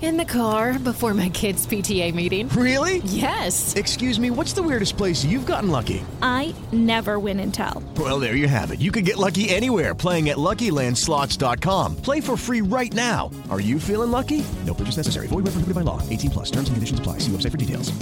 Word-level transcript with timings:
In 0.00 0.16
the 0.16 0.24
car 0.24 0.78
before 0.78 1.12
my 1.12 1.28
kids' 1.28 1.66
PTA 1.66 2.14
meeting. 2.14 2.48
Really? 2.50 2.98
Yes. 3.04 3.74
Excuse 3.76 4.18
me, 4.18 4.30
what's 4.30 4.54
the 4.54 4.62
weirdest 4.62 4.96
place 4.96 5.24
you've 5.24 5.44
gotten 5.44 5.70
lucky? 5.70 6.02
I 6.22 6.54
never 6.72 7.18
win 7.18 7.40
and 7.40 7.52
tell. 7.52 7.82
Well, 7.98 8.18
there 8.18 8.34
you 8.34 8.48
have 8.48 8.70
it. 8.70 8.80
You 8.80 8.92
can 8.92 9.04
get 9.04 9.18
lucky 9.18 9.50
anywhere 9.50 9.94
playing 9.94 10.30
at 10.30 10.38
LuckyLandSlots.com. 10.38 11.96
Play 11.96 12.20
for 12.22 12.38
free 12.38 12.62
right 12.62 12.94
now. 12.94 13.30
Are 13.50 13.60
you 13.60 13.78
feeling 13.78 14.10
lucky? 14.10 14.42
No 14.64 14.72
purchase 14.72 14.96
necessary. 14.96 15.26
Void 15.26 15.44
where 15.44 15.52
prohibited 15.52 15.74
by 15.74 15.82
law. 15.82 16.00
18 16.08 16.30
plus. 16.30 16.50
Terms 16.50 16.68
and 16.68 16.76
conditions 16.76 16.98
apply. 17.00 17.18
See 17.18 17.32
website 17.32 17.50
for 17.50 17.58
details. 17.58 17.92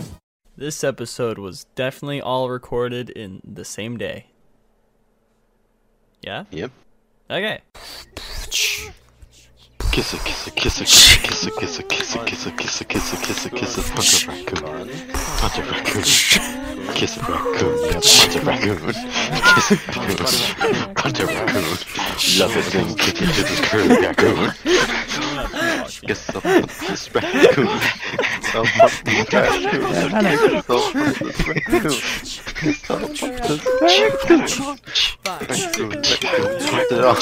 This 0.57 0.85
episode 0.85 1.39
was 1.39 1.65
definitely 1.75 2.21
all 2.21 2.51
recorded 2.51 3.11
in 3.11 3.41
the 3.45 3.65
same 3.65 3.97
day. 3.97 4.27
Yeah? 6.23 6.45
Yep. 6.51 6.71
Okay. 7.31 7.61
Kiss 9.99 10.15
it, 10.15 10.23
kiss 10.25 10.47
it, 10.47 10.55
kiss 10.55 10.81
it, 10.81 10.87
kiss 10.87 11.43
it, 11.45 11.57
kiss 11.59 11.79
it, 11.81 11.89
kiss 11.89 12.15
it, 12.15 12.25
kiss 12.25 12.47
it, 12.47 12.57
kiss 12.57 12.81
it, 12.81 12.89
kiss 12.89 13.13
it, 13.13 13.21
kiss 13.21 13.47
it, 13.47 13.53
kiss 13.53 13.79
it, 13.79 13.85
punch 13.97 14.15
a 14.23 14.31
raccoon. 14.31 14.63
Punch 15.13 15.59
a 15.59 15.63
raccoon. 15.65 16.05
Kiss 16.95 17.17
a 17.17 17.21
raccoon. 17.21 17.75
Yeah, 17.83 17.99
punch 17.99 18.37
a 18.37 18.41
raccoon. 18.47 18.79
Kiss 19.55 19.71
a 19.73 19.75
raccoon. 19.75 20.95
Punch 20.95 21.19
a 21.19 21.27
raccoon. 21.27 21.67
Love 22.39 22.55
it, 22.57 22.67
then 22.73 22.89
kick 22.95 23.19
it 23.21 23.27
to 23.35 23.43
the 23.43 23.57
curb, 23.67 23.91
raccoon. 23.99 24.55
Kiss 26.07 26.23
a 26.29 26.31
this 26.87 27.03
raccoon. 27.13 27.69
So 28.53 28.59
fuck 28.65 28.93
this 29.03 29.33
raccoon. 29.35 30.63
So 30.63 30.79
fuck 30.79 31.17
this 31.19 31.39
raccoon. 31.49 31.91
So 31.91 32.95
fuck 33.09 33.35
this 33.39 33.99
raccoon. 33.99 34.43
Raccoon, 35.51 35.91
raccoon, 35.91 36.51
put 36.71 36.93
it 36.93 37.05
on. 37.05 37.17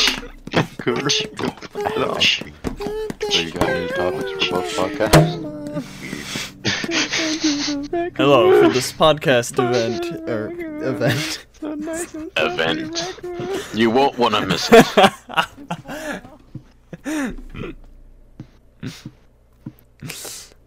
Raccoon, 0.52 0.94
raccoon, 0.94 1.50
put 1.72 1.84
it 1.86 2.02
on. 2.02 2.65
So 2.78 3.40
you 3.40 3.50
got 3.52 3.68
any 3.68 3.88
topics 3.88 4.30
for 4.32 4.38
both 4.50 4.76
podcasts? 4.76 5.42
Hello 8.16 8.62
for 8.62 8.68
this 8.72 8.92
podcast 8.92 9.58
event 9.58 10.04
or 10.28 10.50
event. 10.84 11.46
Event. 12.36 13.20
You 13.74 13.90
won't 13.90 14.18
want 14.18 14.34
to 14.34 14.46
miss 14.46 14.68
it. 14.72 14.86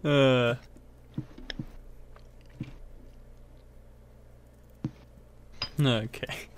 Uh, 0.02 0.54
okay. 5.78 6.48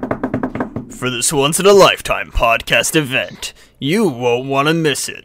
For 1.00 1.08
this 1.08 1.32
once 1.32 1.58
in 1.58 1.64
a 1.64 1.72
lifetime 1.72 2.30
podcast 2.30 2.94
event, 2.94 3.54
you 3.78 4.06
won't 4.06 4.50
want 4.50 4.68
to 4.68 4.74
miss 4.74 5.08
it. 5.08 5.24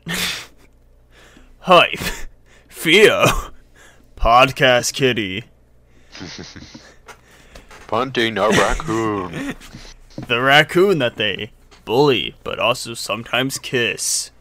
Hype, 1.59 1.99
Theo, 2.69 3.25
Podcast 4.15 4.93
Kitty, 4.93 5.43
Punting 7.87 8.37
a 8.37 8.47
raccoon. 8.51 9.53
the 10.27 10.39
raccoon 10.39 10.99
that 10.99 11.17
they 11.17 11.51
bully 11.83 12.35
but 12.45 12.57
also 12.57 12.93
sometimes 12.93 13.59
kiss. 13.59 14.31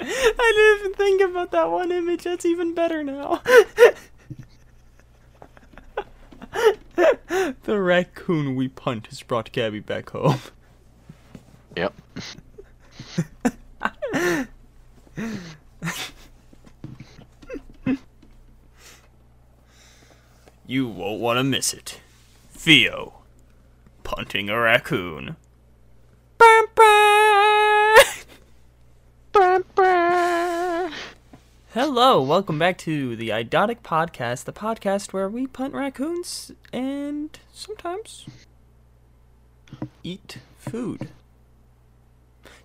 I 0.00 0.34
didn't 0.56 0.80
even 0.80 0.94
think 0.94 1.22
about 1.22 1.52
that 1.52 1.70
one 1.70 1.92
image. 1.92 2.24
That's 2.24 2.44
even 2.44 2.74
better 2.74 3.04
now. 3.04 3.40
the 7.62 7.80
raccoon 7.80 8.54
we 8.54 8.68
punt 8.68 9.06
has 9.08 9.22
brought 9.22 9.52
Gabby 9.52 9.80
back 9.80 10.10
home. 10.10 10.40
Yep. 11.76 11.94
You 20.66 20.88
won't 20.88 21.20
want 21.20 21.38
to 21.38 21.44
miss 21.44 21.74
it. 21.74 22.00
Theo, 22.52 23.22
punting 24.04 24.48
a 24.48 24.58
raccoon. 24.58 25.36
Hello, 31.74 32.20
welcome 32.20 32.58
back 32.58 32.76
to 32.78 33.16
the 33.16 33.30
Idotic 33.30 33.80
Podcast, 33.80 34.44
the 34.44 34.52
podcast 34.52 35.12
where 35.14 35.28
we 35.28 35.46
punt 35.46 35.72
raccoons 35.72 36.52
and 36.70 37.38
sometimes 37.52 38.26
eat 40.02 40.36
food. 40.58 41.08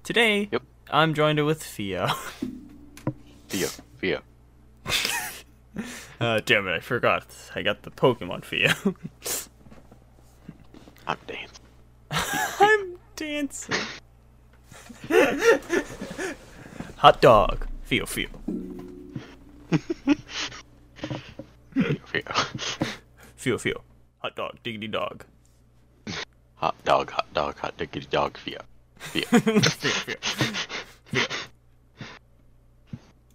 Today, 0.03 0.49
Yep. 0.51 0.61
I'm 0.89 1.13
joined 1.13 1.45
with 1.45 1.63
Theo. 1.63 2.07
Theo. 3.47 3.67
Theo. 3.97 4.21
Uh, 6.19 6.41
damn 6.45 6.67
it, 6.67 6.73
I 6.73 6.79
forgot. 6.79 7.27
I 7.55 7.61
got 7.61 7.83
the 7.83 7.91
Pokemon 7.91 8.43
Theo. 8.43 8.73
I'm 11.07 11.17
dancing. 11.27 11.63
I'm 12.59 12.97
dancing. 13.15 13.75
Hot 16.97 17.21
dog. 17.21 17.67
Feel, 17.83 18.05
feel. 18.05 18.29
Feel, 23.35 23.57
feel. 23.57 23.83
Hot 24.19 24.35
dog. 24.35 24.57
Diggity 24.63 24.87
dog. 24.87 25.23
Hot 26.55 26.75
dog, 26.83 27.11
hot 27.11 27.33
dog, 27.33 27.57
hot 27.59 27.77
diggity 27.77 28.07
dog, 28.09 28.37
Theo. 28.37 28.59
Theo. 28.99 29.23
feel, 29.23 29.91
feel. 29.91 30.15
Feel. 31.05 31.27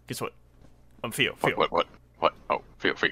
Guess 0.09 0.20
what? 0.20 0.32
I'm 1.04 1.12
feel, 1.12 1.34
feel. 1.37 1.56
What, 1.56 1.70
what, 1.72 1.87
what, 2.19 2.34
what? 2.49 2.59
Oh, 2.59 2.62
Theo, 2.81 2.94
Theo. 2.94 3.10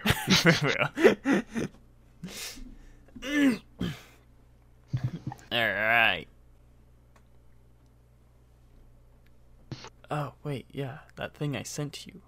Alright. 5.52 6.28
Oh, 10.10 10.32
wait, 10.42 10.66
yeah. 10.72 10.98
That 11.16 11.34
thing 11.34 11.56
I 11.56 11.62
sent 11.62 12.06
you. 12.06 12.20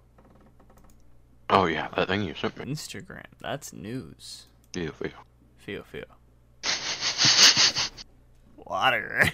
Oh 1.51 1.67
yeah, 1.67 1.89
that 1.97 2.09
thing 2.09 2.23
you 2.23 2.35
sent 2.35 2.57
me. 2.59 2.65
Instagram. 2.65 3.25
That's 3.41 3.73
news. 3.73 4.47
Theo, 4.73 4.93
Theo. 4.93 5.11
Feel, 5.59 5.83
feel. 5.85 6.05
Water. 8.67 9.31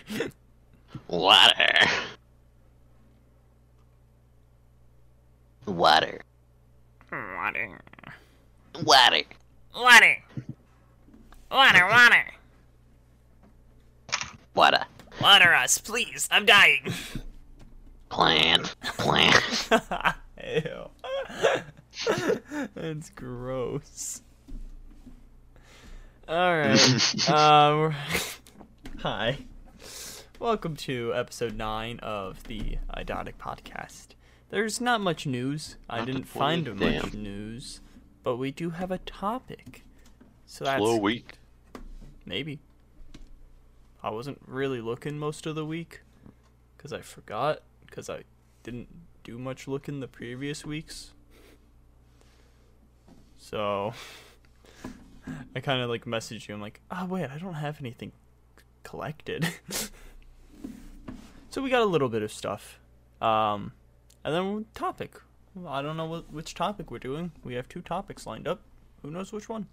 Water. 1.07 1.73
Water. 5.67 6.21
Water. 7.13 7.81
Water. 8.85 9.25
Water. 9.75 10.17
Water, 11.51 11.87
water. 11.87 12.25
Water. 14.55 14.85
Water 15.21 15.55
us, 15.55 15.79
please. 15.79 16.29
I'm 16.31 16.47
dying. 16.47 16.93
Plant. 18.09 18.75
Plant. 18.83 19.69
Ew. 20.45 20.91
That's 22.75 23.11
gross. 23.11 24.23
Alright. 26.29 27.29
um, 27.31 27.95
hi. 28.99 29.39
Welcome 30.39 30.77
to 30.77 31.13
episode 31.15 31.57
9 31.57 31.99
of 32.01 32.45
the 32.45 32.79
Idotic 32.97 33.35
Podcast. 33.41 34.09
There's 34.51 34.81
not 34.81 35.01
much 35.01 35.27
news. 35.27 35.77
I 35.91 35.99
Not 35.99 36.07
didn't 36.07 36.25
find 36.25 36.79
much 36.79 37.15
news, 37.15 37.81
but 38.23 38.37
we 38.37 38.53
do 38.53 38.71
have 38.71 38.93
a 38.93 38.99
topic. 38.99 39.83
So 40.47 40.65
that's 40.65 40.79
Slow 40.79 40.99
week. 40.99 41.39
maybe. 42.25 42.61
I 44.03 44.11
wasn't 44.11 44.41
really 44.47 44.81
looking 44.81 45.19
most 45.19 45.47
of 45.47 45.57
the 45.57 45.67
week 45.67 46.03
because 46.77 46.93
I 46.93 47.01
forgot 47.01 47.63
because 47.87 48.09
I 48.09 48.23
didn't 48.63 48.89
do 49.25 49.37
much 49.39 49.67
looking 49.67 49.99
the 49.99 50.07
previous 50.07 50.65
weeks. 50.65 51.13
So 53.49 53.95
I 55.57 55.61
kind 55.61 55.81
of 55.81 55.89
like 55.89 56.05
messaged 56.05 56.49
you. 56.49 56.55
I'm 56.55 56.61
like, 56.61 56.83
oh 56.91 57.07
wait, 57.07 57.31
I 57.31 57.39
don't 57.39 57.55
have 57.55 57.81
anything 57.81 58.13
collected. 58.83 59.49
so 61.51 61.63
we 61.63 61.71
got 61.71 61.81
a 61.81 61.87
little 61.87 62.11
bit 62.11 62.23
of 62.23 62.31
stuff, 62.31 62.79
um, 63.23 63.73
and 64.23 64.35
then 64.35 64.67
topic. 64.75 65.15
I 65.67 65.81
don't 65.81 65.97
know 65.97 66.05
what, 66.05 66.31
which 66.31 66.55
topic 66.55 66.91
we're 66.91 66.99
doing. 66.99 67.33
We 67.43 67.55
have 67.55 67.71
two 67.71 67.81
topics 67.81 68.27
lined 68.27 68.47
up. 68.47 68.61
Who 69.01 69.11
knows 69.11 69.33
which 69.33 69.49
one? 69.49 69.67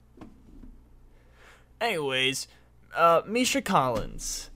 Anyways, 1.81 2.47
uh, 2.95 3.23
Misha 3.27 3.61
Collins. 3.61 4.51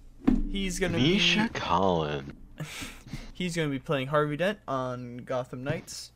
He's 0.49 0.79
gonna 0.79 0.97
Misha 0.97 1.49
be. 1.51 1.59
Collin. 1.59 2.37
he's 3.33 3.55
going 3.55 3.67
to 3.67 3.71
be 3.71 3.79
playing 3.79 4.07
Harvey 4.07 4.37
Dent 4.37 4.59
on 4.67 5.17
Gotham 5.17 5.63
Knights. 5.63 6.11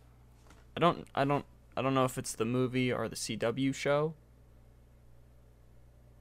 I 0.75 0.79
don't 0.79 1.05
I 1.13 1.23
don't 1.25 1.45
I 1.75 1.81
don't 1.81 1.93
know 1.93 2.05
if 2.05 2.17
it's 2.17 2.33
the 2.33 2.45
movie 2.45 2.91
or 2.91 3.07
the 3.07 3.15
CW 3.15 3.73
show. 3.73 4.13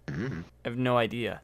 Mm. 0.07 0.45
I 0.65 0.69
have 0.69 0.79
no 0.79 0.97
idea. 0.97 1.43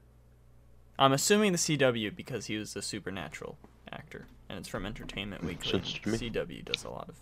I'm 0.98 1.12
assuming 1.12 1.52
the 1.52 1.58
CW 1.58 2.14
because 2.14 2.46
he 2.46 2.56
was 2.56 2.74
a 2.74 2.82
supernatural 2.82 3.56
actor 3.92 4.26
and 4.48 4.58
it's 4.58 4.68
from 4.68 4.86
Entertainment 4.86 5.44
Weekly. 5.44 5.80
CW 5.80 6.64
does 6.64 6.84
a 6.84 6.90
lot 6.90 7.08
of 7.08 7.16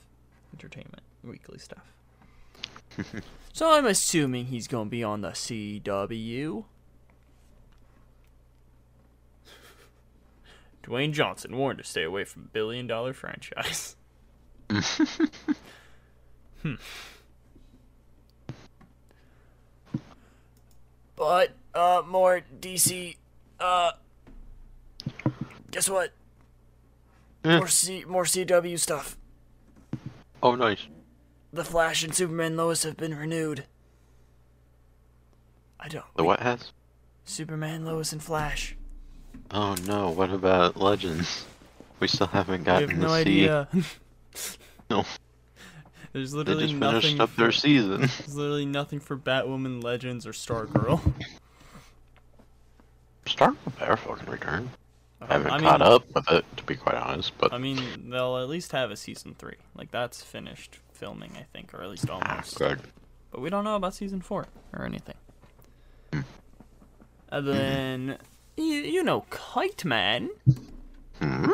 entertainment 0.54 1.02
weekly 1.22 1.58
stuff. 1.58 1.92
so 3.52 3.72
I'm 3.72 3.86
assuming 3.86 4.46
he's 4.46 4.68
going 4.68 4.86
to 4.86 4.90
be 4.90 5.02
on 5.04 5.20
the 5.20 5.30
CW. 5.30 6.64
Dwayne 10.82 11.12
Johnson 11.12 11.56
warned 11.56 11.78
to 11.78 11.84
stay 11.84 12.04
away 12.04 12.24
from 12.24 12.48
billion 12.52 12.86
dollar 12.86 13.12
franchise. 13.12 13.96
hmm. 16.66 16.74
But 21.16 21.52
uh 21.74 22.02
more 22.06 22.42
DC 22.60 23.16
uh 23.60 23.92
guess 25.70 25.88
what? 25.88 26.12
Eh. 27.44 27.58
More 27.58 27.68
C 27.68 28.04
more 28.06 28.24
CW 28.24 28.78
stuff. 28.78 29.16
Oh, 30.42 30.54
nice. 30.54 30.86
The 31.52 31.64
Flash 31.64 32.04
and 32.04 32.14
Superman 32.14 32.56
Lois 32.56 32.82
have 32.82 32.96
been 32.96 33.16
renewed. 33.16 33.64
I 35.80 35.88
don't 35.88 36.04
The 36.16 36.24
what 36.24 36.40
has? 36.40 36.72
Superman 37.24 37.84
Lois 37.84 38.12
and 38.12 38.22
Flash. 38.22 38.76
Oh 39.50 39.74
no, 39.86 40.10
what 40.10 40.30
about 40.30 40.76
Legends? 40.76 41.46
We 42.00 42.08
still 42.08 42.26
haven't 42.26 42.62
I 42.62 42.64
gotten 42.64 42.90
have 42.90 42.98
no 42.98 43.08
to 43.08 43.14
see. 43.14 43.48
idea. 43.48 43.68
No, 44.88 45.04
There's 46.16 46.32
literally 46.32 46.62
they 46.62 46.68
just 46.68 46.80
nothing 46.80 47.00
finished 47.02 47.20
up 47.20 47.28
for, 47.28 47.40
their 47.42 47.52
season. 47.52 48.00
There's 48.00 48.34
literally 48.34 48.64
nothing 48.64 49.00
for 49.00 49.18
Batwoman 49.18 49.84
Legends 49.84 50.26
or 50.26 50.32
Stargirl. 50.32 50.98
Stargirl 53.26 53.78
better 53.78 53.98
fucking 53.98 54.30
return. 54.30 54.70
I 55.20 55.34
haven't 55.34 55.50
I 55.50 55.60
caught 55.60 55.80
mean- 55.80 55.92
up 55.92 56.14
with 56.14 56.30
it, 56.30 56.56
to 56.56 56.64
be 56.64 56.74
quite 56.74 56.94
honest, 56.94 57.36
but 57.36 57.52
I 57.52 57.58
mean, 57.58 58.08
they'll 58.08 58.38
at 58.38 58.48
least 58.48 58.72
have 58.72 58.90
a 58.90 58.96
season 58.96 59.34
three. 59.38 59.56
Like 59.74 59.90
that's 59.90 60.22
finished 60.22 60.78
filming, 60.90 61.32
I 61.38 61.42
think, 61.42 61.74
or 61.74 61.82
at 61.82 61.90
least 61.90 62.08
ah, 62.08 62.14
almost. 62.14 62.58
good. 62.58 62.80
But 63.30 63.42
we 63.42 63.50
don't 63.50 63.64
know 63.64 63.76
about 63.76 63.92
season 63.92 64.22
four 64.22 64.46
or 64.72 64.86
anything. 64.86 65.16
Hmm. 66.14 66.20
And 67.28 67.46
then 67.46 68.18
you, 68.56 68.64
you 68.64 69.02
know 69.02 69.26
Kite 69.28 69.84
Man. 69.84 70.30
Hmm? 71.20 71.50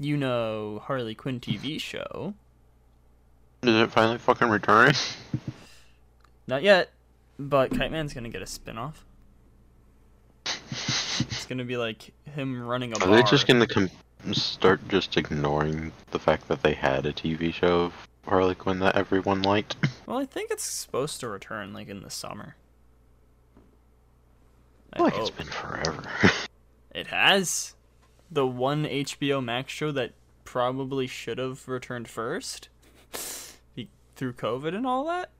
You 0.00 0.16
know 0.16 0.82
Harley 0.86 1.14
Quinn 1.14 1.38
TV 1.38 1.80
show. 1.80 2.34
Is 3.62 3.74
it 3.74 3.92
finally 3.92 4.18
fucking 4.18 4.48
returning? 4.48 4.94
Not 6.48 6.62
yet, 6.62 6.90
but 7.38 7.70
Kite 7.70 7.92
Man's 7.92 8.12
gonna 8.12 8.28
get 8.28 8.42
a 8.42 8.46
spin-off. 8.46 9.04
It's 10.44 11.46
gonna 11.46 11.64
be 11.64 11.76
like 11.76 12.12
him 12.34 12.60
running 12.66 12.92
a 12.92 12.96
Are 12.96 13.06
bar. 13.06 13.16
they 13.16 13.22
just 13.22 13.46
gonna 13.46 13.66
start 14.32 14.86
just 14.88 15.16
ignoring 15.16 15.92
the 16.10 16.18
fact 16.18 16.48
that 16.48 16.62
they 16.62 16.74
had 16.74 17.06
a 17.06 17.12
TV 17.12 17.52
show 17.54 17.82
of 17.82 18.08
Harley 18.26 18.54
Quinn 18.54 18.80
that 18.80 18.96
everyone 18.96 19.42
liked? 19.42 19.76
Well, 20.06 20.18
I 20.18 20.26
think 20.26 20.50
it's 20.50 20.64
supposed 20.64 21.20
to 21.20 21.28
return 21.28 21.72
like 21.72 21.88
in 21.88 22.02
the 22.02 22.10
summer. 22.10 22.56
I 24.92 25.02
like 25.02 25.14
it's 25.16 25.28
hope. 25.30 25.36
been 25.38 25.46
forever. 25.46 26.02
It 26.94 27.06
has. 27.06 27.74
The 28.30 28.46
one 28.46 28.84
HBO 28.84 29.42
Max 29.42 29.72
show 29.72 29.90
that 29.92 30.12
probably 30.44 31.06
should 31.06 31.38
have 31.38 31.66
returned 31.66 32.08
first. 32.08 32.68
Be- 34.22 34.32
through 34.32 34.34
COVID 34.34 34.74
and 34.76 34.86
all 34.86 35.04
that. 35.06 35.30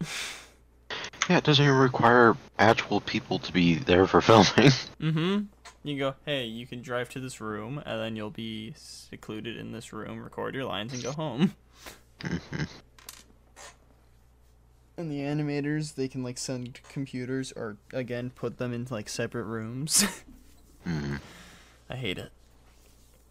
yeah, 1.28 1.36
it 1.36 1.44
doesn't 1.44 1.62
even 1.64 1.76
require 1.76 2.36
actual 2.58 3.00
people 3.02 3.38
to 3.40 3.52
be 3.52 3.74
there 3.74 4.06
for 4.06 4.20
filming. 4.20 4.72
Mm-hmm. 5.00 5.44
You 5.84 5.98
go, 5.98 6.14
hey, 6.26 6.44
you 6.44 6.66
can 6.66 6.82
drive 6.82 7.08
to 7.10 7.20
this 7.20 7.40
room, 7.40 7.80
and 7.86 8.00
then 8.00 8.16
you'll 8.16 8.30
be 8.30 8.74
secluded 8.76 9.56
in 9.56 9.70
this 9.72 9.92
room, 9.92 10.22
record 10.22 10.54
your 10.54 10.64
lines, 10.64 10.92
and 10.92 11.02
go 11.02 11.12
home. 11.12 11.54
And 14.96 15.12
the 15.12 15.20
animators, 15.20 15.94
they 15.94 16.08
can 16.08 16.24
like 16.24 16.38
send 16.38 16.80
computers 16.88 17.52
or 17.52 17.76
again 17.92 18.30
put 18.30 18.58
them 18.58 18.72
into 18.72 18.92
like 18.92 19.08
separate 19.08 19.44
rooms. 19.44 20.04
Mhm. 20.84 21.20
I 21.88 21.94
hate 21.94 22.18
it. 22.18 22.32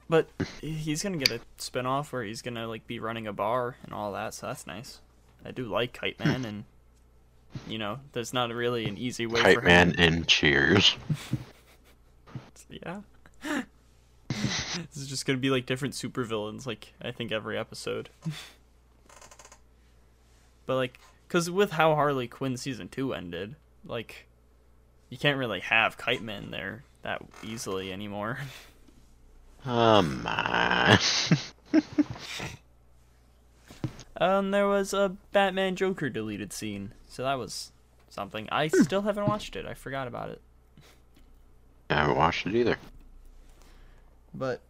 But 0.09 0.29
he's 0.61 1.03
gonna 1.03 1.17
get 1.17 1.31
a 1.31 1.41
spin-off 1.57 2.13
where 2.13 2.23
he's 2.23 2.41
gonna 2.41 2.67
like 2.67 2.87
be 2.87 2.99
running 2.99 3.27
a 3.27 3.33
bar 3.33 3.75
and 3.83 3.93
all 3.93 4.13
that, 4.13 4.33
so 4.33 4.47
that's 4.47 4.65
nice. 4.65 5.01
I 5.43 5.51
do 5.51 5.65
like 5.65 5.93
Kite 5.93 6.15
hmm. 6.19 6.27
Man 6.27 6.45
and 6.45 6.63
you 7.67 7.77
know, 7.77 7.99
there's 8.13 8.33
not 8.33 8.51
really 8.51 8.85
an 8.85 8.97
easy 8.97 9.25
way 9.25 9.41
Kite 9.41 9.55
for 9.55 9.61
Man 9.63 9.95
and 9.97 10.27
Cheers. 10.27 10.95
Yeah. 12.69 13.01
this 14.27 14.97
is 14.97 15.07
just 15.07 15.25
gonna 15.25 15.39
be 15.39 15.49
like 15.49 15.65
different 15.65 15.93
supervillains, 15.93 16.65
like 16.65 16.93
I 17.01 17.11
think 17.11 17.31
every 17.31 17.57
episode. 17.57 18.09
but 20.65 20.75
like, 20.75 20.99
cause 21.29 21.49
with 21.49 21.71
how 21.71 21.95
Harley 21.95 22.27
Quinn 22.27 22.57
season 22.57 22.89
two 22.89 23.13
ended, 23.13 23.55
like, 23.85 24.27
you 25.09 25.17
can't 25.17 25.37
really 25.37 25.61
have 25.61 25.97
Kite 25.97 26.21
Man 26.21 26.51
there 26.51 26.83
that 27.03 27.21
easily 27.41 27.93
anymore. 27.93 28.39
Oh 29.67 30.01
my. 30.01 30.97
Um, 34.19 34.49
there 34.51 34.67
was 34.67 34.93
a 34.93 35.15
Batman 35.31 35.75
Joker 35.75 36.09
deleted 36.09 36.51
scene, 36.51 36.93
so 37.07 37.21
that 37.23 37.35
was 37.35 37.71
something. 38.09 38.49
I 38.51 38.67
still 38.67 39.03
haven't 39.03 39.27
watched 39.27 39.55
it. 39.55 39.65
I 39.67 39.75
forgot 39.75 40.07
about 40.07 40.29
it. 40.29 40.41
I 41.89 41.95
haven't 41.95 42.17
watched 42.17 42.47
it 42.47 42.55
either. 42.55 42.77
But 44.33 44.61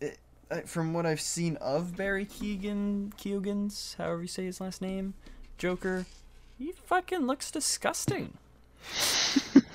it, 0.00 0.18
from 0.66 0.92
what 0.92 1.06
I've 1.06 1.22
seen 1.22 1.56
of 1.56 1.96
Barry 1.96 2.26
Keegan, 2.26 3.14
Keoghan's, 3.16 3.94
however 3.96 4.22
you 4.22 4.28
say 4.28 4.44
his 4.44 4.60
last 4.60 4.82
name, 4.82 5.14
Joker, 5.56 6.04
he 6.58 6.72
fucking 6.72 7.26
looks 7.26 7.50
disgusting. 7.50 8.34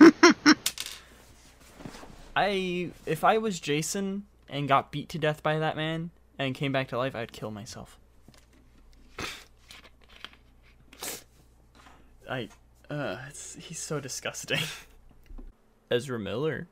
I 2.36 2.90
if 3.04 3.24
I 3.24 3.38
was 3.38 3.58
Jason 3.58 4.26
and 4.48 4.68
got 4.68 4.90
beat 4.90 5.08
to 5.10 5.18
death 5.18 5.42
by 5.42 5.58
that 5.58 5.76
man 5.76 6.10
and 6.38 6.54
came 6.54 6.72
back 6.72 6.88
to 6.88 6.98
life, 6.98 7.14
I'd 7.14 7.32
kill 7.32 7.50
myself. 7.50 7.98
I 12.30 12.48
uh 12.90 13.16
it's, 13.28 13.54
he's 13.54 13.78
so 13.78 14.00
disgusting. 14.00 14.60
Ezra 15.90 16.18
Miller. 16.18 16.68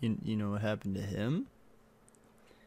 You 0.00 0.16
you 0.24 0.36
know 0.36 0.50
what 0.50 0.62
happened 0.62 0.94
to 0.96 1.02
him? 1.02 1.46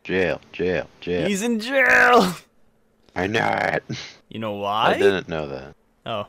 Jail, 0.04 0.42
jail, 0.52 0.88
jail. 1.00 1.28
He's 1.28 1.42
in 1.42 1.60
jail. 1.60 2.36
I 3.16 3.28
know 3.28 3.48
it. 3.48 3.84
You 4.30 4.40
know 4.40 4.54
why? 4.54 4.94
I 4.94 4.98
didn't 4.98 5.30
know 5.30 5.48
that. 5.48 5.76
Oh. 6.06 6.28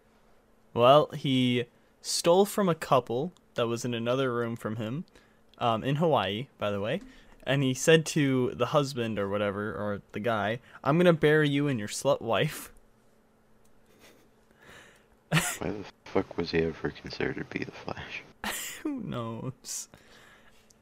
well, 0.74 1.10
he 1.12 1.64
stole 2.00 2.46
from 2.46 2.68
a 2.68 2.74
couple 2.74 3.32
that 3.54 3.66
was 3.66 3.84
in 3.84 3.92
another 3.92 4.32
room 4.32 4.56
from 4.56 4.76
him, 4.76 5.04
um, 5.58 5.84
in 5.84 5.96
Hawaii, 5.96 6.48
by 6.58 6.70
the 6.70 6.80
way. 6.80 7.00
And 7.44 7.62
he 7.62 7.74
said 7.74 8.04
to 8.06 8.52
the 8.54 8.66
husband 8.66 9.18
or 9.18 9.28
whatever, 9.28 9.70
or 9.70 10.02
the 10.12 10.20
guy, 10.20 10.60
I'm 10.82 10.98
gonna 10.98 11.12
bury 11.12 11.48
you 11.48 11.68
and 11.68 11.78
your 11.78 11.88
slut 11.88 12.20
wife. 12.20 12.72
Why 15.30 15.70
the 15.70 15.84
fuck 16.04 16.36
was 16.36 16.50
he 16.50 16.58
ever 16.58 16.90
considered 16.90 17.36
to 17.36 17.44
be 17.44 17.64
the 17.64 17.72
Flash? 17.72 18.22
Who 18.82 19.00
knows? 19.00 19.88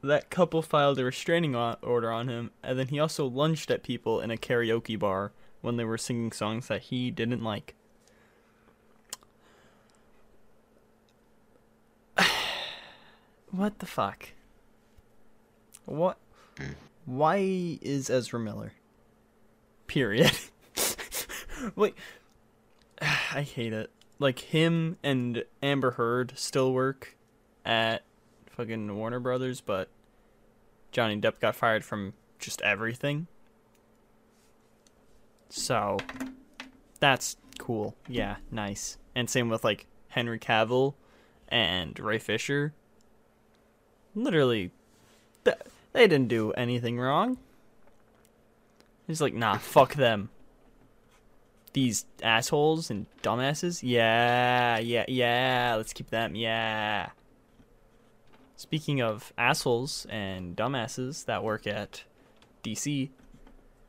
That 0.03 0.29
couple 0.29 0.61
filed 0.61 0.99
a 0.99 1.03
restraining 1.03 1.55
order 1.55 2.11
on 2.11 2.27
him, 2.27 2.51
and 2.61 2.77
then 2.77 2.89
he 2.89 2.99
also 2.99 3.25
lunged 3.25 3.71
at 3.71 3.81
people 3.81 4.21
in 4.21 4.29
a 4.29 4.37
karaoke 4.37 4.99
bar 4.99 5.31
when 5.61 5.77
they 5.77 5.83
were 5.83 5.97
singing 5.97 6.31
songs 6.31 6.67
that 6.67 6.83
he 6.83 7.09
didn't 7.09 7.43
like. 7.43 7.73
what 13.49 13.79
the 13.79 13.87
fuck? 13.87 14.29
What? 15.85 16.17
Hmm. 16.57 16.71
Why 17.05 17.77
is 17.81 18.09
Ezra 18.09 18.39
Miller? 18.39 18.73
Period. 19.87 20.31
Wait. 21.75 21.95
I 23.01 23.41
hate 23.41 23.73
it. 23.73 23.91
Like 24.17 24.39
him 24.39 24.97
and 25.03 25.43
Amber 25.61 25.91
Heard 25.91 26.33
still 26.35 26.73
work 26.73 27.15
at 27.65 28.03
fucking 28.47 28.95
Warner 28.95 29.19
Brothers, 29.19 29.61
but 29.61 29.89
Johnny 30.91 31.19
Depp 31.19 31.39
got 31.39 31.55
fired 31.55 31.83
from 31.83 32.13
just 32.39 32.61
everything. 32.61 33.27
So 35.49 35.97
that's 36.99 37.37
cool. 37.59 37.95
Yeah, 38.07 38.37
nice. 38.51 38.97
And 39.13 39.29
same 39.29 39.49
with 39.49 39.63
like 39.63 39.87
Henry 40.09 40.39
Cavill 40.39 40.93
and 41.49 41.99
Ray 41.99 42.19
Fisher. 42.19 42.73
Literally, 44.13 44.71
th- 45.43 45.57
They 45.95 46.09
didn't 46.09 46.27
do 46.27 46.51
anything 46.51 46.99
wrong. 46.99 47.37
He's 49.07 49.21
like, 49.21 49.33
nah, 49.33 49.57
fuck 49.59 49.93
them. 49.93 50.29
These 51.71 52.05
assholes 52.21 52.89
and 52.89 53.05
dumbasses? 53.23 53.79
Yeah, 53.81 54.77
yeah, 54.79 55.05
yeah. 55.07 55.75
Let's 55.77 55.93
keep 55.93 56.09
them. 56.09 56.35
Yeah. 56.35 57.11
Speaking 58.57 59.01
of 59.01 59.31
assholes 59.37 60.05
and 60.09 60.53
dumbasses 60.53 61.23
that 61.25 61.45
work 61.45 61.65
at 61.65 62.03
DC. 62.61 63.09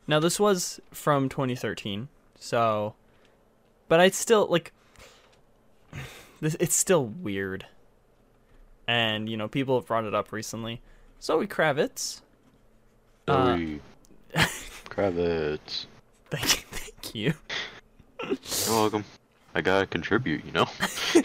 Now, 0.06 0.20
this 0.20 0.38
was 0.38 0.80
from 0.92 1.28
2013, 1.28 2.06
so. 2.38 2.94
But 3.88 3.98
I'd 3.98 4.14
still, 4.14 4.46
like. 4.46 4.72
This, 6.38 6.54
it's 6.60 6.76
still 6.76 7.06
weird. 7.06 7.64
And, 8.86 9.26
you 9.26 9.38
know, 9.38 9.48
people 9.48 9.80
have 9.80 9.86
brought 9.86 10.04
it 10.04 10.14
up 10.14 10.32
recently. 10.32 10.82
Zoe 11.22 11.46
Kravitz. 11.46 12.20
Uh, 13.28 13.56
Kravitz. 14.88 15.86
Thank, 16.30 16.44
you. 16.52 16.64
thank 16.70 17.14
you. 17.14 17.32
You're 18.22 18.36
welcome. 18.76 19.04
I 19.54 19.60
gotta 19.62 19.86
contribute, 19.86 20.44
you 20.44 20.52
know? 20.52 20.66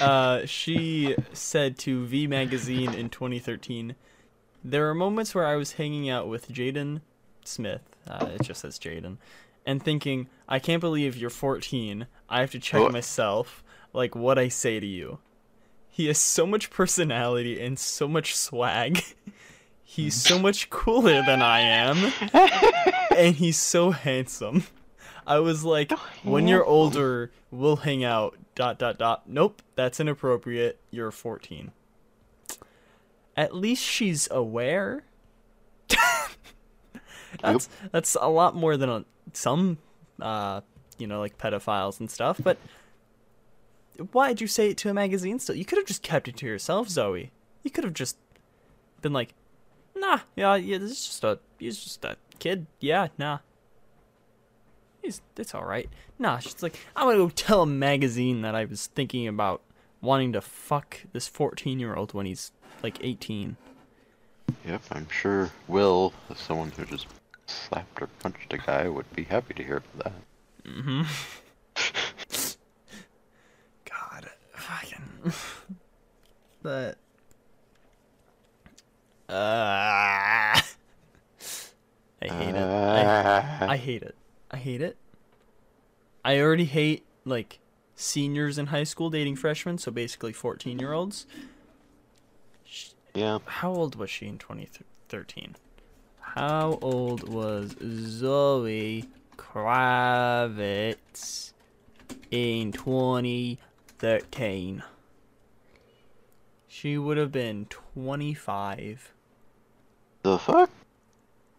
Uh, 0.00 0.44
she 0.44 1.16
said 1.32 1.78
to 1.78 2.04
V 2.04 2.26
Magazine 2.26 2.92
in 2.92 3.08
2013, 3.08 3.94
"There 4.62 4.90
are 4.90 4.94
moments 4.94 5.34
where 5.34 5.46
I 5.46 5.56
was 5.56 5.72
hanging 5.72 6.10
out 6.10 6.28
with 6.28 6.48
Jaden 6.48 7.00
Smith. 7.44 7.80
Uh, 8.06 8.28
it 8.34 8.42
just 8.42 8.60
says 8.60 8.78
Jaden, 8.78 9.16
and 9.64 9.82
thinking, 9.82 10.28
I 10.46 10.58
can't 10.58 10.82
believe 10.82 11.16
you're 11.16 11.30
14. 11.30 12.06
I 12.28 12.40
have 12.40 12.50
to 12.50 12.58
check 12.58 12.82
What? 12.82 12.92
myself. 12.92 13.64
Like 13.94 14.14
what 14.14 14.38
I 14.38 14.48
say 14.48 14.80
to 14.80 14.86
you. 14.86 15.18
He 15.96 16.08
has 16.08 16.18
so 16.18 16.46
much 16.46 16.68
personality 16.68 17.58
and 17.58 17.78
so 17.78 18.06
much 18.06 18.36
swag. 18.36 19.02
He's 19.82 20.14
so 20.14 20.38
much 20.38 20.68
cooler 20.68 21.22
than 21.22 21.40
I 21.40 21.60
am, 21.60 22.12
and 23.16 23.34
he's 23.34 23.56
so 23.56 23.92
handsome." 23.92 24.64
I 25.26 25.38
was 25.38 25.64
like, 25.64 25.90
when 26.22 26.48
you're 26.48 26.64
older, 26.64 27.30
we'll 27.50 27.76
hang 27.76 28.04
out. 28.04 28.36
Dot 28.54 28.78
dot 28.78 28.98
dot. 28.98 29.22
Nope, 29.26 29.62
that's 29.74 29.98
inappropriate. 29.98 30.78
You're 30.90 31.10
14. 31.10 31.72
At 33.36 33.54
least 33.54 33.82
she's 33.82 34.28
aware. 34.30 35.04
that's 37.40 37.70
that's 37.90 38.16
a 38.20 38.28
lot 38.28 38.54
more 38.54 38.76
than 38.76 38.90
a, 38.90 39.04
some, 39.32 39.78
uh, 40.20 40.60
you 40.98 41.06
know, 41.06 41.20
like 41.20 41.38
pedophiles 41.38 42.00
and 42.00 42.10
stuff. 42.10 42.38
But 42.42 42.58
why'd 44.12 44.40
you 44.40 44.46
say 44.46 44.70
it 44.70 44.76
to 44.78 44.90
a 44.90 44.94
magazine? 44.94 45.38
Still, 45.38 45.56
you 45.56 45.64
could 45.64 45.78
have 45.78 45.86
just 45.86 46.02
kept 46.02 46.28
it 46.28 46.36
to 46.38 46.46
yourself, 46.46 46.88
Zoe. 46.88 47.30
You 47.62 47.70
could 47.70 47.84
have 47.84 47.94
just 47.94 48.16
been 49.02 49.12
like, 49.12 49.34
nah, 49.94 50.20
yeah, 50.34 50.54
yeah. 50.56 50.78
This 50.78 50.92
is 50.92 51.06
just 51.06 51.24
a, 51.24 51.38
he's 51.58 51.82
just 51.82 52.04
a 52.04 52.16
kid. 52.38 52.66
Yeah, 52.80 53.08
nah. 53.18 53.38
He's, 55.02 55.20
it's 55.36 55.54
all 55.54 55.64
right. 55.64 55.88
Nah, 56.18 56.38
she's 56.38 56.62
like, 56.62 56.78
I'm 56.94 57.06
gonna 57.06 57.18
go 57.18 57.28
tell 57.28 57.62
a 57.62 57.66
magazine 57.66 58.42
that 58.42 58.54
I 58.54 58.64
was 58.64 58.86
thinking 58.88 59.28
about 59.28 59.62
wanting 60.00 60.32
to 60.32 60.40
fuck 60.40 61.00
this 61.12 61.28
14 61.28 61.78
year 61.78 61.94
old 61.94 62.14
when 62.14 62.26
he's 62.26 62.52
like 62.82 62.98
18. 63.02 63.56
Yep, 64.66 64.82
I'm 64.90 65.08
sure 65.08 65.50
Will, 65.68 66.12
as 66.30 66.38
someone 66.38 66.70
who 66.70 66.84
just 66.84 67.06
slapped 67.46 68.00
or 68.02 68.06
punched 68.20 68.52
a 68.52 68.58
guy, 68.58 68.88
would 68.88 69.12
be 69.14 69.24
happy 69.24 69.54
to 69.54 69.62
hear 69.62 69.82
that. 69.96 70.12
Mm-hmm. 70.64 71.02
God, 73.84 74.30
fucking. 74.54 75.08
but. 76.62 76.98
Uh, 79.28 79.32
I 82.22 82.28
hate 82.28 82.54
it. 82.54 82.56
I, 82.56 83.66
I 83.68 83.76
hate 83.76 84.02
it. 84.02 84.14
I 84.50 84.56
hate 84.56 84.80
it. 84.80 84.96
I 86.24 86.40
already 86.40 86.64
hate 86.64 87.04
like 87.24 87.58
seniors 87.94 88.58
in 88.58 88.66
high 88.66 88.84
school 88.84 89.10
dating 89.10 89.36
freshmen, 89.36 89.78
so 89.78 89.90
basically 89.90 90.32
14 90.32 90.78
year 90.78 90.92
olds. 90.92 91.26
Yeah, 93.14 93.38
How 93.46 93.72
old 93.72 93.96
was 93.96 94.10
she 94.10 94.26
in 94.26 94.38
2013? 94.38 95.56
How 96.20 96.78
old 96.82 97.26
was 97.28 97.74
Zoe 97.80 99.04
Kravitz 99.38 101.52
in 102.30 102.72
2013? 102.72 104.82
She 106.78 106.98
would 106.98 107.16
have 107.16 107.32
been 107.32 107.64
25. 107.70 109.14
the 110.22 110.38
fuck? 110.38 110.68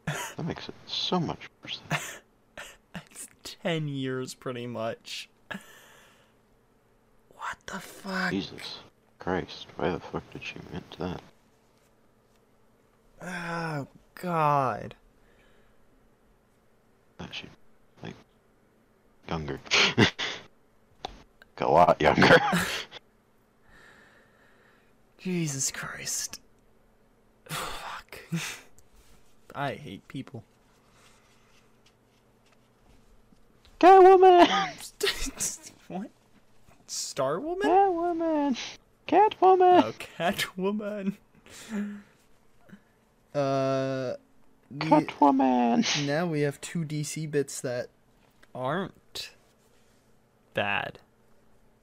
That 0.06 0.46
makes 0.46 0.70
it 0.70 0.76
so 0.86 1.20
much 1.20 1.50
worse. 1.64 1.82
That's 2.94 3.28
10 3.64 3.88
years 3.88 4.36
pretty 4.36 4.68
much. 4.68 5.28
What 5.50 5.60
the 7.66 7.80
fuck? 7.80 8.30
Jesus 8.30 8.78
Christ, 9.18 9.66
why 9.76 9.90
the 9.90 10.00
fuck 10.00 10.22
did 10.32 10.44
she 10.44 10.60
to 10.92 11.00
that? 11.00 11.22
Oh, 13.24 13.88
God. 14.22 14.94
That 17.18 17.34
like, 18.04 18.14
younger. 19.28 19.60
a 21.58 21.68
lot 21.68 22.00
younger. 22.00 22.38
Jesus 25.18 25.72
Christ. 25.72 26.40
Fuck. 27.46 28.20
I 29.56 29.74
hate 29.74 30.08
people. 30.08 30.44
Catwoman! 33.80 34.48
what? 35.88 36.10
Star 36.88 37.40
Woman? 37.40 37.68
Catwoman! 37.68 38.58
Catwoman! 39.08 39.84
Oh, 39.84 39.94
Catwoman. 40.18 41.14
Uh, 43.36 44.16
Catwoman! 44.80 46.08
now 46.08 46.26
we 46.26 46.42
have 46.42 46.60
two 46.60 46.80
DC 46.84 47.30
bits 47.30 47.62
that 47.62 47.90
aren't 48.56 49.30
bad. 50.56 50.98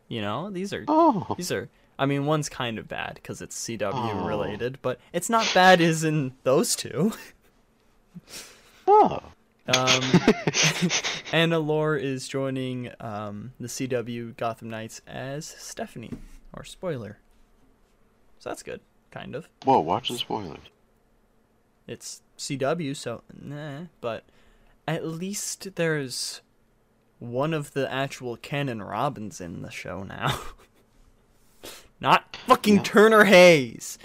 You 0.09 0.21
know, 0.21 0.51
these 0.51 0.73
are 0.73 0.85
Oh, 0.89 1.35
these 1.37 1.53
are. 1.53 1.69
I 1.99 2.07
mean, 2.07 2.27
one's 2.27 2.49
kind 2.49 2.79
of 2.79 2.89
bad 2.89 3.15
because 3.15 3.41
it's 3.41 3.57
CW 3.57 3.93
Oh. 3.93 4.27
related, 4.27 4.79
but 4.83 4.99
it's 5.13 5.31
not 5.31 5.51
bad 5.55 5.81
as 5.81 6.03
in 6.05 6.33
those 6.43 6.75
two. 6.75 7.13
oh. 8.87 9.21
Um, 9.67 10.03
Anna 11.33 11.59
Lore 11.59 11.97
is 11.97 12.29
joining 12.29 12.91
um, 13.01 13.53
the 13.59 13.69
CW 13.69 14.37
Gotham 14.37 14.69
Knights 14.69 15.01
as 15.07 15.47
Stephanie, 15.47 16.13
or 16.53 16.65
spoiler. 16.65 17.19
So 18.41 18.51
that's 18.51 18.63
good, 18.63 18.81
kind 19.11 19.35
of. 19.35 19.49
Whoa, 19.65 19.81
watch 19.81 20.09
the 20.11 20.19
spoilers. 20.19 20.59
It's 21.87 22.21
CW, 22.37 22.95
so 22.95 23.23
nah. 23.41 23.85
But 24.03 24.25
at 24.87 25.07
least 25.07 25.77
there's 25.77 26.43
one 27.19 27.55
of 27.55 27.73
the 27.73 27.91
actual 27.91 28.37
canon 28.37 28.83
Robins 28.83 29.41
in 29.41 29.63
the 29.63 29.71
show 29.71 30.03
now. 30.03 30.41
Not 32.05 32.37
fucking 32.47 32.77
Yeah. 32.77 32.83
Turner 32.83 33.25
Hayes. 33.25 33.99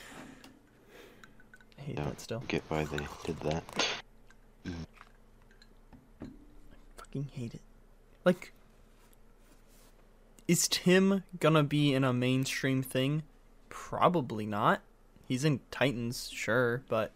I 1.77 1.81
hate 1.81 1.95
Don't 1.97 2.05
that 2.07 2.21
still. 2.21 2.43
get 2.47 2.63
why 2.69 2.85
they 2.85 3.05
did 3.25 3.37
that. 3.41 3.63
I 4.65 6.25
fucking 6.95 7.25
hate 7.33 7.55
it. 7.55 7.61
Like, 8.23 8.53
is 10.47 10.69
Tim 10.69 11.25
gonna 11.41 11.61
be 11.63 11.93
in 11.93 12.05
a 12.05 12.13
mainstream 12.13 12.81
thing? 12.81 13.23
Probably 13.67 14.45
not. 14.45 14.79
He's 15.27 15.43
in 15.43 15.59
Titans, 15.69 16.29
sure, 16.33 16.83
but. 16.87 17.11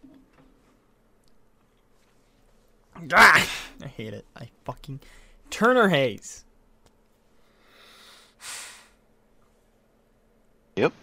Ah! 3.13 3.49
I 3.81 3.87
hate 3.87 4.13
it. 4.13 4.25
I 4.35 4.49
fucking. 4.65 4.99
Turner 5.49 5.87
Hayes. 5.87 6.43
Yep. 10.75 10.93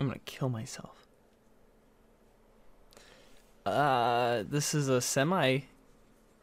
I'm 0.00 0.06
gonna 0.08 0.18
kill 0.24 0.48
myself. 0.48 1.06
Uh, 3.66 4.44
this 4.48 4.74
is 4.74 4.88
a 4.88 5.00
semi 5.00 5.60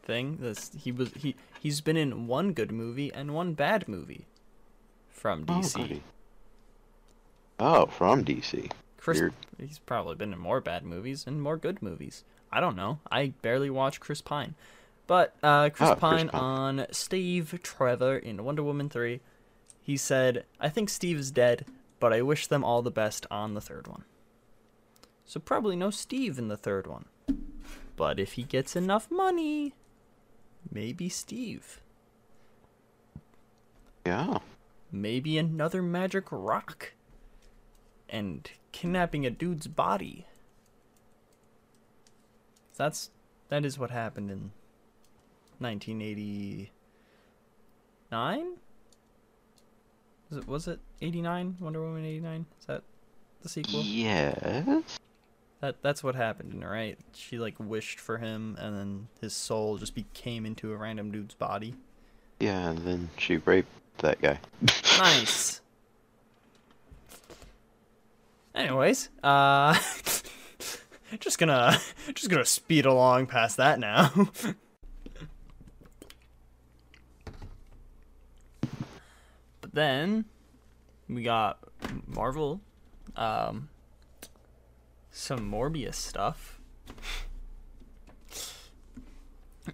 thing. 0.02 0.38
This 0.40 0.70
he 0.78 0.92
was 0.92 1.10
he 1.14 1.34
he's 1.60 1.80
been 1.80 1.96
in 1.96 2.26
one 2.26 2.52
good 2.52 2.70
movie 2.70 3.12
and 3.12 3.34
one 3.34 3.54
bad 3.54 3.88
movie 3.88 4.26
from 5.10 5.44
Oh, 5.48 5.54
DC. 5.54 5.74
goody. 5.76 6.02
Oh, 7.58 7.86
from 7.86 8.24
DC. 8.24 8.70
Chris, 8.98 9.20
Weird. 9.20 9.34
he's 9.58 9.78
probably 9.78 10.14
been 10.14 10.32
in 10.32 10.38
more 10.38 10.60
bad 10.60 10.84
movies 10.84 11.24
and 11.26 11.40
more 11.42 11.56
good 11.56 11.80
movies. 11.80 12.24
I 12.52 12.60
don't 12.60 12.76
know. 12.76 12.98
I 13.10 13.32
barely 13.42 13.70
watch 13.70 13.98
Chris 14.00 14.20
Pine, 14.20 14.54
but 15.06 15.34
uh, 15.42 15.70
Chris 15.70 15.88
Chris 15.90 15.98
Pine 16.00 16.28
Pine. 16.28 16.40
on 16.40 16.86
Steve 16.90 17.58
Trevor 17.62 18.18
in 18.18 18.44
Wonder 18.44 18.62
Woman 18.62 18.88
three. 18.88 19.20
He 19.82 19.96
said, 19.96 20.44
"I 20.60 20.68
think 20.68 20.88
Steve 20.90 21.18
is 21.18 21.30
dead, 21.30 21.64
but 21.98 22.12
I 22.12 22.22
wish 22.22 22.46
them 22.46 22.64
all 22.64 22.82
the 22.82 22.90
best 22.90 23.26
on 23.30 23.54
the 23.54 23.60
third 23.60 23.86
one." 23.86 24.04
So 25.24 25.40
probably 25.40 25.76
no 25.76 25.90
Steve 25.90 26.38
in 26.38 26.48
the 26.48 26.56
third 26.56 26.86
one. 26.86 27.06
But 27.96 28.20
if 28.20 28.34
he 28.34 28.44
gets 28.44 28.76
enough 28.76 29.10
money, 29.10 29.74
maybe 30.70 31.08
Steve. 31.08 31.80
Yeah. 34.04 34.40
Maybe 34.92 35.38
another 35.38 35.82
magic 35.82 36.26
rock. 36.30 36.92
And 38.08 38.48
kidnapping 38.70 39.26
a 39.26 39.30
dude's 39.30 39.66
body. 39.66 40.26
That's 42.76 43.10
that 43.48 43.64
is 43.64 43.78
what 43.78 43.90
happened 43.90 44.30
in 44.30 44.52
1989. 45.58 48.58
Was 50.30 50.38
it 50.38 50.48
was 50.48 50.68
it 50.68 50.80
89? 51.00 51.56
Wonder 51.60 51.80
Woman 51.80 52.04
89? 52.04 52.46
Is 52.60 52.66
that 52.66 52.82
the 53.42 53.48
sequel? 53.48 53.82
Yes. 53.82 54.98
That 55.60 55.76
that's 55.82 56.04
what 56.04 56.14
happened, 56.14 56.68
right? 56.68 56.98
She 57.14 57.38
like 57.38 57.54
wished 57.58 57.98
for 57.98 58.18
him, 58.18 58.56
and 58.60 58.76
then 58.76 59.08
his 59.20 59.32
soul 59.34 59.78
just 59.78 59.94
became 59.94 60.44
into 60.44 60.72
a 60.72 60.76
random 60.76 61.10
dude's 61.10 61.34
body. 61.34 61.74
Yeah, 62.40 62.70
and 62.70 62.78
then 62.78 63.08
she 63.16 63.38
raped 63.38 63.70
that 63.98 64.20
guy. 64.20 64.38
Nice. 64.98 65.60
Anyways, 68.54 69.08
uh, 69.22 69.74
just 71.20 71.38
gonna 71.38 71.78
just 72.14 72.30
gonna 72.30 72.44
speed 72.44 72.84
along 72.84 73.26
past 73.26 73.56
that 73.58 73.78
now. 73.78 74.10
then 79.76 80.24
we 81.08 81.22
got 81.22 81.58
Marvel, 82.06 82.60
um, 83.14 83.68
some 85.10 85.50
Morbius 85.50 85.94
stuff. 85.94 86.58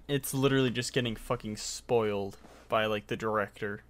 It's 0.09 0.35
literally 0.35 0.71
just 0.71 0.93
getting 0.93 1.17
fucking 1.17 1.57
spoiled 1.57 2.37
by 2.69 2.87
like 2.87 3.07
the 3.07 3.17
director. 3.17 3.83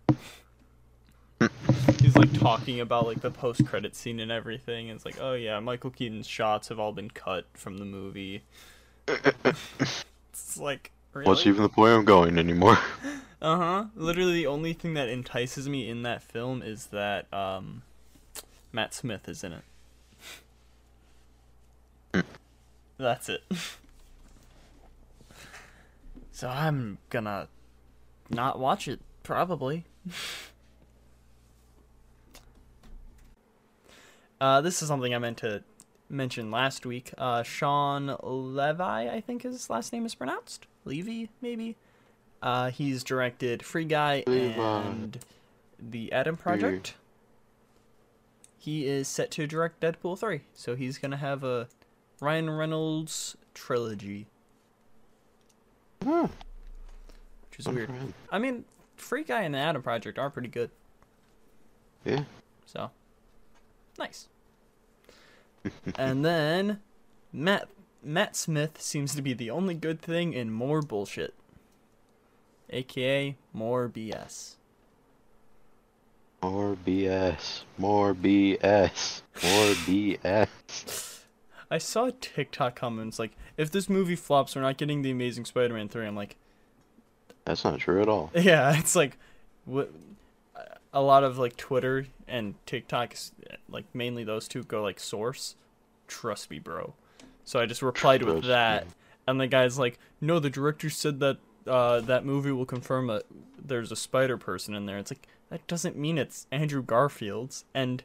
He's 2.00 2.16
like 2.16 2.32
talking 2.38 2.80
about 2.80 3.06
like 3.06 3.20
the 3.20 3.30
post 3.30 3.64
credit 3.66 3.96
scene 3.96 4.20
and 4.20 4.30
everything. 4.30 4.90
And 4.90 4.96
it's 4.96 5.04
like, 5.04 5.16
oh 5.20 5.32
yeah, 5.32 5.58
Michael 5.60 5.90
Keaton's 5.90 6.26
shots 6.26 6.68
have 6.68 6.78
all 6.78 6.92
been 6.92 7.10
cut 7.10 7.46
from 7.54 7.78
the 7.78 7.84
movie. 7.84 8.42
it's 9.08 10.58
like, 10.58 10.92
really? 11.12 11.26
What's 11.26 11.46
even 11.46 11.62
the 11.62 11.68
point 11.68 11.94
of 11.94 12.04
going 12.04 12.38
anymore? 12.38 12.78
Uh 13.42 13.56
huh. 13.56 13.84
Literally, 13.96 14.34
the 14.34 14.46
only 14.46 14.72
thing 14.72 14.94
that 14.94 15.08
entices 15.08 15.68
me 15.68 15.88
in 15.88 16.04
that 16.04 16.22
film 16.22 16.62
is 16.62 16.86
that 16.86 17.26
um, 17.34 17.82
Matt 18.70 18.94
Smith 18.94 19.28
is 19.28 19.42
in 19.42 19.54
it. 22.14 22.24
That's 22.98 23.28
it. 23.28 23.42
so 26.30 26.48
I'm 26.48 26.98
gonna 27.10 27.48
not 28.30 28.60
watch 28.60 28.86
it, 28.86 29.00
probably. 29.24 29.86
uh, 34.40 34.60
this 34.60 34.82
is 34.82 34.88
something 34.88 35.12
I 35.12 35.18
meant 35.18 35.38
to 35.38 35.64
mention 36.08 36.52
last 36.52 36.86
week. 36.86 37.12
Uh, 37.18 37.42
Shawn 37.42 38.16
Levi, 38.22 39.12
I 39.12 39.20
think 39.20 39.42
his 39.42 39.68
last 39.68 39.92
name 39.92 40.06
is 40.06 40.14
pronounced. 40.14 40.68
Levy, 40.84 41.30
maybe. 41.40 41.76
Uh, 42.42 42.70
he's 42.70 43.04
directed 43.04 43.64
Free 43.64 43.84
Guy 43.84 44.24
and 44.26 45.18
The 45.78 46.10
Adam 46.12 46.36
Project. 46.36 46.94
He 48.58 48.86
is 48.86 49.06
set 49.08 49.30
to 49.32 49.46
direct 49.46 49.80
Deadpool 49.80 50.18
3, 50.18 50.40
so 50.54 50.74
he's 50.76 50.98
gonna 50.98 51.16
have 51.16 51.42
a 51.44 51.68
Ryan 52.20 52.50
Reynolds 52.50 53.36
trilogy, 53.54 54.26
Hmm, 56.02 56.26
which 57.50 57.58
is 57.60 57.68
weird. 57.68 57.90
I 58.30 58.38
mean, 58.38 58.64
Free 58.96 59.24
Guy 59.24 59.42
and 59.42 59.54
The 59.54 59.58
Adam 59.58 59.82
Project 59.82 60.18
are 60.18 60.30
pretty 60.30 60.48
good, 60.48 60.70
Yeah. 62.04 62.24
so 62.66 62.90
nice. 63.98 64.28
and 65.96 66.24
then 66.24 66.80
Matt 67.32 67.68
Matt 68.04 68.34
Smith 68.34 68.80
seems 68.80 69.14
to 69.14 69.22
be 69.22 69.32
the 69.32 69.50
only 69.50 69.74
good 69.74 70.00
thing 70.00 70.32
in 70.32 70.52
more 70.52 70.82
bullshit, 70.82 71.34
aka 72.72 73.36
more 73.52 73.88
BS. 73.88 74.56
More 76.42 76.76
BS. 76.84 77.62
More 77.78 78.14
BS. 78.14 79.22
More 79.42 79.74
BS. 79.86 81.24
I 81.70 81.78
saw 81.78 82.10
TikTok 82.20 82.74
comments 82.76 83.18
like, 83.18 83.32
if 83.56 83.70
this 83.70 83.88
movie 83.88 84.16
flops, 84.16 84.54
we're 84.56 84.62
not 84.62 84.76
getting 84.76 85.02
the 85.02 85.10
Amazing 85.10 85.44
Spider-Man 85.44 85.88
three. 85.88 86.06
I'm 86.06 86.16
like, 86.16 86.36
That's 87.44 87.64
not 87.64 87.78
true 87.78 88.02
at 88.02 88.08
all. 88.08 88.30
yeah, 88.34 88.76
it's 88.78 88.96
like, 88.96 89.16
what? 89.64 89.90
A 90.92 91.00
lot 91.00 91.24
of 91.24 91.38
like 91.38 91.56
Twitter 91.56 92.06
and 92.28 92.54
TikTok, 92.66 93.14
like 93.70 93.86
mainly 93.94 94.24
those 94.24 94.46
two 94.46 94.62
go 94.64 94.82
like 94.82 95.00
source. 95.00 95.54
Trust 96.06 96.50
me, 96.50 96.58
bro. 96.58 96.92
So 97.44 97.58
I 97.58 97.64
just 97.66 97.80
replied 97.80 98.22
with 98.22 98.44
that, 98.44 98.84
me. 98.84 98.92
and 99.26 99.40
the 99.40 99.46
guy's 99.46 99.78
like, 99.78 99.98
no, 100.20 100.38
the 100.38 100.50
director 100.50 100.90
said 100.90 101.20
that 101.20 101.38
uh, 101.66 102.00
that 102.00 102.24
movie 102.24 102.52
will 102.52 102.66
confirm 102.66 103.06
that 103.08 103.24
there's 103.62 103.92
a 103.92 103.96
Spider 103.96 104.36
Person 104.36 104.74
in 104.74 104.86
there. 104.86 104.98
It's 104.98 105.10
like 105.10 105.26
that 105.50 105.66
doesn't 105.66 105.96
mean 105.96 106.18
it's 106.18 106.46
Andrew 106.50 106.82
Garfield's, 106.82 107.64
and 107.74 108.02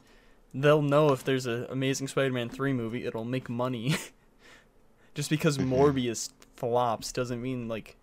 they'll 0.53 0.81
know 0.81 1.11
if 1.11 1.23
there's 1.23 1.45
a 1.45 1.67
Amazing 1.69 2.07
Spider-Man 2.07 2.49
three 2.49 2.73
movie, 2.73 3.05
it'll 3.05 3.25
make 3.25 3.49
money. 3.49 3.95
Just 5.13 5.29
because 5.29 5.57
Morbius 5.57 6.31
flops 6.55 7.11
doesn't 7.11 7.41
mean 7.41 7.67
like 7.67 7.97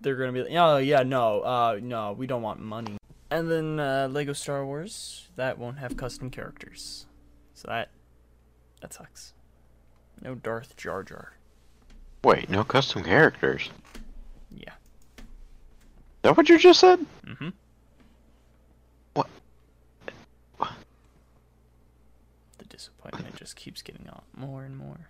they're 0.00 0.16
gonna 0.16 0.32
be 0.32 0.42
like, 0.42 0.52
oh 0.52 0.76
yeah, 0.76 1.02
no, 1.02 1.40
uh, 1.40 1.78
no, 1.82 2.12
we 2.12 2.26
don't 2.26 2.42
want 2.42 2.60
money. 2.60 2.96
And 3.30 3.50
then 3.50 3.80
uh, 3.80 4.08
Lego 4.10 4.32
Star 4.32 4.64
Wars 4.64 5.28
that 5.36 5.58
won't 5.58 5.78
have 5.78 5.96
custom 5.96 6.30
characters, 6.30 7.06
so 7.54 7.68
that 7.68 7.90
that 8.80 8.92
sucks. 8.92 9.34
No 10.22 10.34
Darth 10.34 10.76
Jar 10.76 11.02
Jar. 11.02 11.32
Wait, 12.24 12.48
no 12.48 12.64
custom 12.64 13.04
characters. 13.04 13.70
Yeah. 16.24 16.30
Is 16.30 16.34
that 16.34 16.36
what 16.36 16.48
you 16.48 16.58
just 16.58 16.80
said? 16.80 16.98
Mm-hmm. 17.26 17.48
What? 19.14 19.28
The 22.58 22.64
disappointment 22.64 23.36
just 23.36 23.56
keeps 23.56 23.82
getting 23.82 24.08
on 24.08 24.22
more 24.36 24.64
and 24.64 24.76
more. 24.76 25.08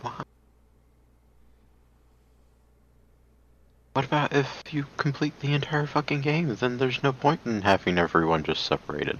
What? 0.00 0.26
What 3.92 4.04
about 4.04 4.32
if 4.32 4.62
you 4.70 4.86
complete 4.96 5.38
the 5.40 5.52
entire 5.52 5.86
fucking 5.86 6.20
game? 6.20 6.54
Then 6.54 6.78
there's 6.78 7.02
no 7.02 7.12
point 7.12 7.40
in 7.44 7.62
having 7.62 7.98
everyone 7.98 8.44
just 8.44 8.64
separated. 8.64 9.18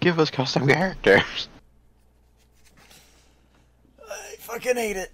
Give 0.00 0.18
us 0.18 0.30
custom 0.30 0.66
characters. 0.66 1.48
I 4.10 4.34
fucking 4.38 4.76
hate 4.76 4.96
it. 4.96 5.12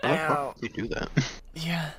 Why 0.00 0.10
the 0.10 0.22
Ow. 0.22 0.28
fuck 0.28 0.60
would 0.62 0.76
you 0.76 0.82
do 0.82 0.88
that? 0.94 1.08
Yeah. 1.54 1.90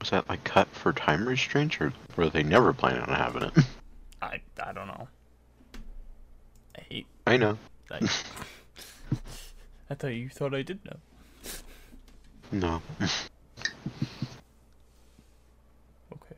Was 0.00 0.10
that 0.10 0.28
like 0.28 0.44
cut 0.44 0.68
for 0.68 0.92
time 0.92 1.26
restraints, 1.26 1.80
or 1.80 1.92
were 2.16 2.28
they 2.28 2.42
never 2.42 2.72
planning 2.72 3.02
on 3.02 3.08
having 3.14 3.42
it? 3.42 3.52
I 4.22 4.40
I 4.62 4.72
don't 4.72 4.86
know. 4.86 5.08
I 6.76 6.80
hate 6.82 7.06
I 7.26 7.36
know. 7.36 7.58
that. 7.88 8.02
I 9.90 9.94
thought 9.94 10.08
you 10.08 10.28
thought 10.28 10.54
I 10.54 10.62
did 10.62 10.78
know. 10.84 10.96
No. 12.52 12.82
Okay. 16.12 16.36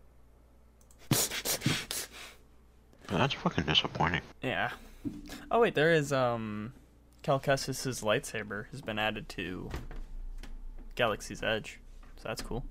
That's 3.09 3.35
fucking 3.35 3.65
disappointing. 3.65 4.21
Yeah. 4.43 4.71
Oh 5.51 5.61
wait, 5.61 5.75
there 5.75 5.93
is 5.93 6.13
um 6.13 6.73
Cal 7.23 7.41
lightsaber 7.41 8.71
has 8.71 8.81
been 8.81 8.99
added 8.99 9.29
to 9.31 9.71
Galaxy's 10.95 11.43
Edge. 11.43 11.81
So 12.17 12.29
that's 12.29 12.43
cool. 12.43 12.65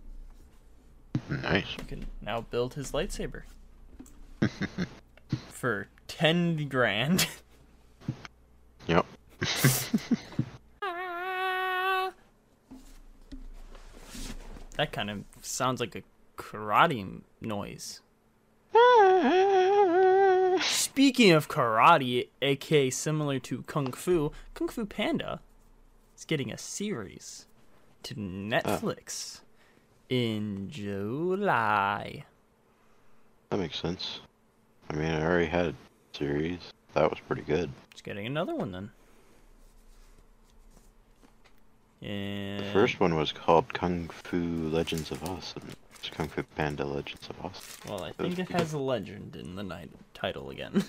Nice. 1.30 1.65
You 1.78 1.84
can 1.86 2.06
now 2.21 2.41
build 2.41 2.76
his 2.76 2.91
lightsaber. 2.91 3.43
For 5.50 5.88
ten 6.08 6.67
grand. 6.67 7.28
Yep. 8.88 9.06
that 14.78 14.91
kind 14.93 15.10
of 15.10 15.23
sounds 15.41 15.82
like 15.82 15.93
a 15.97 16.04
karate 16.38 17.19
noise. 17.41 18.00
Speaking 20.98 21.30
of 21.30 21.48
karate, 21.48 22.30
aka 22.42 22.90
similar 22.90 23.38
to 23.42 23.62
Kung 23.68 23.92
Fu, 23.92 24.32
Kung 24.56 24.68
Fu 24.68 24.84
Panda 24.84 25.42
is 26.18 26.26
getting 26.26 26.52
a 26.52 26.58
series 26.58 27.46
to 28.02 28.16
ah. 28.16 28.18
Netflix. 28.18 29.42
in 30.10 30.68
July. 30.72 32.26
That 33.52 33.60
makes 33.60 33.78
sense. 33.78 34.22
I 34.90 34.96
mean, 34.96 35.12
I 35.12 35.24
already 35.24 35.46
had 35.46 35.68
a 35.68 35.76
series. 36.18 36.74
That 36.96 37.12
was 37.12 37.20
pretty 37.28 37.44
good. 37.44 37.70
It's 37.92 38.02
getting 38.02 38.26
another 38.26 38.56
one 38.56 38.72
then. 38.72 38.90
And 42.02 42.66
The 42.66 42.72
first 42.72 43.00
one 43.00 43.16
was 43.16 43.32
called 43.32 43.72
Kung 43.72 44.10
Fu 44.10 44.40
Legends 44.72 45.12
of 45.12 45.22
and 45.22 45.76
it's 46.00 46.10
Kung 46.10 46.28
Fu 46.28 46.44
Panda 46.56 46.86
Legends 46.86 47.30
of 47.30 47.46
Us. 47.46 47.78
well, 47.88 48.04
I 48.04 48.10
that 48.10 48.18
think 48.18 48.40
it 48.40 48.46
pretty 48.48 48.62
has 48.64 48.74
a 48.74 48.80
legend 48.80 49.36
in 49.36 49.56
the 49.56 49.64
night 49.64 49.90
title 50.14 50.50
again. 50.50 50.84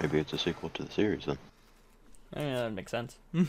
Maybe 0.00 0.18
it's 0.18 0.32
a 0.32 0.38
sequel 0.38 0.70
to 0.70 0.84
the 0.84 0.90
series 0.92 1.24
then. 1.26 1.38
Yeah, 2.36 2.62
that 2.62 2.72
makes 2.72 2.90
sense. 2.90 3.16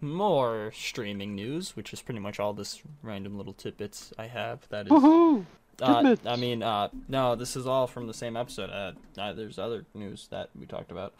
More 0.00 0.72
streaming 0.74 1.34
news, 1.34 1.76
which 1.76 1.92
is 1.92 2.02
pretty 2.02 2.20
much 2.20 2.40
all 2.40 2.52
this 2.52 2.82
random 3.02 3.36
little 3.38 3.52
tidbits 3.52 4.12
I 4.18 4.26
have. 4.26 4.68
That 4.70 4.86
is, 4.86 4.92
Woohoo! 4.92 5.46
uh, 5.80 6.16
I 6.26 6.36
mean, 6.36 6.62
uh, 6.62 6.88
no, 7.08 7.34
this 7.36 7.56
is 7.56 7.66
all 7.66 7.86
from 7.86 8.06
the 8.06 8.14
same 8.14 8.36
episode. 8.36 8.70
Uh, 8.70 8.92
uh, 9.18 9.32
there's 9.32 9.58
other 9.58 9.84
news 9.94 10.28
that 10.30 10.50
we 10.58 10.66
talked 10.66 10.90
about. 10.90 11.14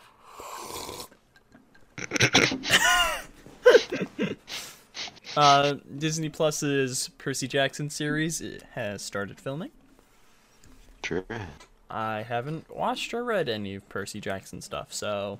uh, 5.36 5.74
Disney 5.98 6.28
Plus's 6.28 7.10
Percy 7.18 7.48
Jackson 7.48 7.90
series 7.90 8.40
it 8.40 8.62
has 8.72 9.02
started 9.02 9.40
filming. 9.40 9.70
Sure. 11.04 11.24
I 11.90 12.22
haven't 12.22 12.74
watched 12.74 13.12
or 13.14 13.24
read 13.24 13.48
any 13.48 13.74
of 13.76 13.88
Percy 13.88 14.20
Jackson 14.20 14.60
stuff, 14.60 14.92
so 14.92 15.38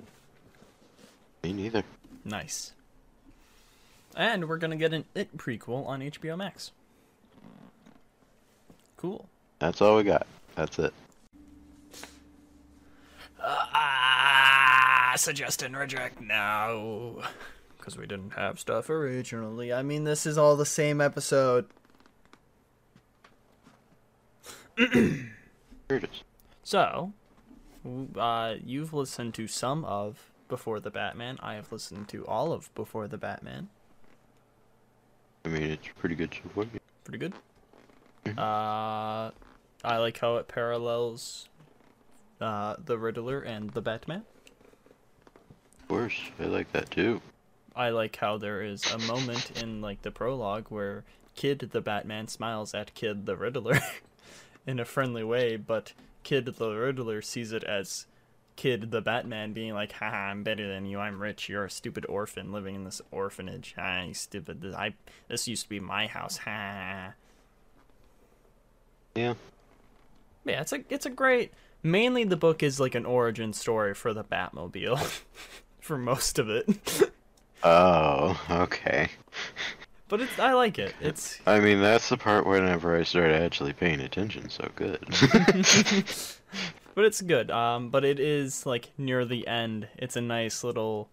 Me 1.43 1.53
neither. 1.53 1.83
Nice. 2.23 2.73
And 4.15 4.47
we're 4.47 4.57
gonna 4.57 4.75
get 4.77 4.93
an 4.93 5.05
It 5.15 5.35
prequel 5.37 5.85
on 5.87 6.01
HBO 6.01 6.37
Max. 6.37 6.71
Cool. 8.97 9.27
That's 9.59 9.81
all 9.81 9.97
we 9.97 10.03
got. 10.03 10.25
That's 10.55 10.79
it. 10.79 10.93
Ah, 13.47 15.13
suggest 15.17 15.61
and 15.61 15.75
reject 15.77 16.19
now. 16.21 17.15
Because 17.85 17.99
we 17.99 18.07
didn't 18.07 18.31
have 18.31 18.59
stuff 18.59 18.89
originally. 18.89 19.71
I 19.71 19.83
mean, 19.83 20.05
this 20.05 20.25
is 20.25 20.39
all 20.39 20.55
the 20.55 20.65
same 20.65 20.99
episode. 20.99 21.67
Here 24.75 25.29
it 25.89 26.03
is. 26.05 26.23
So, 26.63 27.13
uh, 28.17 28.55
you've 28.65 28.91
listened 28.91 29.35
to 29.35 29.47
some 29.47 29.85
of 29.85 30.31
Before 30.49 30.79
the 30.79 30.89
Batman. 30.89 31.37
I 31.43 31.53
have 31.53 31.71
listened 31.71 32.07
to 32.07 32.25
all 32.25 32.51
of 32.51 32.73
Before 32.73 33.07
the 33.07 33.19
Batman. 33.19 33.69
I 35.45 35.49
mean, 35.49 35.69
it's 35.69 35.87
pretty 35.99 36.15
good 36.15 36.33
so 36.33 36.49
far. 36.55 36.65
Pretty 37.03 37.19
good. 37.19 37.33
Uh, 38.35 39.29
I 39.83 39.97
like 39.97 40.17
how 40.17 40.37
it 40.37 40.47
parallels 40.47 41.49
uh, 42.41 42.77
the 42.83 42.97
Riddler 42.97 43.41
and 43.41 43.69
the 43.69 43.81
Batman. 43.81 44.23
Of 45.83 45.87
course, 45.87 46.19
I 46.39 46.45
like 46.45 46.71
that 46.71 46.89
too. 46.89 47.21
I 47.75 47.89
like 47.89 48.15
how 48.15 48.37
there 48.37 48.61
is 48.61 48.89
a 48.91 48.97
moment 48.99 49.61
in 49.61 49.81
like 49.81 50.01
the 50.01 50.11
prologue 50.11 50.67
where 50.69 51.03
Kid 51.35 51.59
the 51.71 51.81
Batman 51.81 52.27
smiles 52.27 52.73
at 52.73 52.93
Kid 52.93 53.25
the 53.25 53.35
Riddler 53.35 53.79
in 54.67 54.79
a 54.79 54.85
friendly 54.85 55.23
way, 55.23 55.57
but 55.57 55.93
Kid 56.23 56.45
the 56.45 56.69
Riddler 56.69 57.21
sees 57.21 57.51
it 57.51 57.63
as 57.63 58.07
Kid 58.55 58.91
the 58.91 59.01
Batman 59.01 59.51
being 59.51 59.73
like, 59.73 59.91
"Haha, 59.91 60.29
I'm 60.29 60.43
better 60.43 60.67
than 60.67 60.85
you. 60.85 60.99
I'm 60.99 61.21
rich. 61.21 61.49
You're 61.49 61.65
a 61.65 61.69
stupid 61.69 62.05
orphan 62.07 62.53
living 62.53 62.75
in 62.75 62.83
this 62.85 63.01
orphanage. 63.11 63.75
Ah, 63.77 64.03
you 64.03 64.13
stupid. 64.13 64.61
This, 64.61 64.73
I 64.73 64.93
this 65.27 65.47
used 65.47 65.63
to 65.63 65.69
be 65.69 65.81
my 65.81 66.07
house. 66.07 66.37
Ha." 66.37 67.13
Yeah. 69.15 69.33
Yeah, 70.45 70.61
it's 70.61 70.71
a 70.71 70.83
it's 70.89 71.05
a 71.05 71.09
great. 71.09 71.51
Mainly, 71.83 72.23
the 72.23 72.37
book 72.37 72.63
is 72.63 72.79
like 72.79 72.95
an 72.95 73.05
origin 73.05 73.51
story 73.51 73.93
for 73.93 74.13
the 74.13 74.23
Batmobile, 74.23 75.21
for 75.81 75.97
most 75.97 76.39
of 76.39 76.49
it. 76.49 77.11
Oh, 77.65 78.39
okay. 78.49 79.09
but 80.07 80.21
it's 80.21 80.37
I 80.39 80.53
like 80.53 80.77
it. 80.79 80.95
It's 81.01 81.41
I 81.47 81.59
mean, 81.59 81.81
that's 81.81 82.09
the 82.09 82.17
part 82.17 82.45
whenever 82.45 82.95
I 82.95 83.03
started 83.03 83.41
actually 83.41 83.73
paying 83.73 84.01
attention. 84.01 84.49
So 84.49 84.69
good. 84.75 84.99
but 86.95 87.05
it's 87.05 87.21
good. 87.21 87.49
Um, 87.51 87.89
but 87.89 88.05
it 88.05 88.19
is 88.19 88.65
like 88.65 88.91
near 88.97 89.25
the 89.25 89.47
end. 89.47 89.87
It's 89.97 90.15
a 90.15 90.21
nice 90.21 90.63
little 90.63 91.09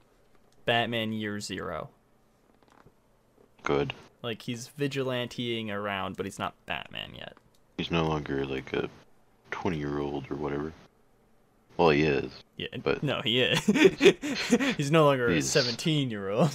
Batman 0.66 1.12
Year 1.12 1.40
Zero. 1.40 1.90
good. 3.62 3.94
Like 4.22 4.42
he's 4.42 4.68
vigilanteing 4.68 5.70
around, 5.70 6.16
but 6.16 6.26
he's 6.26 6.38
not 6.38 6.54
Batman 6.66 7.14
yet. 7.16 7.34
He's 7.78 7.90
no 7.90 8.04
longer 8.06 8.44
like 8.46 8.72
a 8.72 8.88
twenty-year-old 9.50 10.30
or 10.30 10.36
whatever. 10.36 10.72
Well, 11.76 11.90
he 11.90 12.02
is. 12.02 12.30
Yeah, 12.56 12.68
But- 12.82 13.02
no, 13.02 13.20
he 13.22 13.40
is. 13.42 13.64
he's 14.76 14.90
no 14.92 15.04
longer 15.06 15.28
a 15.28 15.40
seventeen-year-old, 15.42 16.50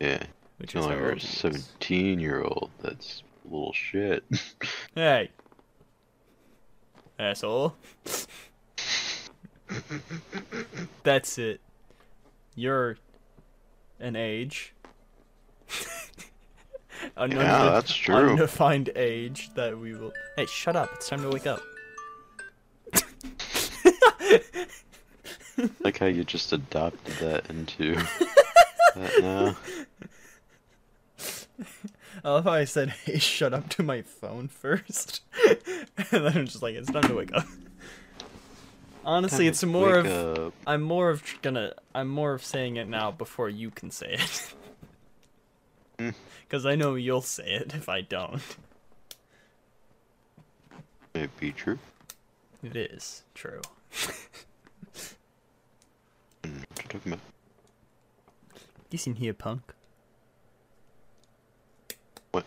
Yeah. 0.00 0.22
which 0.58 0.74
No 0.74 0.80
is 0.82 0.86
longer 0.86 1.10
a 1.10 1.20
seventeen-year-old. 1.20 2.70
That's 2.80 3.22
little 3.44 3.72
shit. 3.72 4.24
Hey, 4.94 5.30
asshole. 7.18 7.74
That's 11.02 11.36
it. 11.38 11.60
You're 12.54 12.96
an 14.00 14.14
age. 14.16 14.72
An 17.16 17.30
Yeah, 17.32 17.64
that's 17.70 17.92
true. 17.94 18.30
Undefined 18.30 18.90
age 18.96 19.52
that 19.54 19.78
we 19.78 19.94
will. 19.94 20.12
Hey, 20.36 20.46
shut 20.46 20.74
up! 20.76 20.90
It's 20.94 21.08
time 21.08 21.20
to 21.22 21.28
wake 21.28 21.46
up. 21.46 21.60
Like 25.80 25.98
how 25.98 26.06
you 26.06 26.24
just 26.24 26.52
adopted 26.52 27.14
that 27.16 27.50
into 27.50 27.94
that 28.94 29.20
now. 29.20 29.56
I 32.24 32.30
love 32.30 32.44
how 32.44 32.52
I 32.52 32.64
said, 32.64 32.90
"Hey, 32.90 33.18
shut 33.18 33.52
up" 33.52 33.68
to 33.70 33.82
my 33.82 34.02
phone 34.02 34.48
first, 34.48 35.22
and 35.96 36.06
then 36.10 36.38
I'm 36.38 36.46
just 36.46 36.62
like, 36.62 36.74
"It's 36.74 36.90
time 36.90 37.02
to 37.04 37.14
wake 37.14 37.34
up." 37.34 37.46
Honestly, 39.04 39.46
it's 39.46 39.62
more 39.62 39.98
of 39.98 40.06
up. 40.06 40.54
I'm 40.66 40.82
more 40.82 41.10
of 41.10 41.22
gonna 41.42 41.74
I'm 41.94 42.08
more 42.08 42.34
of 42.34 42.44
saying 42.44 42.76
it 42.76 42.88
now 42.88 43.10
before 43.10 43.48
you 43.48 43.70
can 43.70 43.90
say 43.90 44.14
it. 44.14 44.54
Hmm. 45.98 46.10
Because 46.42 46.66
I 46.66 46.74
know 46.74 46.94
you'll 46.94 47.22
say 47.22 47.52
it 47.52 47.74
if 47.74 47.88
I 47.88 48.00
don't. 48.00 48.42
It 51.14 51.30
be 51.38 51.52
true. 51.52 51.78
It 52.62 52.74
is 52.74 53.22
true. 53.34 53.60
What 56.42 56.52
you 56.52 56.88
talking 56.88 57.12
about? 57.12 57.20
Listen 58.92 59.14
here, 59.14 59.34
punk. 59.34 59.62
What? 62.32 62.44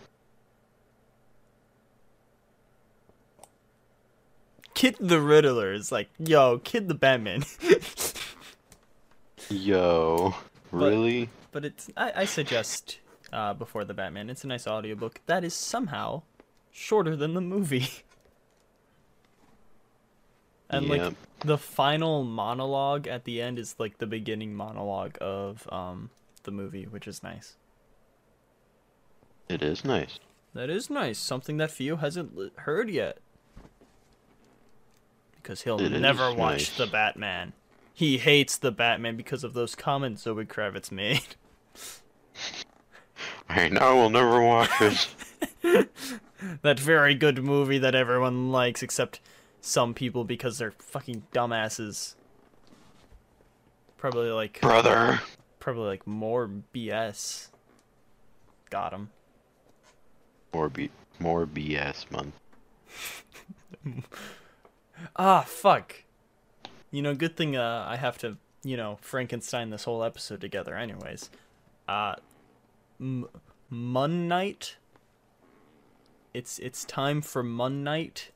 Kid 4.74 4.96
the 5.00 5.20
Riddler 5.20 5.74
is 5.74 5.92
like, 5.92 6.10
yo, 6.20 6.60
Kid 6.60 6.88
the 6.88 6.94
Batman. 6.94 7.44
Yo, 9.50 10.36
really? 10.72 11.30
but 11.54 11.64
it's 11.64 11.90
I, 11.96 12.12
I 12.18 12.26
suggest 12.26 13.00
uh, 13.32 13.54
before 13.54 13.86
the 13.86 13.94
Batman. 13.94 14.30
It's 14.30 14.44
a 14.44 14.48
nice 14.48 14.68
audiobook 14.68 15.22
that 15.26 15.46
is 15.46 15.54
somehow 15.54 16.24
shorter 16.72 17.16
than 17.16 17.34
the 17.34 17.42
movie. 17.42 17.88
and 20.70 20.86
Yep. 20.88 21.00
like 21.00 21.14
the 21.42 21.58
final 21.58 22.24
monologue 22.24 23.08
at 23.08 23.24
the 23.26 23.42
end 23.42 23.58
is 23.60 23.76
like 23.78 23.98
the 24.00 24.08
beginning 24.08 24.54
monologue 24.56 25.18
of 25.22 25.68
um 25.72 26.10
the 26.44 26.52
movie, 26.52 26.86
which 26.86 27.08
is 27.08 27.22
nice. 27.24 27.56
It 29.50 29.62
is 29.62 29.84
nice. 29.86 30.20
That 30.54 30.70
is 30.70 30.90
nice. 30.90 31.18
Something 31.20 31.58
that 31.58 31.72
Theo 31.72 31.98
hasn't 31.98 32.38
heard 32.60 32.90
yet. 32.90 33.18
Because 35.36 35.62
he'll 35.62 35.80
It 35.80 35.90
never 35.92 36.34
watch 36.34 36.58
nice. 36.70 36.78
the 36.78 36.88
Batman. 36.88 37.54
He 37.94 38.18
hates 38.18 38.58
the 38.58 38.72
Batman 38.72 39.16
because 39.16 39.44
of 39.44 39.54
those 39.54 39.76
comments 39.76 40.24
Zoe 40.24 40.46
Kravitz 40.46 40.92
made. 40.92 41.36
I 43.50 43.70
know 43.70 43.96
we'll 43.96 44.10
never 44.10 44.42
watch 44.42 44.70
it. 44.82 45.08
that 46.62 46.80
very 46.80 47.16
good 47.16 47.44
movie 47.44 47.78
that 47.78 47.96
everyone 47.96 48.52
likes 48.52 48.84
except 48.84 49.20
some 49.68 49.94
people 49.94 50.24
because 50.24 50.58
they're 50.58 50.72
fucking 50.80 51.24
dumbasses. 51.34 52.16
Probably 53.98 54.30
like 54.30 54.62
Brother. 54.62 55.20
probably 55.60 55.88
like 55.88 56.08
more 56.08 56.50
BS. 56.74 57.50
Got 58.70 58.94
him. 58.94 59.10
More 60.54 60.70
B 60.70 60.90
more 61.20 61.46
BS 61.46 62.10
month. 62.12 62.34
Ah, 65.16 65.42
fuck. 65.42 65.94
You 66.90 67.04
know, 67.04 67.14
good 67.14 67.36
thing 67.36 67.56
uh, 67.56 67.86
I 67.88 67.98
have 67.98 68.18
to, 68.20 68.38
you 68.64 68.76
know, 68.78 68.98
Frankenstein 69.02 69.70
this 69.70 69.84
whole 69.84 70.04
episode 70.04 70.42
together 70.42 70.74
anyways. 70.76 71.30
Uh, 71.88 72.16
m- 73.00 73.28
Mun 73.70 74.28
Knight. 74.28 74.78
It's 76.34 76.58
it's 76.58 76.84
time 76.84 77.22
for 77.22 77.44
Mun 77.44 77.84
Knight. 77.84 78.32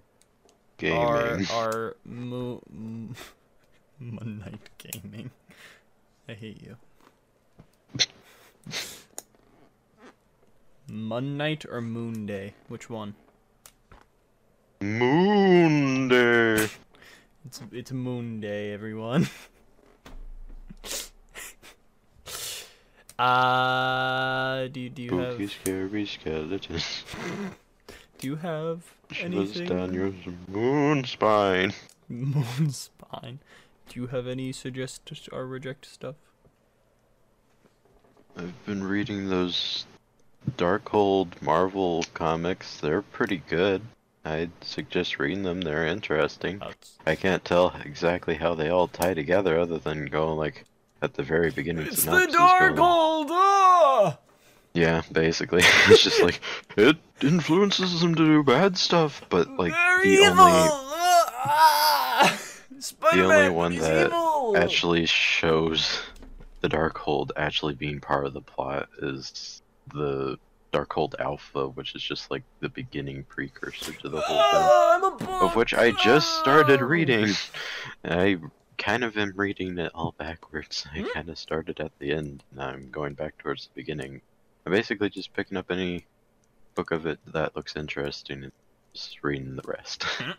Gaming. 0.81 1.45
our 1.53 1.95
mo- 2.05 2.63
m- 2.71 3.15
Knight 3.99 4.69
gaming. 4.79 5.29
I 6.27 6.33
hate 6.33 6.59
you. 6.63 6.75
Mun 10.87 11.37
Knight 11.37 11.65
or 11.69 11.81
Moon 11.81 12.25
Day? 12.25 12.55
Which 12.67 12.89
one? 12.89 13.13
Moon 14.81 16.07
Day. 16.07 16.67
It's 17.45 17.61
it's 17.71 17.91
Moon 17.91 18.39
Day, 18.41 18.73
everyone. 18.73 19.27
uh 23.19 24.67
do 24.69 24.79
you, 24.79 24.89
do 24.89 25.01
you 25.03 25.09
Spooky, 25.09 25.43
have 25.43 25.51
scary 25.51 26.05
skeletons. 26.07 27.03
do 28.17 28.27
you 28.27 28.35
have 28.37 28.83
Shivers 29.11 29.57
anything? 29.59 29.67
down 29.77 29.93
your 29.93 30.13
moon 30.47 31.03
spine. 31.05 31.73
Moon 32.09 32.71
spine. 32.71 33.39
Do 33.87 33.99
you 34.01 34.07
have 34.07 34.27
any 34.27 34.51
suggest 34.51 35.09
or 35.31 35.45
reject 35.47 35.85
stuff? 35.85 36.15
I've 38.37 38.65
been 38.65 38.83
reading 38.83 39.29
those 39.29 39.85
Darkhold 40.57 41.41
Marvel 41.41 42.03
comics. 42.13 42.79
They're 42.79 43.01
pretty 43.01 43.43
good. 43.47 43.81
I'd 44.23 44.51
suggest 44.61 45.19
reading 45.19 45.43
them. 45.43 45.61
They're 45.61 45.85
interesting. 45.85 46.59
That's 46.59 46.97
I 47.05 47.15
can't 47.15 47.43
tell 47.43 47.75
exactly 47.83 48.35
how 48.35 48.55
they 48.55 48.69
all 48.69 48.87
tie 48.87 49.13
together, 49.13 49.57
other 49.59 49.77
than 49.77 50.05
going 50.05 50.37
like 50.37 50.65
at 51.01 51.13
the 51.15 51.23
very 51.23 51.49
beginning. 51.51 51.87
It's 51.87 52.03
the 52.03 52.11
synopsis 52.27 52.35
dark 52.35 52.75
going- 52.75 53.27
Ah! 53.31 54.17
Yeah, 54.73 55.01
basically, 55.11 55.61
it's 55.89 56.03
just 56.03 56.21
like 56.21 56.39
it 56.77 56.95
influences 57.21 57.99
them 58.01 58.15
to 58.15 58.25
do 58.25 58.43
bad 58.43 58.77
stuff, 58.77 59.21
but 59.29 59.49
like 59.57 59.73
They're 59.73 60.03
the 60.03 60.09
evil. 60.09 60.27
only 60.39 60.69
Ah! 61.43 62.39
the 63.13 63.23
only 63.25 63.49
one 63.49 63.75
that 63.77 64.07
evil. 64.07 64.55
actually 64.57 65.05
shows 65.05 66.01
the 66.61 66.69
Darkhold 66.69 67.31
actually 67.35 67.73
being 67.75 67.99
part 67.99 68.25
of 68.25 68.33
the 68.33 68.41
plot 68.41 68.87
is 69.01 69.61
the 69.93 70.37
Darkhold 70.71 71.15
Alpha, 71.19 71.67
which 71.69 71.93
is 71.95 72.01
just 72.01 72.31
like 72.31 72.43
the 72.61 72.69
beginning 72.69 73.23
precursor 73.25 73.91
to 73.91 74.09
the 74.09 74.21
whole 74.21 75.17
thing. 75.17 75.27
Ah. 75.29 75.45
Of 75.47 75.55
which 75.55 75.73
I 75.73 75.91
just 75.91 76.39
started 76.39 76.81
reading. 76.81 77.27
I 78.05 78.37
kind 78.77 79.03
of 79.03 79.17
am 79.17 79.33
reading 79.35 79.77
it 79.77 79.91
all 79.93 80.15
backwards. 80.17 80.87
I 80.93 80.99
Hmm? 81.01 81.07
kind 81.13 81.29
of 81.29 81.37
started 81.37 81.79
at 81.81 81.91
the 81.99 82.13
end. 82.13 82.43
Now 82.55 82.67
I'm 82.69 82.89
going 82.89 83.15
back 83.15 83.37
towards 83.37 83.65
the 83.67 83.71
beginning. 83.75 84.21
I'm 84.65 84.71
basically 84.71 85.09
just 85.09 85.33
picking 85.33 85.57
up 85.57 85.71
any 85.71 86.05
book 86.75 86.91
of 86.91 87.05
it 87.05 87.19
that 87.33 87.55
looks 87.55 87.75
interesting 87.75 88.43
and 88.43 88.51
just 88.93 89.23
reading 89.23 89.55
the 89.55 89.67
rest. 89.67 90.05
Mm-hmm. 90.21 90.31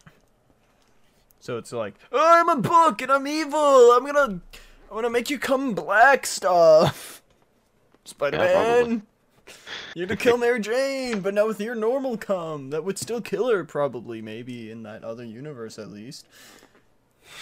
So 1.41 1.59
it's 1.59 1.73
like, 1.73 1.95
"Oh, 2.13 2.41
I'm 2.41 2.49
a 2.49 2.63
book 2.63 3.03
and 3.03 3.11
I'm 3.11 3.27
evil. 3.27 3.59
I'm 3.59 4.07
gonna, 4.07 4.21
I'm 4.23 4.41
gonna 4.89 5.11
make 5.11 5.29
you 5.29 5.41
come 5.41 5.75
black 5.75 6.25
stuff. 6.25 7.21
Spider-Man, 8.05 9.03
you're 9.97 10.07
to 10.07 10.15
kill 10.15 10.37
Mary 10.37 10.61
Jane, 10.61 11.19
but 11.19 11.35
not 11.35 11.49
with 11.49 11.61
your 11.61 11.75
normal 11.75 12.17
cum. 12.17 12.71
That 12.71 12.85
would 12.85 12.97
still 12.97 13.21
kill 13.21 13.49
her, 13.49 13.65
probably, 13.65 14.23
maybe 14.23 14.71
in 14.71 14.85
that 14.85 15.03
other 15.03 15.25
universe 15.25 15.81
at 15.81 15.91
least. 15.91 16.29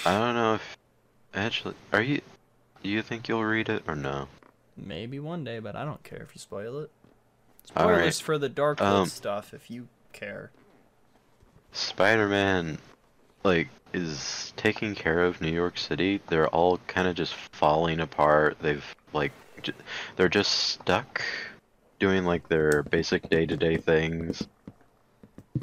I 0.06 0.18
don't 0.18 0.34
know 0.34 0.54
if 0.54 0.78
actually 1.34 1.74
are 1.92 2.00
you 2.00 2.22
do 2.82 2.88
you 2.88 3.02
think 3.02 3.28
you'll 3.28 3.44
read 3.44 3.68
it 3.68 3.82
or 3.86 3.96
no? 3.96 4.28
Maybe 4.84 5.18
one 5.18 5.44
day, 5.44 5.58
but 5.58 5.76
I 5.76 5.84
don't 5.84 6.02
care 6.02 6.22
if 6.22 6.34
you 6.34 6.40
spoil 6.40 6.78
it. 6.80 6.90
Spoilers 7.66 7.98
right. 8.00 8.14
for 8.14 8.38
the 8.38 8.48
Dark 8.48 8.80
Um, 8.80 9.06
stuff 9.06 9.54
if 9.54 9.70
you 9.70 9.88
care. 10.12 10.50
Spider-Man 11.72 12.78
like 13.44 13.68
is 13.92 14.52
taking 14.56 14.94
care 14.94 15.24
of 15.24 15.40
New 15.40 15.52
York 15.52 15.78
City. 15.78 16.20
They're 16.28 16.48
all 16.48 16.78
kind 16.86 17.08
of 17.08 17.14
just 17.14 17.34
falling 17.34 18.00
apart. 18.00 18.58
They've 18.60 18.84
like 19.12 19.32
j- 19.62 19.72
they're 20.16 20.28
just 20.28 20.52
stuck 20.52 21.22
doing 21.98 22.24
like 22.24 22.48
their 22.48 22.82
basic 22.84 23.28
day-to-day 23.28 23.76
things. 23.78 24.46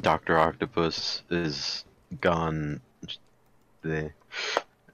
Doctor 0.00 0.38
Octopus 0.38 1.22
is 1.30 1.84
gone 2.20 2.80
bleh, 3.84 4.12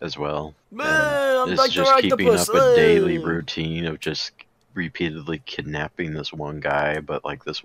as 0.04 0.18
well. 0.18 0.54
I'm 0.78 1.48
and 1.48 1.56
Dr. 1.56 1.70
just 1.70 2.02
keeping 2.02 2.28
up 2.28 2.40
Octopus, 2.40 2.48
a 2.48 2.76
daily 2.76 3.18
routine 3.18 3.86
of 3.86 4.00
just 4.00 4.32
repeatedly 4.74 5.42
kidnapping 5.46 6.12
this 6.12 6.32
one 6.32 6.60
guy, 6.60 7.00
but 7.00 7.24
like 7.24 7.44
this 7.44 7.62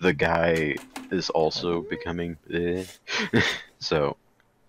the 0.00 0.12
guy 0.12 0.76
is 1.10 1.30
also 1.30 1.82
becoming 1.82 2.36
eh. 2.52 2.84
so 3.78 4.16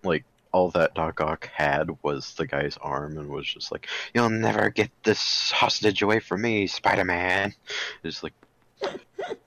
like 0.02 0.24
all 0.52 0.70
that 0.70 0.94
Doc 0.94 1.20
Ock 1.20 1.48
had 1.54 1.90
was 2.02 2.34
the 2.34 2.46
guy's 2.46 2.76
arm 2.78 3.18
and 3.18 3.28
was 3.28 3.46
just 3.46 3.70
like, 3.70 3.88
You'll 4.14 4.30
never 4.30 4.70
get 4.70 4.90
this 5.04 5.50
hostage 5.50 6.02
away 6.02 6.18
from 6.18 6.42
me, 6.42 6.66
Spider 6.66 7.04
Man 7.04 7.54
It's 8.02 8.22
like 8.22 8.34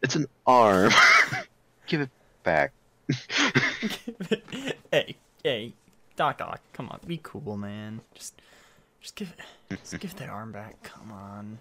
It's 0.02 0.16
an 0.16 0.28
arm. 0.46 0.92
Give 1.88 2.02
it 2.02 2.10
back. 2.44 2.72
hey, 4.92 5.16
hey, 5.44 5.74
Doc 6.16 6.42
Ock, 6.42 6.62
come 6.74 6.90
on, 6.90 7.00
be 7.08 7.20
cool, 7.24 7.58
man. 7.58 8.02
Just, 8.14 8.40
just 9.02 9.16
give, 9.16 9.34
just 9.70 10.00
give 10.00 10.16
that 10.18 10.30
arm 10.30 10.52
back. 10.52 10.82
Come 10.84 11.12
on, 11.12 11.58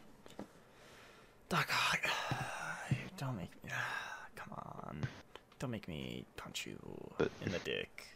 Doc 1.49 1.69
Ock. 1.93 2.01
Don't 3.17 3.37
make 3.37 3.51
me. 3.65 3.71
Come 4.37 4.53
on, 4.59 4.99
don't 5.61 5.71
make 5.71 5.87
me 5.87 6.25
punch 6.37 6.67
you 6.67 6.77
But- 7.17 7.31
in 7.47 7.53
the 7.53 7.61
dick. 7.61 8.07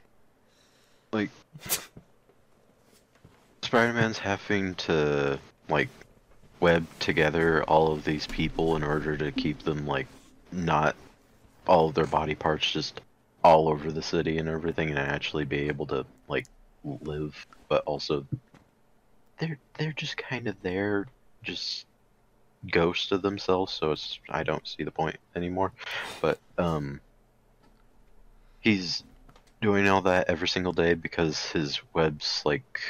like 1.12 1.30
Spider-Man's 3.62 4.18
having 4.18 4.74
to 4.74 5.38
like 5.68 5.88
web 6.60 6.84
together 6.98 7.62
all 7.64 7.92
of 7.92 8.04
these 8.04 8.26
people 8.26 8.74
in 8.76 8.82
order 8.82 9.16
to 9.16 9.30
keep 9.32 9.60
them 9.62 9.86
like 9.86 10.08
not 10.50 10.96
all 11.68 11.88
of 11.88 11.94
their 11.94 12.06
body 12.06 12.34
parts 12.34 12.70
just 12.70 13.00
all 13.44 13.68
over 13.68 13.92
the 13.92 14.02
city 14.02 14.38
and 14.38 14.48
everything 14.48 14.90
and 14.90 14.98
actually 14.98 15.44
be 15.44 15.68
able 15.68 15.86
to 15.86 16.04
live 17.02 17.46
but 17.68 17.82
also 17.86 18.26
they're 19.38 19.58
they're 19.78 19.92
just 19.92 20.16
kind 20.16 20.46
of 20.46 20.56
there 20.62 21.06
just 21.42 21.86
ghost 22.70 23.12
of 23.12 23.22
themselves 23.22 23.72
so 23.72 23.92
it's 23.92 24.18
I 24.30 24.42
don't 24.42 24.66
see 24.66 24.82
the 24.82 24.90
point 24.90 25.16
anymore. 25.34 25.72
But 26.20 26.38
um 26.58 27.00
he's 28.60 29.04
doing 29.60 29.88
all 29.88 30.02
that 30.02 30.28
every 30.28 30.48
single 30.48 30.72
day 30.72 30.94
because 30.94 31.50
his 31.50 31.80
webs 31.94 32.42
like 32.44 32.80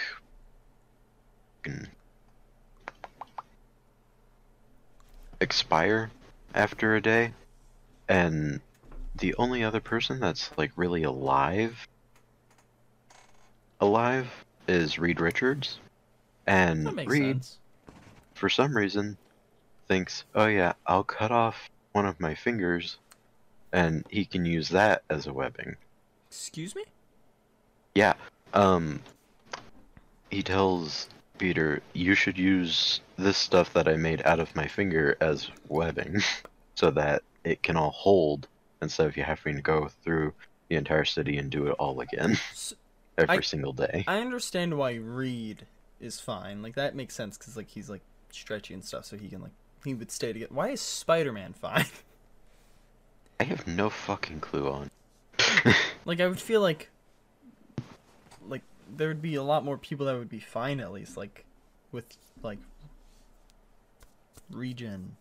expire 5.41 6.11
after 6.55 6.95
a 6.95 7.01
day. 7.01 7.33
And 8.09 8.61
the 9.17 9.35
only 9.39 9.65
other 9.65 9.81
person 9.81 10.21
that's 10.21 10.51
like 10.57 10.73
really 10.77 11.03
alive 11.03 11.87
alive 13.81 14.29
is 14.69 14.99
Reed 14.99 15.21
Richards 15.21 15.79
and 16.47 16.97
Reed 17.07 17.45
sense. 17.45 17.59
for 18.35 18.49
some 18.49 18.77
reason 18.77 19.17
thinks, 19.89 20.25
"Oh 20.35 20.47
yeah, 20.47 20.73
I'll 20.87 21.05
cut 21.05 21.31
off 21.31 21.71
one 21.93 22.07
of 22.07 22.21
my 22.21 22.35
fingers 22.35 22.99
and 23.73 24.05
he 24.11 24.25
can 24.25 24.45
use 24.45 24.69
that 24.71 25.03
as 25.11 25.27
a 25.27 25.33
webbing." 25.33 25.77
Excuse 26.29 26.75
me. 26.75 26.85
Yeah. 27.95 28.15
Um 28.55 29.01
he 30.31 30.43
tells 30.43 31.09
Peter, 31.39 31.83
"You 31.93 32.15
should 32.15 32.39
use 32.39 33.01
this 33.17 33.37
stuff 33.37 33.73
that 33.75 33.89
I 33.89 33.97
made 33.97 34.23
out 34.25 34.41
of 34.41 34.55
my 34.57 34.67
finger 34.67 35.17
as 35.21 35.51
webbing 35.69 36.23
so 36.75 36.91
that 36.91 37.23
it 37.45 37.63
can 37.63 37.77
all 37.77 37.91
hold 37.91 38.49
instead 38.83 39.07
of 39.07 39.17
you 39.17 39.23
having 39.23 39.57
to 39.57 39.63
go 39.63 39.89
through 40.03 40.33
the 40.69 40.77
entire 40.77 41.05
city 41.05 41.39
and 41.39 41.51
do 41.51 41.69
it 41.69 41.77
all 41.79 42.01
again 42.01 42.39
every 43.19 43.39
I- 43.39 43.41
single 43.41 43.73
day." 43.73 44.05
I 44.07 44.21
understand 44.21 44.77
why 44.77 44.95
Reed 44.95 45.67
is 46.01 46.21
fine. 46.21 46.63
Like 46.63 46.75
that 46.75 46.95
makes 46.95 47.15
sense 47.15 47.37
because 47.39 47.57
like 47.57 47.69
he's 47.69 47.89
like 47.91 48.03
stretchy 48.31 48.75
and 48.75 48.85
stuff, 48.85 49.05
so 49.05 49.17
he 49.17 49.29
can 49.29 49.41
like 49.43 49.53
he 49.85 49.95
would 49.95 50.11
stay 50.11 50.33
together. 50.33 50.53
Why 50.53 50.69
is 50.71 50.81
Spider-Man 50.81 51.53
fine? 51.61 51.87
I 53.39 53.45
have 53.45 53.67
no 53.67 53.91
fucking 53.91 54.41
clue 54.41 54.69
on. 54.71 54.91
Like 56.05 56.21
I 56.21 56.29
would 56.29 56.39
feel 56.39 56.61
like 56.61 56.89
like 58.49 58.63
there 58.97 59.09
would 59.09 59.21
be 59.23 59.35
a 59.35 59.43
lot 59.43 59.65
more 59.65 59.77
people 59.77 60.07
that 60.07 60.17
would 60.17 60.29
be 60.29 60.39
fine 60.39 60.79
at 60.79 60.93
least 60.93 61.17
like 61.17 61.45
with 61.91 62.05
like 62.45 62.59
region. 64.51 65.17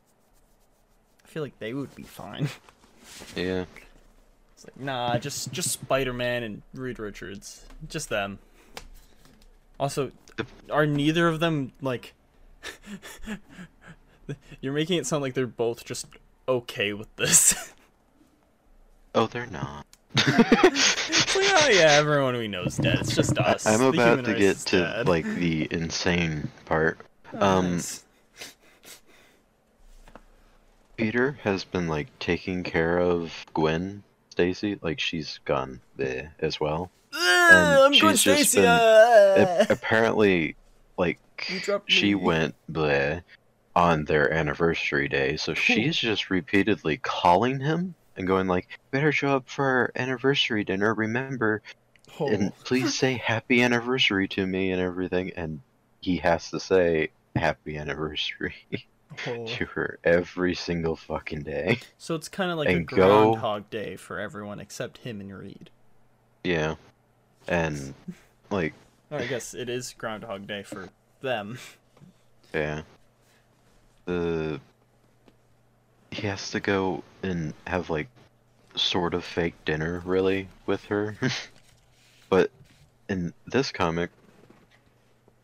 I 1.24 1.28
feel 1.28 1.42
like 1.42 1.58
they 1.58 1.74
would 1.74 1.96
be 1.96 2.04
fine. 2.04 2.50
yeah. 3.36 3.66
Like 4.66 4.80
nah, 4.80 5.18
just 5.18 5.52
just 5.52 5.72
Spider-Man 5.72 6.44
and 6.44 6.62
Reed 6.74 7.00
Richards, 7.00 7.66
just 7.88 8.10
them. 8.10 8.40
Also, 9.80 10.12
are 10.70 10.86
neither 10.86 11.28
of 11.28 11.40
them 11.40 11.72
like? 11.82 12.14
You're 14.62 14.74
making 14.74 14.98
it 14.98 15.06
sound 15.06 15.22
like 15.22 15.36
they're 15.36 15.46
both 15.46 15.86
just 15.86 16.08
okay 16.48 16.94
with 16.94 17.14
this. 17.16 17.72
Oh, 19.18 19.28
they're 19.28 19.46
not. 19.48 19.86
like, 20.18 20.28
oh 20.36 21.70
yeah, 21.72 21.92
everyone 21.92 22.36
we 22.36 22.50
know 22.50 22.64
is 22.64 22.76
dead. 22.76 23.00
It's 23.00 23.16
just 23.16 23.38
us. 23.38 23.66
I'm 23.66 23.80
The 23.80 23.88
about 23.88 24.26
to 24.26 24.34
get 24.34 24.58
to 24.58 24.80
dead. 24.80 25.08
like 25.08 25.24
the 25.24 25.70
insane 25.72 26.50
part. 26.66 27.00
Oh, 27.34 27.40
um, 27.40 27.72
nice. 27.76 28.04
Peter 30.98 31.40
has 31.44 31.64
been 31.64 31.88
like 31.88 32.08
taking 32.20 32.64
care 32.64 32.98
of 33.00 33.46
Gwen 33.54 34.04
Stacy, 34.40 34.78
like 34.82 35.00
she's 35.00 35.40
gone 35.46 35.80
there 35.96 36.36
as 36.40 36.60
well. 36.60 36.92
Ugh, 37.14 37.22
I'm 37.86 37.94
she's 37.94 38.22
just 38.22 38.52
Stacy. 38.52 38.60
been- 38.60 38.68
uh, 38.68 39.66
apparently, 39.70 40.58
like 40.98 41.20
she 41.88 42.08
me. 42.08 42.16
went 42.16 42.56
bleh 42.70 43.24
on 43.78 44.04
their 44.06 44.34
anniversary 44.34 45.08
day, 45.08 45.38
so 45.38 45.54
she's 45.54 45.96
just 45.96 46.30
repeatedly 46.30 46.98
calling 46.98 47.62
him 47.62 47.96
and 48.18 48.28
going 48.28 48.48
like, 48.48 48.68
"Better 48.92 49.14
show 49.14 49.38
up 49.38 49.48
for 49.50 49.64
our 49.66 49.92
anniversary 49.96 50.66
dinner. 50.66 50.94
Remember, 50.94 51.62
Oh. 52.20 52.28
and 52.28 52.54
please 52.66 52.94
say 53.00 53.14
happy 53.14 53.62
anniversary 53.62 54.28
to 54.30 54.46
me 54.46 54.72
and 54.72 54.82
everything." 54.82 55.32
And 55.38 55.62
he 56.02 56.18
has 56.18 56.50
to 56.52 56.60
say 56.60 57.12
happy 57.38 57.78
anniversary 57.78 58.56
Oh. 59.28 59.46
to 59.46 59.66
her 59.66 60.00
every 60.04 60.56
single 60.56 60.96
fucking 60.96 61.44
day. 61.44 61.80
So 61.98 62.16
it's 62.16 62.30
kind 62.30 62.52
of 62.52 62.58
like 62.58 62.70
a 62.70 62.72
and 62.72 62.88
go- 62.88 62.96
Groundhog 62.96 63.70
Day 63.70 63.96
for 63.96 64.20
everyone 64.20 64.60
except 64.60 65.00
him 65.00 65.22
and 65.22 65.38
Reed. 65.38 65.70
Yeah, 66.44 66.76
and 67.48 67.94
like 68.50 68.74
Or 69.12 69.20
I 69.20 69.26
guess 69.26 69.54
it 69.54 69.70
is 69.70 69.94
Groundhog 69.98 70.48
Day 70.48 70.64
for 70.64 70.90
them. 71.22 71.58
Yeah. 72.54 72.82
The 74.06 74.60
he 76.12 76.28
has 76.28 76.52
to 76.52 76.60
go 76.60 77.04
and 77.24 77.54
have 77.68 77.90
like 77.90 78.08
sort 78.76 79.14
of 79.14 79.26
fake 79.26 79.56
dinner 79.66 80.02
really 80.06 80.48
with 80.66 80.86
her. 80.86 81.18
but 82.30 82.52
in 83.10 83.34
this 83.48 83.72
comic 83.72 84.10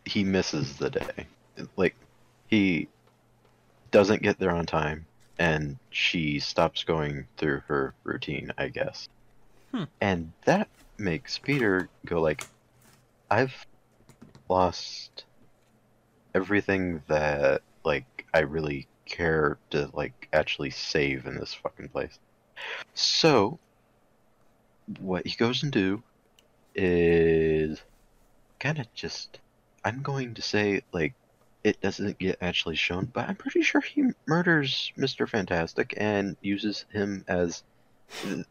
he 0.05 0.23
misses 0.23 0.77
the 0.77 0.89
day. 0.89 1.27
Like 1.75 1.95
he 2.47 2.87
doesn't 3.91 4.21
get 4.21 4.39
there 4.39 4.51
on 4.51 4.65
time 4.65 5.05
and 5.37 5.77
she 5.89 6.39
stops 6.39 6.83
going 6.83 7.25
through 7.37 7.61
her 7.67 7.93
routine, 8.03 8.51
I 8.57 8.67
guess. 8.67 9.09
Hmm. 9.71 9.85
And 9.99 10.31
that 10.45 10.67
makes 10.97 11.37
Peter 11.37 11.89
go 12.05 12.21
like 12.21 12.45
I've 13.29 13.65
lost 14.49 15.25
everything 16.35 17.01
that 17.07 17.61
like 17.83 18.25
I 18.33 18.39
really 18.39 18.87
care 19.05 19.57
to 19.71 19.89
like 19.93 20.27
actually 20.31 20.69
save 20.69 21.25
in 21.25 21.37
this 21.37 21.53
fucking 21.53 21.89
place. 21.89 22.19
So 22.93 23.59
what 24.99 25.25
he 25.25 25.35
goes 25.35 25.63
and 25.63 25.71
do 25.71 26.03
is 26.75 27.81
kind 28.59 28.79
of 28.79 28.93
just 28.93 29.39
I'm 29.83 30.01
going 30.01 30.35
to 30.35 30.41
say 30.41 30.83
like 30.91 31.13
it 31.63 31.81
doesn't 31.81 32.17
get 32.17 32.37
actually 32.41 32.75
shown, 32.75 33.05
but 33.05 33.29
I'm 33.29 33.35
pretty 33.35 33.61
sure 33.61 33.81
he 33.81 34.03
murders 34.25 34.91
Mr. 34.97 35.27
Fantastic 35.27 35.93
and 35.97 36.35
uses 36.41 36.85
him 36.91 37.23
as 37.27 37.63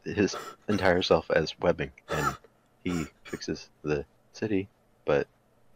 his 0.05 0.37
entire 0.69 1.03
self 1.03 1.31
as 1.31 1.59
webbing 1.61 1.93
and 2.09 2.37
he 2.85 3.07
fixes 3.25 3.69
the 3.83 4.05
city. 4.33 4.69
But 5.05 5.27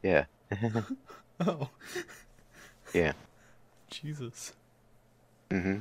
yeah. 0.03 0.25
Oh. 1.41 1.69
Yeah. 2.93 3.13
Jesus. 3.91 4.53
Mm 5.51 5.63
hmm 5.63 5.79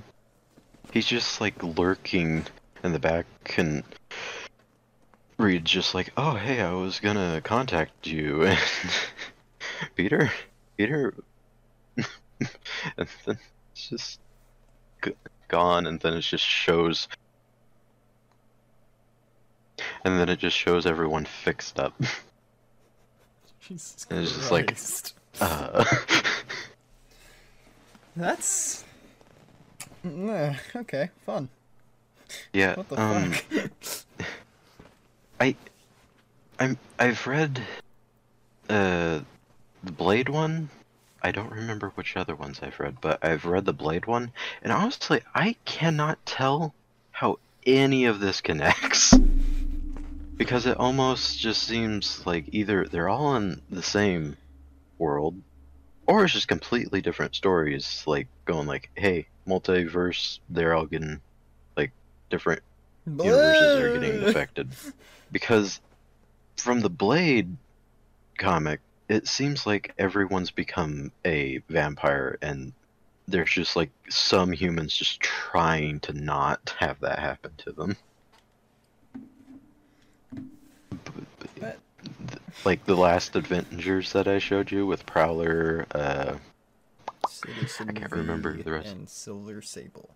He's 0.91 1.05
just 1.05 1.39
like 1.39 1.61
lurking 1.63 2.45
in 2.83 2.91
the 2.91 2.99
back, 2.99 3.25
and 3.57 3.83
Reed's 5.37 5.71
just 5.71 5.95
like, 5.95 6.11
"Oh, 6.17 6.35
hey, 6.35 6.61
I 6.61 6.73
was 6.73 6.99
gonna 6.99 7.41
contact 7.41 8.05
you." 8.05 8.43
And 8.43 8.59
Peter, 9.95 10.31
Peter, 10.77 11.13
and 12.97 13.07
then 13.25 13.37
it's 13.71 13.89
just 13.89 14.19
gone, 15.47 15.87
and 15.87 15.99
then 15.99 16.13
it 16.13 16.21
just 16.21 16.43
shows, 16.43 17.07
and 20.03 20.19
then 20.19 20.29
it 20.29 20.39
just 20.39 20.57
shows 20.57 20.85
everyone 20.85 21.25
fixed 21.25 21.79
up. 21.79 21.93
Jesus 23.61 24.05
And 24.09 24.19
it's 24.19 24.33
just 24.33 24.51
like- 24.51 24.77
Uh, 25.39 25.83
That's. 28.15 28.83
Nah, 30.03 30.53
okay, 30.75 31.09
fun. 31.25 31.49
yeah. 32.51 32.75
What 32.75 32.89
the 32.89 33.01
um, 33.01 33.31
fuck? 33.31 34.27
I, 35.39 35.55
I'm 36.59 36.77
I've 36.99 37.25
read, 37.25 37.61
uh, 38.69 39.21
the 39.83 39.91
Blade 39.91 40.29
one. 40.29 40.69
I 41.23 41.31
don't 41.31 41.51
remember 41.51 41.89
which 41.95 42.17
other 42.17 42.35
ones 42.35 42.59
I've 42.61 42.79
read, 42.79 42.97
but 42.99 43.23
I've 43.23 43.45
read 43.45 43.63
the 43.65 43.73
Blade 43.73 44.05
one, 44.05 44.33
and 44.61 44.73
honestly, 44.73 45.21
I 45.33 45.55
cannot 45.63 46.25
tell 46.25 46.73
how 47.11 47.39
any 47.65 48.05
of 48.05 48.19
this 48.19 48.41
connects. 48.41 49.13
Because 50.35 50.65
it 50.65 50.77
almost 50.77 51.39
just 51.39 51.61
seems 51.61 52.25
like 52.25 52.45
either 52.51 52.85
they're 52.85 53.07
all 53.07 53.35
in 53.35 53.61
the 53.69 53.83
same 53.83 54.35
world, 54.97 55.39
or 56.07 56.23
it's 56.23 56.33
just 56.33 56.47
completely 56.47 57.01
different 57.01 57.35
stories. 57.35 58.03
Like 58.07 58.27
going 58.43 58.67
like, 58.67 58.89
hey, 58.95 59.27
multiverse, 59.47 60.39
they're 60.49 60.73
all 60.73 60.87
getting 60.87 61.21
like 61.77 61.91
different 62.31 62.63
universes 63.05 63.75
are 63.75 63.89
getting 63.89 64.23
affected 64.23 64.69
because 65.31 65.79
from 66.57 66.79
the 66.81 66.89
blade 66.89 67.55
comic 68.37 68.79
it 69.13 69.27
seems 69.27 69.65
like 69.67 69.93
everyone's 69.97 70.51
become 70.51 71.11
a 71.25 71.59
vampire 71.69 72.37
and 72.41 72.73
there's 73.27 73.51
just 73.51 73.75
like 73.75 73.91
some 74.09 74.51
humans 74.51 74.95
just 74.95 75.19
trying 75.21 75.99
to 76.01 76.13
not 76.13 76.73
have 76.79 76.99
that 76.99 77.19
happen 77.19 77.51
to 77.57 77.71
them 77.71 77.95
B- 80.31 80.39
But- 81.59 81.79
th- 82.27 82.41
like 82.65 82.85
the 82.85 82.95
last 82.95 83.35
Avengers 83.35 84.11
that 84.13 84.27
I 84.27 84.39
showed 84.39 84.71
you 84.71 84.85
with 84.85 85.05
Prowler, 85.05 85.85
uh, 85.91 86.35
Citizen 87.29 87.89
I 87.89 87.93
can't 87.93 88.11
remember 88.11 88.51
V 88.53 88.61
the 88.63 88.71
rest. 88.71 88.87
And 88.89 89.09
Silver 89.09 89.61
Sable. 89.61 90.09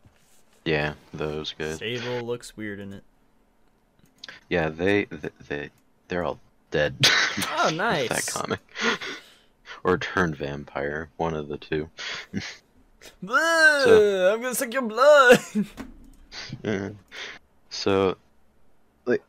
yeah, 0.65 0.93
those 1.13 1.53
good. 1.57 1.79
Sable 1.79 2.21
looks 2.25 2.55
weird 2.57 2.79
in 2.79 2.93
it. 2.93 3.03
Yeah, 4.49 4.69
they 4.69 5.05
they, 5.05 5.29
they 5.47 5.69
they're 6.10 6.23
all 6.23 6.39
dead. 6.71 6.95
Oh, 7.60 7.69
nice. 7.69 8.10
that 8.10 8.25
comic. 8.25 8.60
or 9.84 9.97
turned 9.99 10.36
vampire, 10.36 11.10
one 11.17 11.36
of 11.36 11.49
the 11.49 11.58
two. 11.58 11.88
Ugh, 13.27 13.89
I'm 13.89 14.41
gonna 14.41 14.56
suck 14.56 14.73
your 14.73 14.82
blood. 14.84 15.39
Yeah. 16.63 16.89
So, 17.69 18.17
like, 19.06 19.21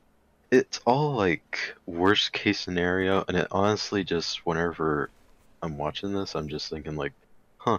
it's 0.51 0.81
all 0.87 1.13
like 1.15 1.75
worst 1.85 2.33
case 2.33 2.61
scenario, 2.61 3.25
and 3.29 3.37
it 3.37 3.49
honestly 3.51 4.05
just 4.05 4.47
whenever 4.47 5.11
I'm 5.63 5.77
watching 5.77 6.15
this, 6.15 6.35
I'm 6.35 6.49
just 6.49 6.71
thinking 6.71 6.97
like, 6.97 7.13
huh, 7.59 7.79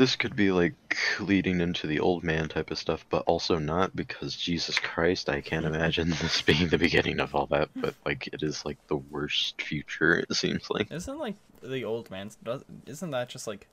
this 0.00 0.16
could 0.16 0.34
be 0.34 0.50
like 0.50 0.96
leading 1.20 1.60
into 1.60 1.86
the 1.86 2.00
old 2.00 2.24
man 2.24 2.48
type 2.48 2.70
of 2.70 2.78
stuff, 2.78 3.04
but 3.10 3.22
also 3.26 3.58
not 3.58 3.94
because 3.94 4.34
Jesus 4.34 4.78
Christ, 4.78 5.28
I 5.28 5.42
can't 5.42 5.66
imagine 5.66 6.08
this 6.22 6.40
being 6.40 6.68
the 6.68 6.78
beginning 6.78 7.20
of 7.20 7.34
all 7.34 7.44
that. 7.48 7.68
But 7.76 7.94
like, 8.06 8.26
it 8.32 8.42
is 8.42 8.64
like 8.64 8.78
the 8.88 8.96
worst 8.96 9.60
future. 9.60 10.16
It 10.16 10.32
seems 10.32 10.70
like. 10.70 10.90
Isn't 10.90 11.18
like 11.18 11.34
the 11.62 11.84
old 11.84 12.10
man's? 12.10 12.38
Isn't 12.86 13.10
that 13.10 13.28
just 13.28 13.46
like 13.46 13.66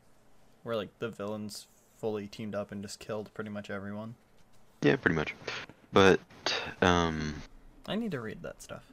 where 0.64 0.76
like 0.76 0.90
the 1.00 1.08
villains 1.08 1.68
fully 1.98 2.28
teamed 2.28 2.56
up 2.56 2.74
and 2.74 2.82
just 2.82 3.00
killed 3.00 3.34
pretty 3.34 3.50
much 3.50 3.70
everyone? 3.70 4.16
Yeah, 4.82 4.98
pretty 4.98 5.16
much. 5.16 5.34
But 5.94 6.20
um, 6.82 7.42
I 7.86 7.96
need 7.96 8.12
to 8.12 8.20
read 8.20 8.44
that 8.44 8.62
stuff. 8.62 8.84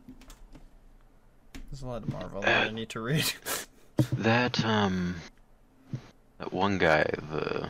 There's 1.69 1.83
a 1.83 1.89
lot 1.89 2.05
of 2.05 2.13
Marvel 2.13 2.43
that 2.43 2.69
I 2.69 2.71
need 2.71 2.91
to 2.91 3.01
read. 3.01 3.25
That 4.19 4.65
um, 4.65 5.15
that 6.45 6.53
one 6.53 6.79
guy, 6.79 7.05
the 7.31 7.69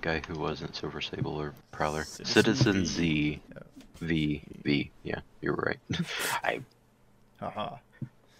guy 0.00 0.20
who 0.26 0.38
wasn't 0.38 0.74
Silver 0.74 1.00
Sable 1.00 1.34
or 1.40 1.54
Prowler, 1.70 2.02
Citizen 2.04 2.26
Citizen 2.26 2.84
V. 2.84 2.86
Z, 2.86 3.40
V 4.00 4.42
V. 4.64 4.90
Yeah, 5.04 5.20
you're 5.40 5.54
right. 5.54 5.78
I 6.42 6.60
Haha. 7.38 7.76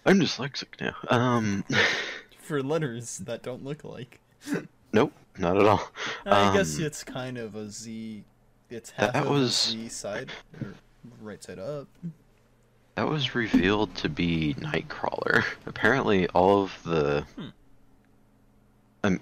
I'm 0.05 0.19
dyslexic 0.19 0.79
now. 0.81 0.95
Um, 1.09 1.63
For 2.41 2.61
letters 2.61 3.19
that 3.19 3.43
don't 3.43 3.63
look 3.63 3.83
alike. 3.83 4.19
nope, 4.93 5.13
not 5.37 5.57
at 5.57 5.65
all. 5.65 5.89
I 6.25 6.53
guess 6.55 6.77
Um, 6.77 6.83
it's 6.83 7.03
kind 7.03 7.37
of 7.37 7.55
a 7.55 7.69
Z. 7.69 8.23
It's 8.69 8.89
half 8.91 9.13
that 9.13 9.23
of 9.23 9.29
was- 9.29 9.67
a 9.67 9.71
Z 9.71 9.89
side, 9.89 10.31
or 10.61 10.73
right 11.21 11.41
side 11.43 11.59
up. 11.59 11.87
That 12.95 13.07
was 13.07 13.35
revealed 13.35 13.95
to 13.95 14.09
be 14.09 14.53
Nightcrawler. 14.55 15.45
Apparently, 15.65 16.27
all 16.29 16.63
of 16.63 16.77
the, 16.83 17.25
Hmm. 17.35 17.47
um, 19.03 19.19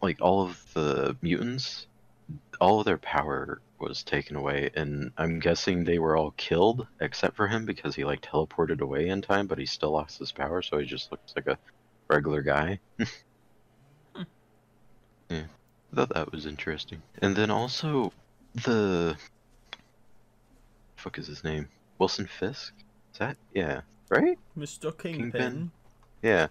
like 0.00 0.20
all 0.20 0.42
of 0.42 0.62
the 0.74 1.16
mutants, 1.22 1.86
all 2.60 2.80
of 2.80 2.86
their 2.86 2.98
power 2.98 3.60
was 3.78 4.02
taken 4.02 4.36
away, 4.36 4.70
and 4.74 5.12
I'm 5.16 5.38
guessing 5.38 5.84
they 5.84 5.98
were 5.98 6.16
all 6.16 6.32
killed 6.32 6.86
except 7.00 7.36
for 7.36 7.46
him 7.46 7.64
because 7.64 7.94
he 7.94 8.04
like 8.04 8.20
teleported 8.20 8.80
away 8.80 9.08
in 9.08 9.22
time, 9.22 9.46
but 9.46 9.58
he 9.58 9.66
still 9.66 9.92
lost 9.92 10.18
his 10.18 10.32
power, 10.32 10.62
so 10.62 10.78
he 10.78 10.86
just 10.86 11.10
looks 11.10 11.32
like 11.36 11.46
a 11.46 11.58
regular 12.08 12.42
guy. 12.42 12.78
Hmm. 14.14 14.22
yeah, 15.28 15.42
I 15.92 15.96
thought 15.96 16.14
that 16.14 16.32
was 16.32 16.46
interesting. 16.46 17.02
And 17.20 17.36
then 17.36 17.50
also 17.50 18.12
the 18.54 19.16
fuck 20.96 21.18
is 21.18 21.26
his 21.26 21.44
name? 21.44 21.68
Wilson 21.98 22.26
Fisk? 22.26 22.72
Is 23.12 23.18
that 23.18 23.36
yeah? 23.54 23.82
Right? 24.08 24.38
Mr. 24.56 24.96
Kingpin. 24.96 25.30
Kingpin? 25.30 25.70
Yeah. 26.22 26.48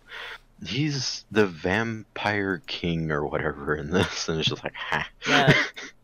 He's 0.66 1.26
the 1.32 1.46
vampire 1.48 2.62
king 2.66 3.12
or 3.12 3.26
whatever 3.26 3.76
in 3.76 3.92
this, 3.92 4.28
and 4.28 4.40
it's 4.40 4.50
just 4.50 4.64
like, 4.64 4.74
ha. 4.74 5.08
That 5.28 5.56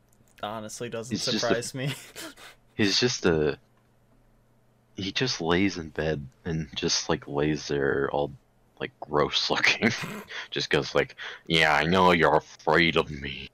honestly 0.44 0.90
doesn't 0.90 1.12
He's 1.12 1.26
just 1.26 1.38
a- 1.38 1.40
surprise 1.40 1.74
me. 1.74 1.94
He's 2.76 3.00
just 3.00 3.26
a. 3.26 3.58
He 4.96 5.12
just 5.12 5.42
lays 5.42 5.78
in 5.80 5.90
bed 5.90 6.28
and 6.46 6.68
just 6.76 7.10
like 7.10 7.28
lays 7.28 7.68
there 7.68 8.10
all 8.12 8.32
like 8.80 8.92
gross 9.00 9.50
looking. 9.50 9.92
just 10.52 10.70
goes 10.70 10.94
like, 10.94 11.16
yeah, 11.48 11.74
I 11.74 11.84
know 11.86 12.12
you're 12.12 12.36
afraid 12.36 12.96
of 12.98 13.10
me. 13.10 13.50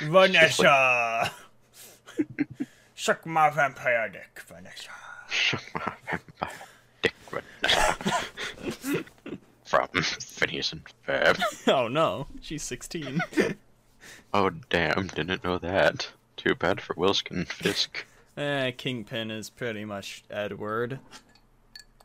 Vanessa! 0.00 1.30
Suck 2.94 3.26
my 3.26 3.50
vampire 3.50 4.08
dick, 4.08 4.40
Vanessa. 4.46 4.88
Shut 5.28 5.62
my 5.74 5.92
vampire 6.10 6.66
dick, 7.02 7.14
Vanessa. 7.30 9.04
From 9.68 9.88
Phineas 9.92 10.72
and 10.72 10.82
Ferb. 11.06 11.42
Oh 11.68 11.88
no, 11.88 12.26
she's 12.40 12.62
16. 12.62 13.20
Oh 14.32 14.50
damn, 14.70 15.08
didn't 15.08 15.44
know 15.44 15.58
that. 15.58 16.08
Too 16.36 16.54
bad 16.54 16.80
for 16.80 16.94
Wilson 16.96 17.44
Fisk. 17.44 18.06
eh, 18.36 18.70
Kingpin 18.70 19.30
is 19.30 19.50
pretty 19.50 19.84
much 19.84 20.24
Edward. 20.30 21.00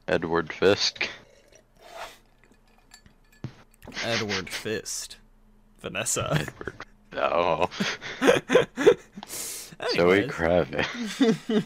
Edward 0.07 0.51
Fisk. 0.51 1.07
Edward 4.03 4.49
Fist. 4.49 5.17
Vanessa. 5.79 6.29
Edward. 6.31 6.73
Oh. 7.13 7.69
Zoe 9.95 10.27
Kravitz. 10.27 11.63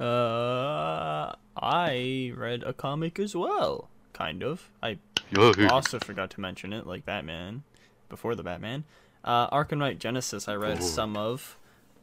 Uh, 0.00 1.34
I 1.56 2.32
read 2.34 2.62
a 2.62 2.72
comic 2.72 3.18
as 3.18 3.36
well. 3.36 3.88
Kind 4.12 4.42
of. 4.42 4.70
I 4.82 4.98
also 5.68 5.98
forgot 5.98 6.30
to 6.30 6.40
mention 6.40 6.72
it, 6.72 6.86
like 6.86 7.04
Batman, 7.04 7.62
before 8.08 8.34
the 8.34 8.42
Batman. 8.42 8.84
Uh, 9.22 9.48
Arkham 9.50 9.78
Knight 9.78 9.98
Genesis, 9.98 10.48
I 10.48 10.54
read 10.54 10.82
some 10.82 11.16
of. 11.16 11.56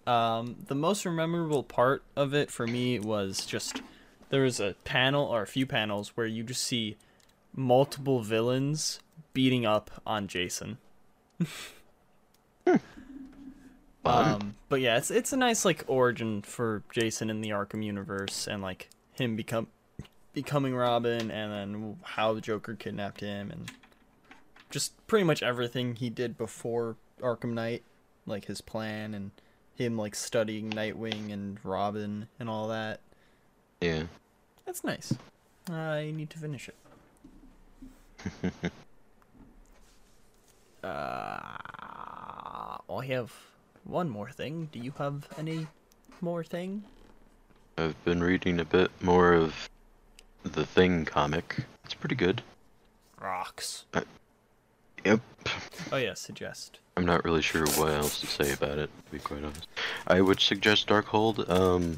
Um, 0.06 0.56
the 0.68 0.76
most 0.76 1.06
memorable 1.06 1.64
part 1.64 2.04
of 2.16 2.34
it 2.34 2.50
for 2.50 2.66
me 2.66 2.98
was 3.00 3.46
just 3.46 3.82
there 4.30 4.44
was 4.44 4.60
a 4.60 4.76
panel 4.84 5.26
or 5.26 5.42
a 5.42 5.48
few 5.48 5.66
panels 5.66 6.16
where 6.16 6.28
you 6.28 6.44
just 6.44 6.64
see 6.64 6.96
multiple 7.54 8.22
villains 8.22 9.00
beating 9.34 9.66
up 9.66 9.92
on 10.06 10.28
Jason. 10.28 10.78
Um, 14.08 14.56
but 14.70 14.82
yeah, 14.82 14.98
it's 14.98 15.12
it's 15.12 15.34
a 15.34 15.38
nice 15.38 15.66
like 15.66 15.84
origin 15.88 16.42
for 16.42 16.84
Jason 16.92 17.30
in 17.30 17.42
the 17.42 17.50
Arkham 17.50 17.84
universe 17.84 18.48
and 18.48 18.62
like 18.62 18.90
him 19.14 19.36
become 19.36 19.68
becoming 20.34 20.76
Robin 20.76 21.32
and 21.32 21.52
then 21.52 21.98
how 22.04 22.34
the 22.34 22.42
Joker 22.42 22.76
kidnapped 22.76 23.22
him 23.22 23.50
and 23.52 23.72
just 24.70 24.94
pretty 25.08 25.24
much 25.24 25.42
everything 25.42 25.96
he 25.96 26.10
did 26.10 26.38
before 26.38 26.96
Arkham 27.22 27.54
Knight, 27.54 27.84
like 28.26 28.46
his 28.46 28.62
plan 28.62 29.14
and 29.14 29.32
him 29.76 29.98
like 29.98 30.16
studying 30.16 30.70
Nightwing 30.70 31.32
and 31.32 31.58
Robin 31.64 32.28
and 32.40 32.50
all 32.50 32.68
that. 32.68 33.00
Yeah. 33.82 34.04
That's 34.66 34.84
nice. 34.84 35.14
I 35.70 36.12
need 36.16 36.30
to 36.32 36.38
finish 36.38 36.70
it. 36.70 36.76
uh, 40.84 40.88
I 42.90 43.06
have 43.08 43.34
one 43.88 44.10
more 44.10 44.30
thing. 44.30 44.70
Do 44.72 44.80
you 44.80 44.94
have 44.98 45.28
any 45.38 45.68
more 46.22 46.44
thing? 46.44 46.84
I've 47.78 48.04
been 48.04 48.22
reading 48.22 48.60
a 48.60 48.66
bit 48.66 48.92
more 49.02 49.34
of 49.34 49.70
the 50.44 50.66
Thing 50.66 51.06
comic. 51.06 51.58
It's 51.86 51.94
pretty 51.94 52.16
good. 52.16 52.42
Rocks. 53.20 53.86
Yep. 55.06 55.22
Oh 55.92 55.98
yeah, 55.98 56.14
suggest. 56.16 56.80
I'm 56.98 57.06
not 57.06 57.24
really 57.24 57.42
sure 57.42 57.66
what 57.78 57.94
else 57.94 58.20
to 58.22 58.28
say 58.28 58.52
about 58.52 58.78
it, 58.78 58.90
to 59.06 59.12
be 59.12 59.20
quite 59.20 59.44
honest. 59.44 59.68
I 60.08 60.22
would 60.22 60.40
suggest 60.40 60.88
Darkhold. 60.88 61.50
Um, 61.50 61.98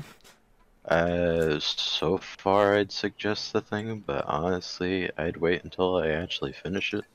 uh, 0.85 1.59
so 1.59 2.17
far 2.17 2.75
I'd 2.75 2.91
suggest 2.91 3.53
the 3.53 3.61
thing, 3.61 4.03
but 4.05 4.25
honestly, 4.25 5.09
I'd 5.17 5.37
wait 5.37 5.63
until 5.63 5.97
I 5.97 6.09
actually 6.09 6.53
finish 6.53 6.93
it 6.93 7.05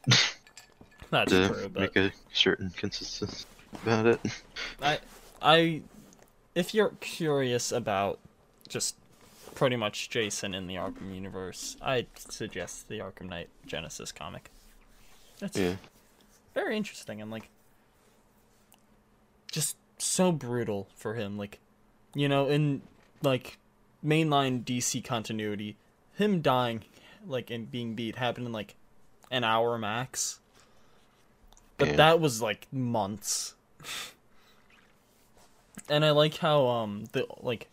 That's 1.11 1.31
to 1.33 1.49
true, 1.49 1.69
but 1.69 1.81
make 1.81 1.97
a 1.97 2.13
certain 2.33 2.71
consistency 2.71 3.47
about 3.83 4.07
it. 4.07 4.21
I, 4.83 4.99
I, 5.43 5.83
if 6.55 6.75
you're 6.75 6.95
curious 7.01 7.73
about 7.73 8.19
just 8.69 8.97
pretty 9.55 9.77
much 9.77 10.11
Jason 10.11 10.55
in 10.55 10.67
the 10.67 10.75
Arkham 10.75 11.15
universe, 11.15 11.77
I'd 11.83 12.07
suggest 12.17 12.89
the 12.89 12.99
Arkham 12.99 13.29
Knight 13.29 13.49
Genesis 13.67 14.13
comic. 14.13 14.51
It's 15.41 15.57
Yeah. 15.57 15.77
very 16.55 16.77
interesting 16.77 17.21
and 17.21 17.31
like 17.31 17.49
just 19.51 19.77
so 19.99 20.33
brutal 20.33 20.89
for 20.97 21.15
him. 21.15 21.37
Like, 21.39 21.59
you 22.15 22.29
know, 22.29 22.49
in 22.49 22.83
like 23.23 23.59
mainline 24.05 24.65
DC 24.65 25.03
continuity, 25.05 25.77
him 26.15 26.41
dying, 26.41 26.85
like 27.27 27.51
and 27.51 27.71
being 27.71 27.95
beat 27.95 28.17
happened 28.17 28.47
in 28.47 28.53
like 28.53 28.75
an 29.31 29.45
hour 29.45 29.79
max. 29.79 30.41
But 31.79 31.89
Yeah. 31.89 31.97
that 31.97 32.21
was 32.21 32.41
like 32.43 32.67
months. 32.73 33.54
And 35.89 36.05
I 36.05 36.11
like 36.11 36.37
how 36.37 36.67
um 36.67 37.05
the 37.13 37.27
like 37.41 37.69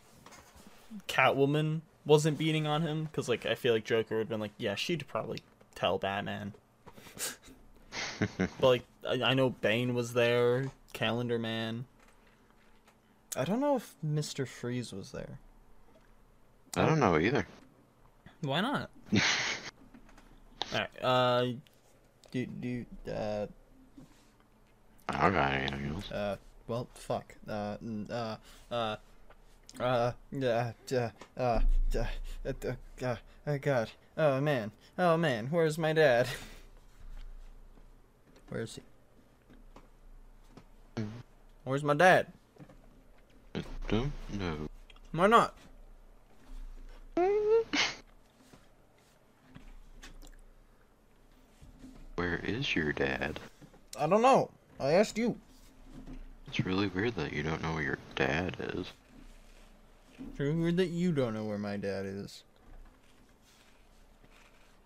Catwoman 1.07 1.81
wasn't 2.05 2.37
beating 2.37 2.67
on 2.67 2.81
him 2.81 3.05
because 3.05 3.29
like 3.29 3.45
I 3.45 3.55
feel 3.55 3.73
like 3.73 3.85
Joker 3.85 4.15
would 4.15 4.21
have 4.21 4.29
been 4.29 4.39
like, 4.39 4.51
yeah, 4.57 4.75
she'd 4.75 5.07
probably 5.07 5.39
tell 5.75 5.97
Batman. 5.97 6.53
but 8.19 8.49
like 8.61 8.83
I, 9.07 9.21
I 9.21 9.33
know 9.33 9.49
Bane 9.49 9.93
was 9.93 10.13
there, 10.13 10.71
Calendar 10.93 11.39
Man. 11.39 11.85
I 13.35 13.45
don't 13.45 13.61
know 13.61 13.77
if 13.77 13.93
Mister 14.03 14.45
Freeze 14.45 14.91
was 14.91 15.11
there. 15.11 15.39
I 16.75 16.85
don't 16.85 16.99
know 16.99 17.17
either. 17.17 17.45
Why 18.41 18.61
not? 18.61 18.89
Alright, 20.73 21.03
uh, 21.03 21.45
do 22.31 22.45
do 22.45 22.85
uh 23.11 23.45
I 25.13 25.23
don't 25.23 25.33
got 25.33 25.51
anything 25.51 25.93
else. 25.93 26.11
uh 26.11 26.37
well 26.67 26.87
fuck. 26.93 27.35
Uh 27.47 27.75
uh 28.09 28.37
uh 28.71 28.95
uh 29.79 30.11
uh 30.41 30.71
uh 30.91 31.11
uh 31.45 31.59
uh 31.95 33.15
uh 33.45 33.57
god. 33.57 33.91
Oh 34.17 34.39
man. 34.41 34.71
Oh 34.97 35.17
man. 35.17 35.47
Where's 35.47 35.77
my 35.77 35.93
dad? 35.93 36.27
Where's 38.49 38.79
he? 40.95 41.03
Where's 41.63 41.83
my 41.83 41.93
dad? 41.93 42.27
I 43.55 43.63
don't 43.87 44.11
know. 44.33 44.67
why 45.11 45.27
not? 45.27 45.55
Where 52.15 52.39
is 52.43 52.75
your 52.75 52.93
dad? 52.93 53.39
I 53.99 54.07
don't 54.07 54.21
know 54.21 54.49
I 54.81 54.93
asked 54.93 55.17
you 55.17 55.37
It's 56.47 56.59
really 56.59 56.87
weird 56.87 57.15
that 57.15 57.31
you 57.33 57.43
don't 57.43 57.61
know 57.61 57.73
where 57.73 57.83
your 57.83 57.97
dad 58.15 58.57
is. 58.59 58.87
it's 60.29 60.39
really 60.39 60.55
weird 60.55 60.77
that 60.77 60.87
you 60.89 61.11
don't 61.11 61.33
know 61.33 61.45
where 61.45 61.57
my 61.57 61.77
dad 61.77 62.05
is 62.05 62.43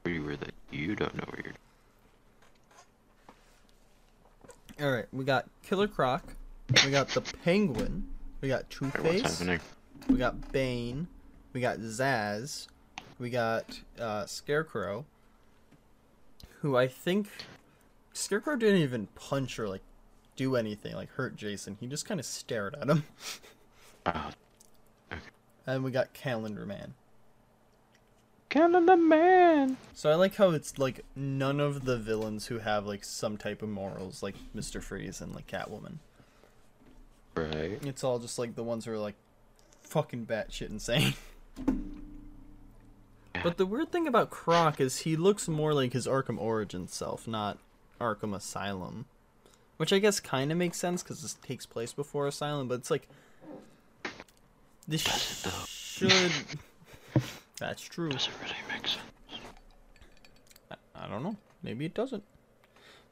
Pretty 0.03 0.19
weird 0.19 0.41
that 0.41 0.53
you 0.71 0.95
don't 0.95 1.15
know 1.15 1.23
where 1.29 1.41
your 1.43 1.53
dad. 4.77 4.85
all 4.85 4.91
right 4.91 5.05
we 5.13 5.23
got 5.23 5.45
Killer 5.63 5.87
Croc 5.87 6.33
we 6.83 6.91
got 6.91 7.07
the 7.09 7.21
Penguin 7.21 8.07
we 8.41 8.49
got 8.49 8.69
Two 8.69 8.89
Face 8.91 9.21
happening? 9.39 9.59
We 10.07 10.17
got 10.17 10.51
Bane. 10.51 11.07
We 11.53 11.61
got 11.61 11.77
Zsasz. 11.79 12.67
We 13.17 13.31
got 13.31 13.79
uh, 13.97 14.27
Scarecrow. 14.27 15.05
Who 16.61 16.77
I 16.77 16.87
think 16.87 17.27
Scarecrow 18.15 18.55
didn't 18.55 18.81
even 18.81 19.07
punch 19.15 19.59
or 19.59 19.67
like 19.67 19.81
do 20.35 20.55
anything 20.55 20.95
like 20.95 21.09
hurt 21.11 21.35
Jason. 21.35 21.77
He 21.79 21.87
just 21.87 22.05
kind 22.07 22.19
of 22.19 22.25
stared 22.25 22.75
at 22.75 22.89
him. 22.89 23.03
Oh, 24.07 24.29
And 25.65 25.83
we 25.83 25.89
got 25.89 26.13
Calendar 26.13 26.63
Man. 26.63 26.93
Calendar 28.49 28.95
Man. 28.95 29.77
So 29.95 30.11
I 30.11 30.13
like 30.15 30.35
how 30.35 30.51
it's 30.51 30.77
like 30.77 31.03
none 31.15 31.59
of 31.59 31.85
the 31.85 31.97
villains 31.97 32.45
who 32.45 32.59
have 32.59 32.85
like 32.85 33.03
some 33.03 33.35
type 33.35 33.63
of 33.63 33.69
morals, 33.69 34.21
like 34.21 34.35
Mister 34.53 34.79
Freeze 34.79 35.21
and 35.21 35.33
like 35.33 35.47
Catwoman. 35.47 35.95
Right. 37.35 37.83
It's 37.83 38.03
all 38.03 38.19
just 38.19 38.37
like 38.37 38.53
the 38.53 38.61
ones 38.63 38.85
who 38.85 38.91
are 38.91 38.99
like 38.99 39.15
fucking 39.81 40.27
batshit 40.27 40.69
insane. 40.69 41.15
But 43.43 43.57
the 43.57 43.65
weird 43.65 43.91
thing 43.91 44.07
about 44.07 44.29
Croc 44.29 44.79
is 44.79 44.99
he 44.99 45.15
looks 45.17 45.47
more 45.47 45.73
like 45.73 45.93
his 45.93 46.07
Arkham 46.07 46.39
Origins 46.39 46.93
self, 46.93 47.27
not 47.27 47.57
Arkham 47.99 48.35
Asylum. 48.35 49.05
Which 49.77 49.91
I 49.91 49.99
guess 49.99 50.19
kind 50.19 50.51
of 50.51 50.57
makes 50.57 50.77
sense 50.77 51.03
because 51.03 51.21
this 51.21 51.33
takes 51.33 51.65
place 51.65 51.93
before 51.93 52.27
Asylum, 52.27 52.67
but 52.67 52.75
it's 52.75 52.91
like. 52.91 53.07
This 54.87 55.01
should. 55.67 56.31
That's 57.59 57.81
true. 57.81 58.09
Does 58.09 58.27
it 58.27 58.33
really 58.41 58.55
make 58.73 58.87
sense? 58.87 59.41
I, 60.71 60.75
I 60.95 61.07
don't 61.07 61.23
know. 61.23 61.35
Maybe 61.63 61.85
it 61.85 61.93
doesn't. 61.93 62.23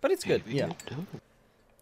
But 0.01 0.11
it's 0.11 0.23
good, 0.23 0.45
Maybe 0.45 0.57
yeah. 0.59 0.71
you. 0.91 1.07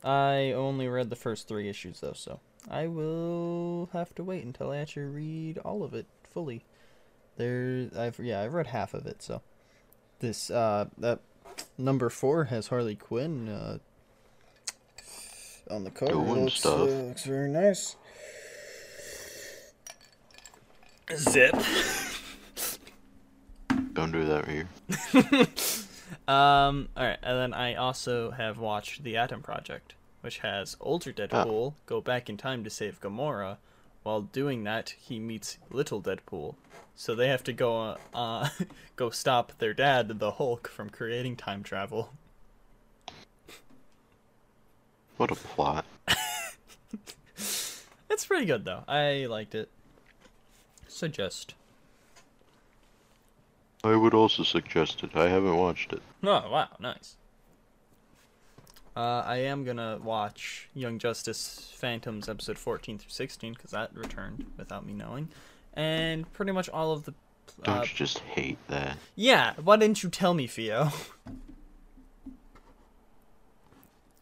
I 0.03 0.51
only 0.53 0.87
read 0.87 1.09
the 1.09 1.15
first 1.15 1.47
three 1.47 1.69
issues 1.69 1.99
though, 1.99 2.13
so 2.13 2.39
I 2.69 2.87
will 2.87 3.89
have 3.93 4.13
to 4.15 4.23
wait 4.23 4.43
until 4.43 4.71
I 4.71 4.77
actually 4.77 5.05
read 5.05 5.57
all 5.59 5.83
of 5.83 5.93
it 5.93 6.05
fully. 6.23 6.63
There, 7.37 7.89
I've 7.97 8.19
yeah, 8.19 8.41
I've 8.41 8.53
read 8.53 8.67
half 8.67 8.93
of 8.93 9.05
it, 9.05 9.21
so 9.21 9.41
this 10.19 10.49
uh 10.51 10.85
that 10.99 11.19
number 11.77 12.09
four 12.09 12.45
has 12.45 12.67
Harley 12.67 12.95
Quinn 12.95 13.49
uh 13.49 13.77
on 15.69 15.83
the 15.83 15.91
cover. 15.91 16.11
Doing 16.13 16.27
It 16.27 16.39
looks, 16.41 16.53
stuff. 16.55 16.79
uh, 16.79 16.83
looks 16.83 17.23
very 17.25 17.49
nice. 17.49 17.95
Zip. 21.15 21.53
Don't 23.93 24.11
do 24.11 24.25
that 24.25 24.47
here. 24.47 24.67
Um, 26.27 26.87
alright, 26.95 27.17
and 27.23 27.37
then 27.37 27.53
I 27.53 27.75
also 27.75 28.31
have 28.31 28.57
watched 28.57 29.03
The 29.03 29.17
Adam 29.17 29.41
Project, 29.41 29.95
which 30.21 30.39
has 30.39 30.77
older 30.79 31.11
Deadpool 31.11 31.73
go 31.87 31.99
back 31.99 32.29
in 32.29 32.37
time 32.37 32.63
to 32.63 32.69
save 32.69 33.01
Gamora. 33.01 33.57
While 34.03 34.21
doing 34.21 34.63
that, 34.63 34.95
he 34.99 35.19
meets 35.19 35.57
little 35.69 36.01
Deadpool. 36.01 36.55
So 36.95 37.15
they 37.15 37.27
have 37.27 37.43
to 37.45 37.53
go, 37.53 37.79
uh, 37.79 37.97
uh 38.13 38.49
go 38.95 39.09
stop 39.09 39.57
their 39.59 39.73
dad, 39.73 40.19
the 40.19 40.31
Hulk, 40.31 40.67
from 40.67 40.89
creating 40.89 41.35
time 41.35 41.63
travel. 41.63 42.13
What 45.17 45.31
a 45.31 45.35
plot. 45.35 45.85
It's 48.11 48.25
pretty 48.25 48.45
good, 48.45 48.65
though. 48.65 48.83
I 48.89 49.25
liked 49.27 49.55
it. 49.55 49.69
Suggest. 50.89 51.55
I 53.85 53.95
would 53.95 54.13
also 54.13 54.43
suggest 54.43 55.01
it. 55.01 55.15
I 55.15 55.29
haven't 55.29 55.55
watched 55.55 55.93
it. 55.93 56.01
Oh, 56.21 56.51
wow, 56.51 56.67
nice. 56.77 57.15
Uh, 58.95 59.23
I 59.25 59.37
am 59.37 59.63
gonna 59.63 59.99
watch 60.03 60.67
Young 60.73 60.99
Justice 60.99 61.71
Phantoms 61.75 62.27
episode 62.27 62.57
14 62.57 62.97
through 62.97 63.09
16 63.09 63.53
because 63.53 63.71
that 63.71 63.95
returned 63.95 64.45
without 64.57 64.85
me 64.85 64.93
knowing, 64.93 65.29
and 65.73 66.31
pretty 66.33 66.51
much 66.51 66.67
all 66.69 66.91
of 66.91 67.05
the. 67.05 67.13
Don't 67.63 67.77
Uh, 67.77 67.81
you 67.83 67.87
just 67.93 68.19
hate 68.19 68.57
that? 68.67 68.97
yeah, 69.15 69.53
why 69.63 69.77
didn't 69.77 70.03
you 70.03 70.09
tell 70.09 70.33
me, 70.33 70.45
Theo? 70.47 70.91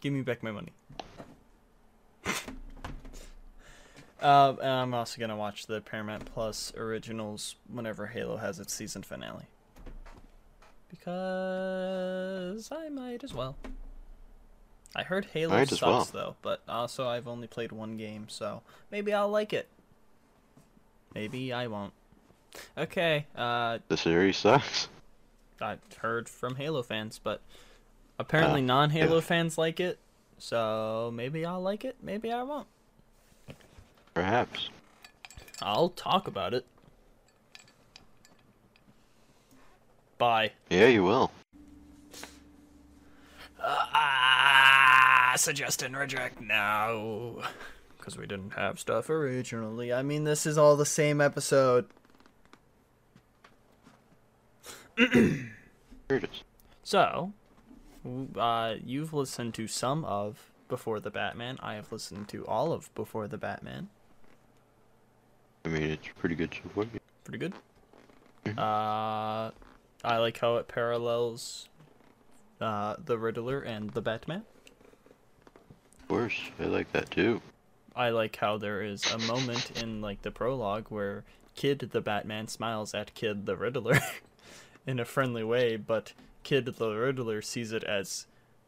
Give 0.01 0.13
me 0.13 0.22
back 0.22 0.43
my 0.43 0.51
money. 0.51 0.72
Uh, 4.22 4.53
and 4.61 4.70
I'm 4.70 4.93
also 4.93 5.17
gonna 5.17 5.38
watch 5.38 5.65
the 5.67 5.80
Paramount 5.80 6.26
Plus 6.26 6.74
originals 6.76 7.55
whenever 7.72 8.07
Halo 8.07 8.36
has 8.36 8.59
its 8.59 8.74
season 8.74 9.01
finale. 9.01 9.45
Because 10.89 12.70
I 12.70 12.89
might 12.89 13.24
as 13.24 13.34
well. 13.34 13.55
I 14.95 15.03
heard 15.03 15.25
Halo 15.33 15.63
sucks 15.65 15.81
well. 15.81 16.07
though, 16.11 16.35
but 16.41 16.61
also 16.67 17.07
I've 17.07 17.27
only 17.27 17.47
played 17.47 17.71
one 17.71 17.95
game, 17.97 18.27
so 18.27 18.61
maybe 18.91 19.13
I'll 19.13 19.29
like 19.29 19.53
it. 19.53 19.67
Maybe 21.13 21.53
I 21.53 21.67
won't. 21.67 21.93
Okay, 22.77 23.25
uh, 23.35 23.79
The 23.87 23.97
series 23.97 24.37
sucks. 24.37 24.87
I've 25.61 25.79
heard 26.01 26.27
from 26.27 26.55
Halo 26.55 26.81
fans, 26.81 27.19
but 27.23 27.41
apparently 28.17 28.61
Ah, 28.61 28.65
non-Halo 28.65 29.15
yeah. 29.15 29.21
fans 29.21 29.57
like 29.57 29.79
it. 29.79 29.99
So 30.37 31.11
maybe 31.13 31.45
I'll 31.45 31.61
like 31.61 31.83
it, 31.85 31.97
maybe 32.01 32.31
I 32.31 32.43
won't. 32.43 32.67
Perhaps. 34.13 34.69
I'll 35.61 35.89
talk 35.89 36.27
about 36.27 36.53
it. 36.53 36.65
Bye. 40.17 40.51
Yeah, 40.69 40.87
you 40.87 41.03
will. 41.03 41.31
Ah, 43.61 44.78
suggest 45.36 45.82
and 45.82 45.95
reject 45.95 46.41
now. 46.41 47.38
Because 47.97 48.17
we 48.17 48.25
didn't 48.25 48.53
have 48.53 48.80
stuff 48.80 49.09
originally. 49.09 49.91
I 49.93 50.01
mean, 50.03 50.23
this 50.23 50.45
is 50.45 50.57
all 50.57 50.75
the 50.75 50.86
same 50.86 51.19
episode. 51.21 51.88
Here 54.97 55.51
it 56.09 56.23
is. 56.23 56.43
So, 56.84 57.34
uh, 58.36 58.75
you've 58.84 59.13
listened 59.13 59.53
to 59.55 59.67
some 59.67 60.03
of 60.05 60.51
Before 60.67 60.99
the 60.99 61.11
Batman. 61.11 61.57
I 61.61 61.75
have 61.75 61.91
listened 61.91 62.27
to 62.30 62.45
all 62.47 62.73
of 62.73 62.93
Before 62.95 63.27
the 63.27 63.38
Batman. 63.38 63.89
I 65.65 65.69
mean, 65.69 65.84
it's 65.84 66.07
pretty 66.17 66.36
good 66.36 66.53
so 66.53 66.69
far. 66.69 66.86
Pretty 67.23 67.38
good. 67.38 67.53
Uh, 68.57 69.51
I 70.03 70.17
like 70.17 70.39
how 70.39 70.55
it 70.55 70.67
parallels 70.67 71.69
uh, 72.59 72.95
the 73.03 73.17
Riddler 73.17 73.59
and 73.59 73.91
the 73.91 74.01
Batman. 74.01 74.43
Of 76.10 76.16
course, 76.16 76.39
I 76.60 76.64
like 76.64 76.91
that 76.93 77.12
too. 77.12 77.39
I 77.95 78.10
like 78.10 78.36
how 78.36 78.57
there 78.57 78.82
is 78.82 79.05
a 79.12 79.20
moment 79.20 79.82
in 79.84 80.01
like 80.01 80.24
the 80.24 80.32
prologue 80.32 80.88
where 80.89 81.24
Kid 81.55 81.89
the 81.91 82.01
Batman 82.01 82.47
smiles 82.47 82.95
at 82.95 83.14
Kid 83.14 83.45
the 83.45 83.55
Riddler 83.55 83.99
in 84.88 84.99
a 84.99 85.05
friendly 85.05 85.43
way, 85.43 85.76
but 85.76 86.14
Kid 86.43 86.66
the 86.66 86.89
Riddler 86.95 87.41
sees 87.43 87.72
it 87.72 87.84
as 87.84 88.26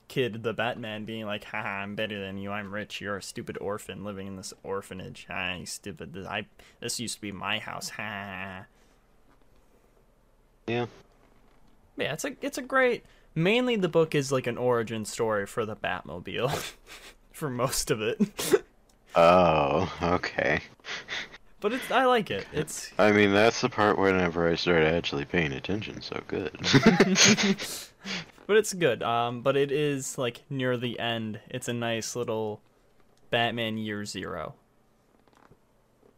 Kid 0.07 0.43
the 0.43 0.53
Batman 0.53 1.05
being 1.05 1.25
like, 1.25 1.45
"Haha, 1.45 1.67
I'm 1.67 1.95
better 1.95 2.19
than 2.19 2.37
you. 2.37 2.51
I'm 2.51 2.71
rich. 2.71 3.01
You're 3.01 3.17
a 3.17 3.23
stupid 3.23 3.57
orphan 3.59 4.03
living 4.03 4.27
in 4.27 4.35
this 4.35 4.53
orphanage. 4.61 5.25
Ha, 5.29 5.55
you 5.55 5.65
stupid. 5.65 6.13
This- 6.13 6.27
I 6.27 6.45
this 6.79 6.99
used 6.99 7.15
to 7.15 7.21
be 7.21 7.31
my 7.31 7.57
house. 7.57 7.89
Ha." 7.91 8.65
Yeah. 10.67 10.85
Yeah, 11.97 12.13
it's 12.13 12.25
a 12.25 12.35
it's 12.41 12.57
a 12.59 12.61
great. 12.61 13.03
Mainly, 13.33 13.77
the 13.77 13.87
book 13.87 14.13
is 14.13 14.31
like 14.31 14.45
an 14.45 14.57
origin 14.57 15.05
story 15.05 15.45
for 15.47 15.65
the 15.65 15.75
Batmobile, 15.75 16.73
for 17.41 17.49
most 17.49 17.89
of 17.89 18.01
it. 18.03 18.63
Oh, 19.15 19.91
okay. 20.01 20.61
but 21.59 21.73
it's 21.73 21.89
I 21.89 22.05
like 22.05 22.29
it. 22.29 22.45
It's 22.53 22.91
I 22.99 23.11
mean, 23.11 23.33
that's 23.33 23.59
the 23.61 23.67
part 23.67 23.97
whenever 23.97 24.47
I 24.47 24.53
start 24.53 24.83
actually 24.83 25.25
paying 25.25 25.51
attention. 25.51 26.01
So 26.03 26.21
good. 26.27 26.51
but 28.45 28.57
it's 28.57 28.73
good. 28.73 29.01
Um, 29.01 29.41
but 29.41 29.57
it 29.57 29.71
is 29.71 30.19
like 30.19 30.43
near 30.51 30.77
the 30.77 30.99
end. 30.99 31.39
It's 31.49 31.67
a 31.67 31.73
nice 31.73 32.15
little 32.15 32.61
Batman 33.31 33.77
Year 33.79 34.05
Zero. 34.05 34.53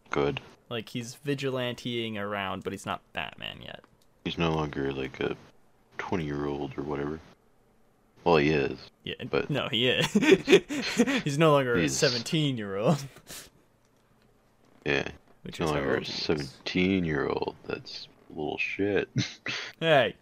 good. 0.10 0.42
Like 0.70 0.90
he's 0.90 1.16
vigilanteing 1.16 2.18
around, 2.18 2.66
but 2.66 2.74
he's 2.74 2.86
not 2.86 3.02
Batman 3.14 3.62
yet. 3.64 3.80
He's 4.26 4.38
no 4.38 4.52
longer 4.54 4.92
like 4.92 5.22
a 5.22 5.38
twenty-year-old 5.98 6.78
or 6.78 6.84
whatever. 6.84 7.22
Well, 8.24 8.38
he 8.38 8.50
is. 8.52 8.78
Yeah, 9.04 9.16
But- 9.30 9.50
no, 9.50 9.68
he 9.70 9.90
is. 9.90 10.12
he's 11.24 11.38
no 11.38 11.52
longer 11.52 11.76
He's- 11.78 11.92
a 11.92 11.96
seventeen-year-old, 11.96 13.04
Yeah. 14.86 15.08
which 15.44 15.58
He's 15.58 15.66
is 15.68 15.72
no 15.72 15.78
how 15.80 15.82
longer 15.82 15.98
a 15.98 16.06
seventeen-year-old. 16.06 17.56
That's 17.66 18.08
a 18.30 18.34
little 18.40 18.58
shit. 18.58 19.10
Hey, 19.80 20.16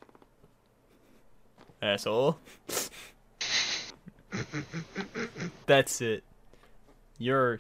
asshole. 1.82 2.38
That's 5.68 6.02
it. 6.02 6.24
You're 7.20 7.60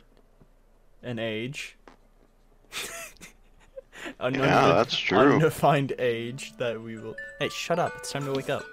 an 1.04 1.20
age. 1.20 1.78
Yeah, 4.20 4.30
that's 4.32 4.98
true. 4.98 5.18
Undefined 5.34 5.94
age 6.00 6.54
that 6.58 6.82
we 6.82 6.98
will. 6.98 7.16
Hey, 7.40 7.50
shut 7.50 7.78
up! 7.78 7.94
It's 7.98 8.12
time 8.12 8.26
to 8.26 8.32
wake 8.34 8.50
up. 8.50 8.64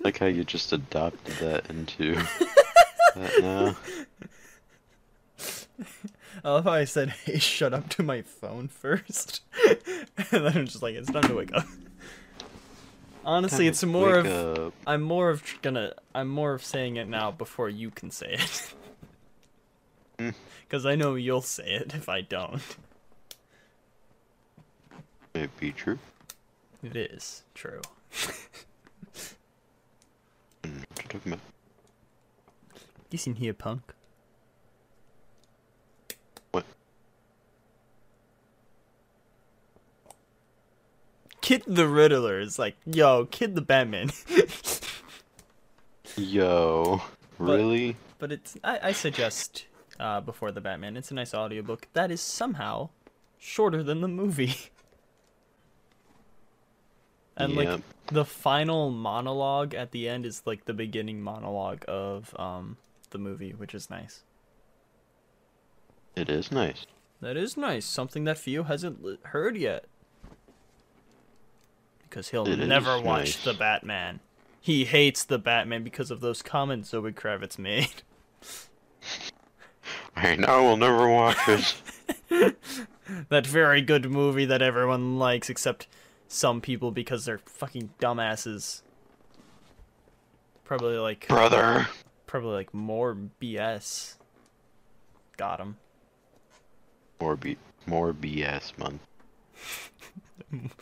Like 0.00 0.18
how 0.18 0.26
you 0.26 0.44
just 0.44 0.72
adopted 0.72 1.34
that 1.36 1.70
into 1.70 2.14
that 3.14 3.40
now. 3.40 3.76
I 6.44 6.50
love 6.50 6.64
how 6.64 6.72
I 6.72 6.84
said, 6.84 7.10
"Hey, 7.10 7.38
shut 7.38 7.72
up" 7.74 7.88
to 7.90 8.02
my 8.02 8.22
phone 8.22 8.68
first, 8.68 9.42
and 9.68 9.78
then 10.30 10.46
I'm 10.46 10.66
just 10.66 10.82
like, 10.82 10.94
"It's 10.94 11.10
time 11.10 11.22
to 11.22 11.34
wake 11.34 11.54
up." 11.54 11.66
Honestly, 13.24 13.64
Time 13.64 13.70
it's 13.70 13.84
more 13.84 14.18
of 14.18 14.26
up. 14.26 14.72
I'm 14.86 15.02
more 15.02 15.30
of 15.30 15.42
gonna 15.62 15.92
I'm 16.14 16.28
more 16.28 16.54
of 16.54 16.64
saying 16.64 16.96
it 16.96 17.08
now 17.08 17.30
before 17.30 17.68
you 17.68 17.90
can 17.90 18.10
say 18.10 18.38
it. 18.38 18.74
Because 20.68 20.84
I 20.84 20.96
know 20.96 21.14
you'll 21.14 21.42
say 21.42 21.70
it 21.70 21.94
if 21.94 22.08
I 22.08 22.22
don't. 22.22 22.60
May 25.32 25.48
be 25.60 25.70
true. 25.70 26.00
It 26.82 26.96
is 26.96 27.44
true. 27.54 27.80
Talking 30.62 31.20
about? 31.24 31.40
You 33.10 33.18
seen 33.18 33.36
here, 33.36 33.54
punk? 33.54 33.94
What? 36.52 36.64
Kid 41.40 41.62
the 41.66 41.88
Riddler 41.88 42.40
is 42.40 42.58
like, 42.58 42.76
yo, 42.84 43.26
Kid 43.26 43.54
the 43.54 43.62
Batman. 43.62 44.10
Yo, 46.16 47.00
really? 47.38 47.94
but 48.18 48.32
it's 48.32 48.56
I, 48.64 48.88
I 48.88 48.92
suggest 48.92 49.66
uh, 50.00 50.20
before 50.20 50.50
the 50.50 50.60
Batman. 50.60 50.96
It's 50.96 51.12
a 51.12 51.14
nice 51.14 51.32
audiobook 51.32 51.86
that 51.92 52.10
is 52.10 52.20
somehow 52.20 52.88
shorter 53.38 53.84
than 53.84 54.00
the 54.00 54.08
movie. 54.08 54.56
and 57.38 57.54
Yep. 57.54 57.66
like 57.66 57.80
the 58.08 58.24
final 58.24 58.90
monologue 58.90 59.74
at 59.74 59.92
the 59.92 60.08
end 60.08 60.26
is 60.26 60.42
like 60.44 60.64
the 60.66 60.74
beginning 60.74 61.22
monologue 61.22 61.84
of 61.88 62.34
um 62.38 62.76
the 63.10 63.18
movie, 63.18 63.52
which 63.52 63.74
is 63.74 63.88
nice. 63.88 64.22
It 66.16 66.28
is 66.28 66.50
nice. 66.52 66.84
That 67.20 67.36
is 67.36 67.56
nice. 67.56 67.84
Something 67.86 68.24
that 68.24 68.38
Theo 68.38 68.64
hasn't 68.64 69.02
li- 69.04 69.18
heard 69.24 69.56
yet. 69.56 69.84
Because 72.02 72.30
he'll 72.30 72.46
It 72.48 72.56
never 72.58 73.00
watch 73.00 73.36
nice. 73.36 73.44
the 73.44 73.54
Batman. 73.54 74.20
He 74.60 74.84
hates 74.84 75.24
the 75.24 75.38
Batman 75.38 75.84
because 75.84 76.10
of 76.10 76.20
those 76.20 76.42
comments 76.42 76.90
Zoe 76.90 77.12
Kravitz 77.12 77.58
made. 77.58 78.02
I 80.16 80.36
know 80.36 80.64
we'll 80.64 80.76
never 80.76 81.08
watch 81.08 81.38
it. 81.48 81.74
that 83.28 83.46
very 83.46 83.80
good 83.80 84.10
movie 84.10 84.44
that 84.44 84.60
everyone 84.62 85.18
likes 85.18 85.48
except 85.48 85.86
some 86.28 86.60
people 86.60 86.90
because 86.92 87.24
they're 87.24 87.40
fucking 87.46 87.90
dumbasses. 87.98 88.82
Probably 90.64 90.98
like 90.98 91.26
Brother. 91.26 91.88
probably 92.26 92.52
like 92.54 92.72
more 92.74 93.16
BS. 93.40 94.16
Got 95.36 95.60
him. 95.60 95.76
More 97.20 97.36
B 97.36 97.56
more 97.86 98.12
BS 98.12 98.76
month. 98.78 99.00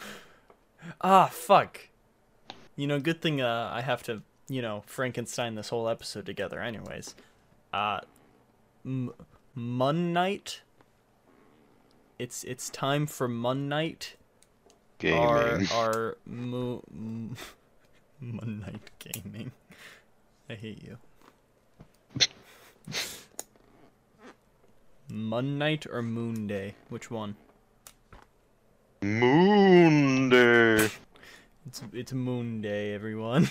Ah, 1.01 1.27
fuck. 1.27 1.89
You 2.77 2.87
know, 2.87 3.01
good 3.01 3.21
thing 3.21 3.41
uh, 3.41 3.71
I 3.73 3.81
have 3.81 4.05
to, 4.05 4.23
you 4.49 4.63
know, 4.63 4.85
Frankenstein 4.87 5.57
this 5.57 5.71
whole 5.71 5.89
episode 5.89 6.27
together, 6.27 6.61
anyways. 6.61 7.17
Uh, 7.73 8.01
M- 8.85 9.13
Moon 9.55 10.13
Knight. 10.13 10.61
It's 12.21 12.45
it's 12.45 12.71
time 12.71 13.07
for 13.09 13.27
Moon 13.27 13.69
Knight. 13.69 14.15
Our 15.05 15.51
Gaming. 15.59 15.69
our 15.73 16.17
mo- 16.27 16.83
m- 16.93 17.37
Night 18.21 18.91
gaming. 18.99 19.53
I 20.49 20.55
hate 20.55 20.83
you. 20.83 20.97
Moon 25.09 25.59
Knight 25.59 25.87
or 25.87 26.03
Moon 26.03 26.47
Day? 26.47 26.75
Which 26.89 27.11
one? 27.11 27.37
Moon 29.03 30.31
Day. 30.31 30.89
It's 31.67 31.83
it's 31.93 32.13
Moon 32.13 32.63
Day, 32.63 32.95
everyone. 32.95 33.51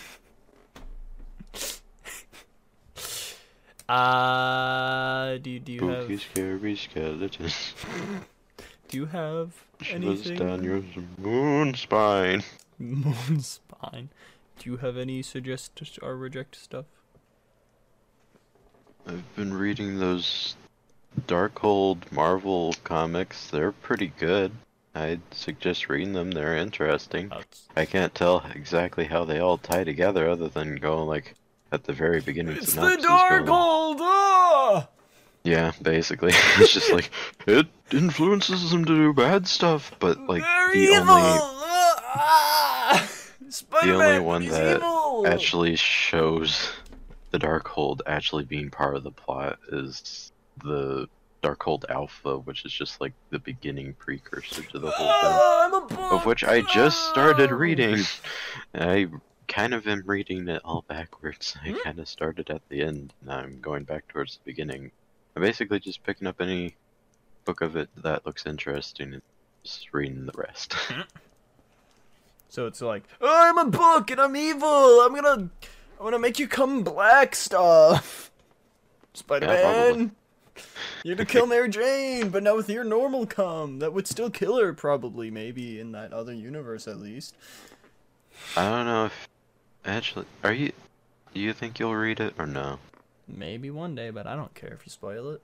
uh, 3.89 5.37
do 5.37 5.49
you, 5.51 5.59
do 5.59 5.71
you 5.73 5.79
Spooky, 5.79 6.13
have 6.13 6.21
scary 6.21 6.75
skeletons. 6.75 7.73
do 8.87 8.97
you 8.97 9.05
have 9.07 9.53
anything? 9.89 10.37
down 10.37 10.63
your 10.63 10.83
moon 11.17 11.73
spine. 11.73 12.43
Moon 12.79 13.39
spine. 13.39 14.09
Do 14.59 14.69
you 14.69 14.77
have 14.77 14.97
any 14.97 15.21
suggest 15.21 15.79
or 16.01 16.17
reject 16.17 16.55
stuff? 16.55 16.85
I've 19.07 19.35
been 19.35 19.53
reading 19.53 19.99
those 19.99 20.55
Darkhold 21.27 22.11
Marvel 22.11 22.75
comics. 22.83 23.49
They're 23.49 23.71
pretty 23.71 24.11
good. 24.19 24.51
I'd 24.93 25.21
suggest 25.31 25.87
reading 25.89 26.13
them. 26.13 26.31
They're 26.31 26.57
interesting. 26.57 27.27
It's- 27.27 27.67
I 27.75 27.85
can't 27.85 28.13
tell 28.15 28.45
exactly 28.53 29.05
how 29.05 29.23
they 29.25 29.39
all 29.39 29.57
tie 29.57 29.83
together, 29.83 30.29
other 30.29 30.47
than 30.49 30.75
going 30.77 31.07
like 31.07 31.35
at 31.71 31.83
the 31.85 31.93
very 31.93 32.19
beginning. 32.21 32.57
It's 32.57 32.73
the 32.73 32.81
synopsis 32.81 33.03
Dark 33.05 33.45
going- 33.45 33.47
Hold! 33.57 33.97
Ah! 34.01 34.87
Yeah, 35.45 35.71
basically, 35.81 36.31
it's 36.57 36.73
just 36.73 36.91
like 36.91 37.09
it 37.47 37.67
influences 37.91 38.71
them 38.71 38.83
to 38.85 38.95
do 38.95 39.13
bad 39.13 39.47
stuff, 39.47 39.91
but 39.99 40.19
like 40.27 40.41
They're 40.41 40.73
the 40.73 40.79
evil! 40.79 41.13
only 41.13 41.39
the 43.83 43.93
only 43.93 44.19
one 44.19 44.45
that 44.47 44.77
evil! 44.77 45.25
actually 45.27 45.75
shows 45.75 46.71
the 47.31 47.37
Darkhold 47.39 48.01
actually 48.07 48.43
being 48.43 48.69
part 48.69 48.95
of 48.95 49.03
the 49.03 49.11
plot 49.11 49.59
is 49.71 50.31
the 50.63 51.07
Darkhold 51.43 51.85
Alpha, 51.89 52.39
which 52.39 52.65
is 52.65 52.71
just 52.73 52.99
like 52.99 53.13
the 53.29 53.39
beginning 53.39 53.93
precursor 53.93 54.63
to 54.63 54.79
the 54.79 54.89
whole 54.89 55.05
thing. 55.05 55.97
Ah! 55.99 56.15
Of 56.15 56.25
which 56.25 56.43
I 56.43 56.61
just 56.61 57.09
started 57.09 57.51
reading. 57.51 57.99
I 58.73 59.07
kind 59.47 59.75
of 59.75 59.85
am 59.87 60.01
reading 60.07 60.47
it 60.47 60.61
all 60.65 60.83
backwards. 60.87 61.55
I 61.63 61.69
Hmm? 61.69 61.77
kind 61.83 61.99
of 61.99 62.07
started 62.09 62.49
at 62.49 62.67
the 62.69 62.81
end, 62.81 63.13
and 63.21 63.31
I'm 63.31 63.59
going 63.61 63.83
back 63.83 64.07
towards 64.07 64.37
the 64.37 64.41
beginning. 64.45 64.89
I'm 65.35 65.41
basically 65.41 65.79
just 65.79 66.03
picking 66.03 66.27
up 66.27 66.39
any 66.39 66.75
book 67.43 67.61
of 67.61 67.75
it 67.75 67.89
that 67.97 68.25
looks 68.25 68.45
interesting 68.45 69.13
and 69.13 69.21
just 69.63 69.93
reading 69.93 70.25
the 70.25 70.33
rest. 70.35 70.73
Hmm. 70.87 71.01
So 72.47 72.67
it's 72.67 72.81
like, 72.81 73.03
I'm 73.21 73.57
a 73.57 73.65
book 73.65 74.09
and 74.11 74.21
I'm 74.21 74.33
evil. 74.33 75.01
I'm 75.01 75.13
gonna, 75.13 75.49
I'm 75.99 75.99
gonna 75.99 76.19
make 76.19 76.39
you 76.39 76.47
come 76.47 76.83
black 76.83 77.35
stuff. 77.35 78.31
Spider-Man, 79.13 80.11
you're 81.03 81.17
gonna 81.17 81.25
kill 81.25 81.47
Mary 81.47 81.67
Jane, 81.67 82.29
but 82.29 82.43
not 82.43 82.55
with 82.55 82.69
your 82.69 82.85
normal 82.85 83.25
cum. 83.25 83.79
That 83.79 83.91
would 83.91 84.07
still 84.07 84.29
kill 84.29 84.57
her, 84.57 84.71
probably, 84.71 85.29
maybe 85.29 85.81
in 85.81 85.91
that 85.93 86.13
other 86.13 86.31
universe 86.31 86.87
at 86.87 86.97
least. 86.97 87.35
I 88.55 88.69
don't 88.69 88.85
know 88.85 89.05
if 89.07 89.27
actually 89.83 90.25
are 90.41 90.53
you. 90.53 90.71
Do 91.33 91.41
you 91.41 91.51
think 91.51 91.77
you'll 91.79 91.95
read 91.95 92.21
it 92.21 92.35
or 92.37 92.45
no? 92.45 92.79
Maybe 93.27 93.69
one 93.71 93.95
day, 93.95 94.09
but 94.09 94.27
I 94.27 94.35
don't 94.35 94.53
care 94.53 94.73
if 94.73 94.85
you 94.85 94.91
spoil 94.91 95.31
it. 95.31 95.41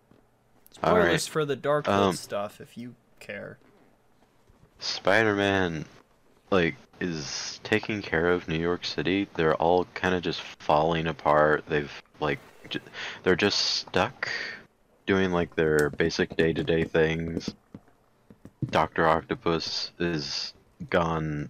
Spoilers 0.72 1.06
right. 1.06 1.22
for 1.22 1.46
the 1.46 1.56
Dark 1.56 1.88
Um, 1.88 2.16
stuff 2.16 2.62
if 2.62 2.78
you 2.78 2.96
care. 3.20 3.58
Spider-Man, 4.80 5.86
like, 6.50 6.76
is 7.00 7.60
taking 7.64 8.02
care 8.02 8.30
of 8.32 8.48
New 8.48 8.60
York 8.60 8.86
City. 8.86 9.28
They're 9.36 9.56
all 9.56 9.86
kind 9.94 10.16
of 10.16 10.22
just 10.22 10.42
falling 10.42 11.08
apart. 11.08 11.66
They've 11.68 11.92
like, 12.20 12.40
j- 12.70 12.80
they're 13.24 13.36
just 13.36 13.60
stuck 13.60 14.30
doing 15.08 15.32
like 15.32 15.56
their 15.56 15.90
basic 15.90 16.36
day-to-day 16.38 16.84
things. 16.86 17.54
Doctor 18.70 19.08
Octopus 19.08 19.92
is 20.00 20.54
gone 20.90 21.50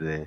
eh, 0.00 0.24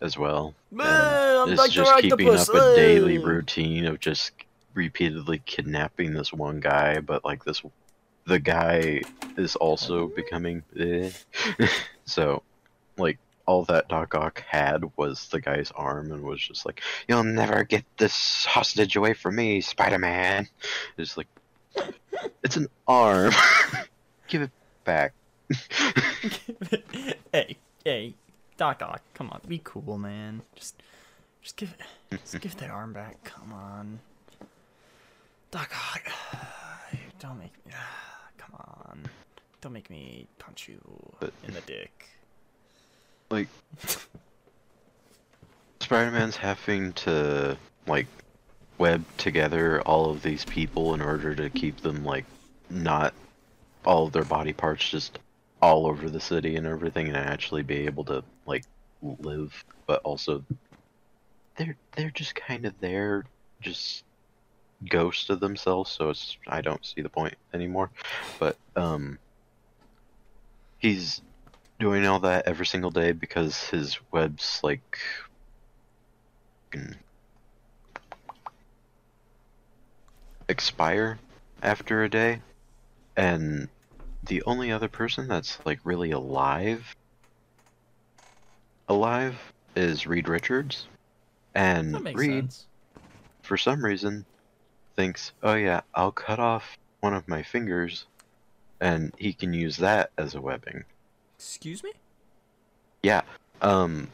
as 0.00 0.16
well. 0.16 0.54
Meh, 0.70 0.84
and 0.84 1.38
I'm 1.38 1.48
is 1.50 1.58
Dr. 1.58 1.70
just 1.70 1.98
keeping 2.02 2.34
up 2.34 2.48
a 2.48 2.74
daily 2.74 3.18
routine 3.18 3.86
of 3.86 4.00
just 4.00 4.32
repeatedly 4.74 5.42
kidnapping 5.44 6.12
this 6.12 6.32
one 6.32 6.60
guy, 6.60 7.00
but 7.00 7.24
like 7.24 7.44
this, 7.44 7.62
the 8.26 8.38
guy 8.38 9.02
is 9.36 9.56
also 9.56 10.08
becoming. 10.08 10.62
eh. 10.78 11.10
so, 12.04 12.42
like 12.96 13.18
all 13.46 13.64
that 13.64 13.88
Doc 13.88 14.14
Ock 14.14 14.44
had 14.46 14.84
was 14.96 15.28
the 15.28 15.40
guy's 15.40 15.70
arm, 15.72 16.12
and 16.12 16.22
was 16.22 16.40
just 16.40 16.66
like, 16.66 16.82
"You'll 17.08 17.24
never 17.24 17.64
get 17.64 17.84
this 17.96 18.44
hostage 18.44 18.94
away 18.94 19.14
from 19.14 19.36
me, 19.36 19.60
Spider-Man." 19.60 20.46
It's 20.98 21.16
like, 21.16 21.28
it's 22.42 22.56
an 22.56 22.68
arm. 22.86 23.32
Give 24.28 24.42
it 24.42 24.50
back. 24.84 25.14
hey, 27.32 27.56
hey, 27.84 28.14
Doc 28.58 28.82
Ock, 28.82 29.00
come 29.14 29.30
on, 29.30 29.40
be 29.48 29.60
cool, 29.64 29.96
man. 29.96 30.42
Just, 30.54 30.82
just 31.40 31.56
give 31.56 31.74
it, 32.10 32.20
just 32.20 32.40
give 32.40 32.56
that 32.58 32.70
arm 32.70 32.92
back. 32.92 33.22
Come 33.24 33.52
on, 33.52 34.00
Doc 35.50 35.70
Ock. 35.94 36.02
Don't 37.20 37.38
make 37.38 37.54
me. 37.66 37.72
Come 38.36 38.54
on, 38.60 39.02
don't 39.60 39.72
make 39.72 39.90
me 39.90 40.26
punch 40.38 40.68
you 40.68 40.80
But- 41.20 41.32
in 41.46 41.52
the 41.54 41.60
dick. 41.62 42.08
like 43.30 43.48
Spider-Man's 45.80 46.36
having 46.36 46.92
to 46.94 47.56
like 47.86 48.06
web 48.78 49.04
together 49.18 49.82
all 49.82 50.10
of 50.10 50.22
these 50.22 50.44
people 50.46 50.94
in 50.94 51.00
order 51.02 51.34
to 51.34 51.50
keep 51.50 51.78
them 51.82 52.04
like 52.04 52.24
not 52.70 53.12
all 53.84 54.06
of 54.06 54.12
their 54.12 54.24
body 54.24 54.52
parts 54.52 54.88
just 54.88 55.18
all 55.60 55.86
over 55.86 56.08
the 56.08 56.20
city 56.20 56.56
and 56.56 56.66
everything 56.66 57.08
and 57.08 57.16
actually 57.16 57.62
be 57.62 57.84
able 57.86 58.04
to 58.04 58.14
like 58.14 58.24
live 59.02 59.64
but 59.86 60.00
also 60.04 60.44
they're 61.56 61.76
they're 61.96 62.10
just 62.10 62.34
kind 62.34 62.64
of 62.64 62.74
there 62.80 63.24
just 63.60 64.04
ghosts 64.88 65.28
of 65.30 65.40
themselves 65.40 65.90
so 65.90 66.10
it's 66.10 66.36
I 66.46 66.60
don't 66.60 66.84
see 66.84 67.02
the 67.02 67.08
point 67.08 67.34
anymore. 67.52 67.90
But 68.38 68.56
um 68.76 69.18
he's 70.78 71.20
doing 71.80 72.06
all 72.06 72.20
that 72.20 72.46
every 72.46 72.66
single 72.66 72.90
day 72.90 73.12
because 73.12 73.64
his 73.68 73.98
webs 74.12 74.60
like 74.62 74.98
expire 80.48 81.18
after 81.62 82.04
a 82.04 82.10
day, 82.10 82.40
and 83.16 83.68
the 84.24 84.42
only 84.46 84.70
other 84.70 84.88
person 84.88 85.28
that's 85.28 85.58
like 85.64 85.80
really 85.84 86.10
alive 86.12 86.94
alive 88.88 89.36
is 89.76 90.06
Reed 90.06 90.28
Richards, 90.28 90.86
and 91.54 92.04
Reed 92.16 92.44
sense. 92.44 92.66
for 93.42 93.56
some 93.56 93.84
reason 93.84 94.24
thinks, 94.96 95.32
"Oh 95.42 95.54
yeah, 95.54 95.82
I'll 95.94 96.12
cut 96.12 96.40
off 96.40 96.76
one 97.00 97.14
of 97.14 97.28
my 97.28 97.42
fingers, 97.42 98.06
and 98.80 99.12
he 99.18 99.32
can 99.32 99.52
use 99.52 99.76
that 99.78 100.10
as 100.18 100.34
a 100.34 100.40
webbing." 100.40 100.84
Excuse 101.36 101.82
me? 101.82 101.92
Yeah. 103.02 103.22
Um. 103.62 104.08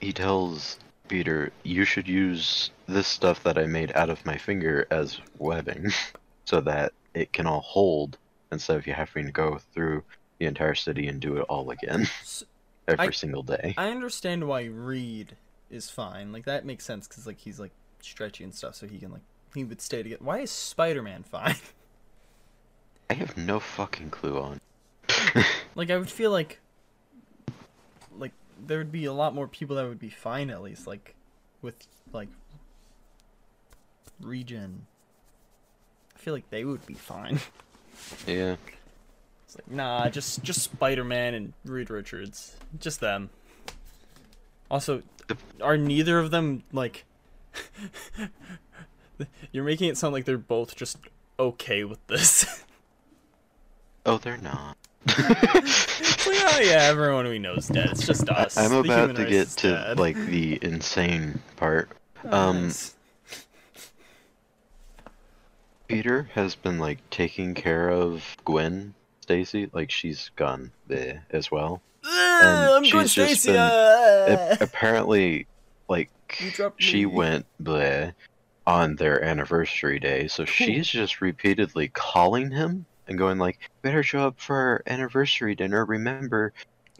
He 0.00 0.12
tells 0.12 0.78
Peter, 1.08 1.52
"You 1.62 1.84
should 1.84 2.08
use 2.08 2.70
this 2.86 3.06
stuff 3.06 3.42
that 3.42 3.58
I 3.58 3.66
made 3.66 3.92
out 3.92 4.10
of 4.10 4.24
my 4.24 4.38
finger 4.38 4.86
as 4.90 5.20
webbing, 5.38 5.90
so 6.44 6.60
that 6.62 6.92
it 7.12 7.32
can 7.32 7.46
all 7.46 7.60
hold 7.60 8.16
instead 8.52 8.76
of 8.76 8.86
you 8.86 8.92
having 8.92 9.26
to 9.26 9.32
go 9.32 9.58
through 9.72 10.02
the 10.38 10.46
entire 10.46 10.74
city 10.74 11.06
and 11.06 11.20
do 11.20 11.36
it 11.36 11.42
all 11.42 11.70
again 11.70 12.08
every 12.90 13.08
I- 13.08 13.10
single 13.10 13.42
day." 13.42 13.74
I 13.76 13.90
understand 13.90 14.46
why 14.46 14.64
Reed 14.64 15.36
is 15.70 15.88
fine. 15.90 16.32
Like 16.32 16.44
that 16.44 16.64
makes 16.64 16.84
sense 16.84 17.06
because 17.08 17.26
like 17.26 17.38
he's 17.38 17.60
like 17.60 17.72
stretchy 18.00 18.44
and 18.44 18.54
stuff, 18.54 18.74
so 18.74 18.86
he 18.86 18.98
can 18.98 19.12
like 19.12 19.22
he 19.54 19.64
would 19.64 19.80
stay 19.80 20.02
together. 20.02 20.22
Why 20.24 20.40
is 20.40 20.50
Spider 20.50 21.02
Man 21.02 21.22
fine? 21.22 21.56
I 23.10 23.14
have 23.14 23.36
no 23.36 23.58
fucking 23.58 24.10
clue 24.10 24.38
on. 24.38 24.60
like 25.74 25.90
I 25.90 25.96
would 25.98 26.08
feel 26.10 26.30
like 26.30 26.60
like 28.16 28.32
there 28.66 28.78
would 28.78 28.92
be 28.92 29.04
a 29.06 29.12
lot 29.12 29.34
more 29.34 29.48
people 29.48 29.76
that 29.76 29.88
would 29.88 29.98
be 29.98 30.10
fine 30.10 30.50
at 30.50 30.62
least 30.62 30.86
like 30.86 31.14
with 31.62 31.74
like 32.12 32.28
regen. 34.20 34.86
I 36.14 36.18
feel 36.18 36.34
like 36.34 36.50
they 36.50 36.64
would 36.64 36.84
be 36.86 36.94
fine. 36.94 37.40
Yeah. 38.26 38.56
It's 39.50 39.56
like 39.56 39.76
nah, 39.76 40.08
just 40.08 40.44
just 40.44 40.62
Spider 40.62 41.02
Man 41.02 41.34
and 41.34 41.52
Reed 41.64 41.90
Richards, 41.90 42.54
just 42.78 43.00
them. 43.00 43.30
Also, 44.70 45.02
are 45.60 45.76
neither 45.76 46.20
of 46.20 46.30
them 46.30 46.62
like? 46.72 47.04
You're 49.52 49.64
making 49.64 49.88
it 49.88 49.96
sound 49.96 50.12
like 50.12 50.24
they're 50.24 50.38
both 50.38 50.76
just 50.76 50.98
okay 51.38 51.82
with 51.84 52.04
this. 52.06 52.64
Oh, 54.06 54.16
they're 54.16 54.38
not. 54.38 54.78
It's 55.06 56.26
like, 56.26 56.38
oh 56.40 56.60
yeah, 56.62 56.84
everyone 56.84 57.28
we 57.28 57.38
know 57.38 57.52
is 57.52 57.68
dead. 57.68 57.90
It's 57.90 58.06
just 58.06 58.30
us. 58.30 58.56
I'm 58.56 58.70
The 58.70 58.78
about 58.80 59.14
to 59.16 59.26
get 59.26 59.48
to 59.48 59.72
dead. 59.72 59.98
like 59.98 60.16
the 60.16 60.58
insane 60.62 61.42
part. 61.56 61.90
Oh, 62.24 62.48
um, 62.48 62.62
nice. 62.62 62.94
Peter 65.86 66.30
has 66.32 66.54
been 66.54 66.78
like 66.78 66.98
taking 67.10 67.52
care 67.52 67.90
of 67.90 68.24
Gwen 68.46 68.94
Stacy, 69.30 69.70
like 69.72 69.92
she's 69.92 70.32
gone 70.34 70.72
there 70.88 71.24
as 71.30 71.52
well. 71.52 71.80
Ugh, 72.02 72.10
I'm 72.78 72.82
just 72.82 73.12
Stacy. 73.12 73.52
been- 73.52 73.60
uh, 73.60 74.56
apparently, 74.60 75.46
like 75.88 76.10
she 76.78 77.06
went 77.06 77.46
bleh 77.62 78.12
on 78.66 78.96
their 78.96 79.22
anniversary 79.22 80.00
day, 80.00 80.26
so 80.26 80.44
she's 80.44 80.88
just 80.88 81.20
repeatedly 81.20 81.86
calling 81.88 82.50
him 82.50 82.86
and 83.06 83.16
going 83.16 83.38
like, 83.38 83.60
"Better 83.82 84.02
show 84.02 84.26
up 84.26 84.40
for 84.40 84.56
our 84.56 84.82
anniversary 84.88 85.54
dinner. 85.54 85.84
Remember, 85.84 86.52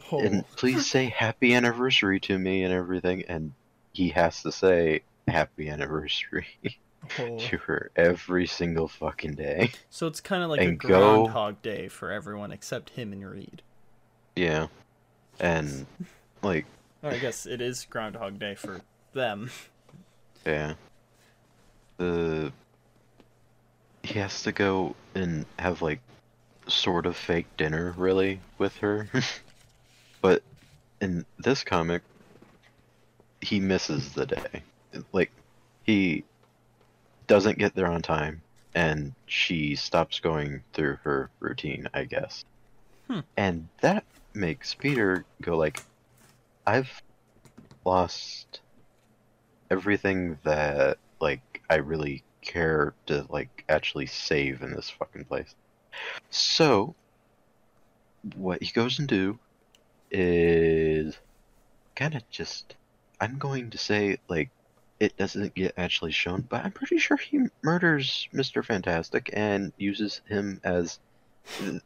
Oh. 0.09 0.21
and 0.21 0.47
please 0.55 0.89
say 0.89 1.07
happy 1.07 1.53
anniversary 1.53 2.21
to 2.21 2.39
me 2.39 2.63
and 2.63 2.73
everything." 2.73 3.25
And 3.27 3.51
he 3.91 4.07
has 4.09 4.41
to 4.43 4.53
say 4.53 5.01
happy 5.27 5.67
anniversary 5.67 6.47
To 7.17 7.57
her 7.57 7.91
every 7.95 8.47
single 8.47 8.87
fucking 8.87 9.33
day. 9.33 9.71
So 9.89 10.07
it's 10.07 10.21
kind 10.21 10.43
of 10.43 10.49
like 10.49 10.61
a 10.61 10.65
and 10.65 10.79
go- 10.79 10.87
Groundhog 11.23 11.61
Day 11.61 11.87
for 11.87 12.11
everyone 12.11 12.51
except 12.51 12.91
him 12.91 13.11
and 13.11 13.27
Reed. 13.29 13.61
Yeah, 14.35 14.67
and 15.39 15.85
like 16.41 16.65
I 17.03 17.17
guess 17.17 17.45
it 17.45 17.59
is 17.59 17.85
Groundhog 17.89 18.39
Day 18.39 18.55
for 18.55 18.81
them. 19.13 19.49
Yeah. 20.45 20.75
The 21.97 22.51
he 24.03 24.19
has 24.19 24.43
to 24.43 24.51
go 24.51 24.95
and 25.13 25.45
have 25.59 25.81
like 25.81 25.99
sort 26.67 27.05
of 27.05 27.15
fake 27.17 27.47
dinner 27.57 27.93
really 27.97 28.39
with 28.57 28.77
her. 28.77 29.09
but 30.21 30.43
in 31.01 31.25
this 31.39 31.63
comic 31.63 32.03
he 33.41 33.59
misses 33.59 34.13
the 34.13 34.25
day. 34.25 34.63
Like 35.11 35.31
he 35.83 36.23
doesn't 37.31 37.57
get 37.57 37.73
there 37.73 37.87
on 37.87 38.01
time 38.01 38.41
and 38.75 39.13
she 39.25 39.73
stops 39.77 40.19
going 40.19 40.61
through 40.73 40.97
her 41.05 41.29
routine, 41.39 41.87
I 41.93 42.03
guess. 42.03 42.43
Hmm. 43.07 43.21
And 43.37 43.69
that 43.79 44.03
makes 44.33 44.73
Peter 44.73 45.23
go 45.41 45.55
like 45.55 45.81
I've 46.67 46.91
lost 47.85 48.59
everything 49.69 50.39
that 50.43 50.97
like 51.21 51.61
I 51.69 51.75
really 51.75 52.25
care 52.41 52.93
to 53.05 53.25
like 53.29 53.63
actually 53.69 54.07
save 54.07 54.61
in 54.61 54.75
this 54.75 54.89
fucking 54.89 55.23
place. 55.23 55.55
So 56.31 56.95
what 58.35 58.61
he 58.61 58.73
goes 58.73 58.99
and 58.99 59.07
do 59.07 59.39
is 60.11 61.17
kind 61.95 62.13
of 62.13 62.29
just 62.29 62.75
I'm 63.21 63.37
going 63.37 63.69
to 63.69 63.77
say 63.77 64.17
like 64.27 64.49
it 65.01 65.17
doesn't 65.17 65.55
get 65.55 65.73
actually 65.77 66.11
shown, 66.11 66.41
but 66.47 66.63
I'm 66.63 66.71
pretty 66.71 66.99
sure 66.99 67.17
he 67.17 67.47
murders 67.63 68.29
Mr. 68.31 68.63
Fantastic 68.63 69.31
and 69.33 69.73
uses 69.75 70.21
him 70.29 70.61
as 70.63 70.99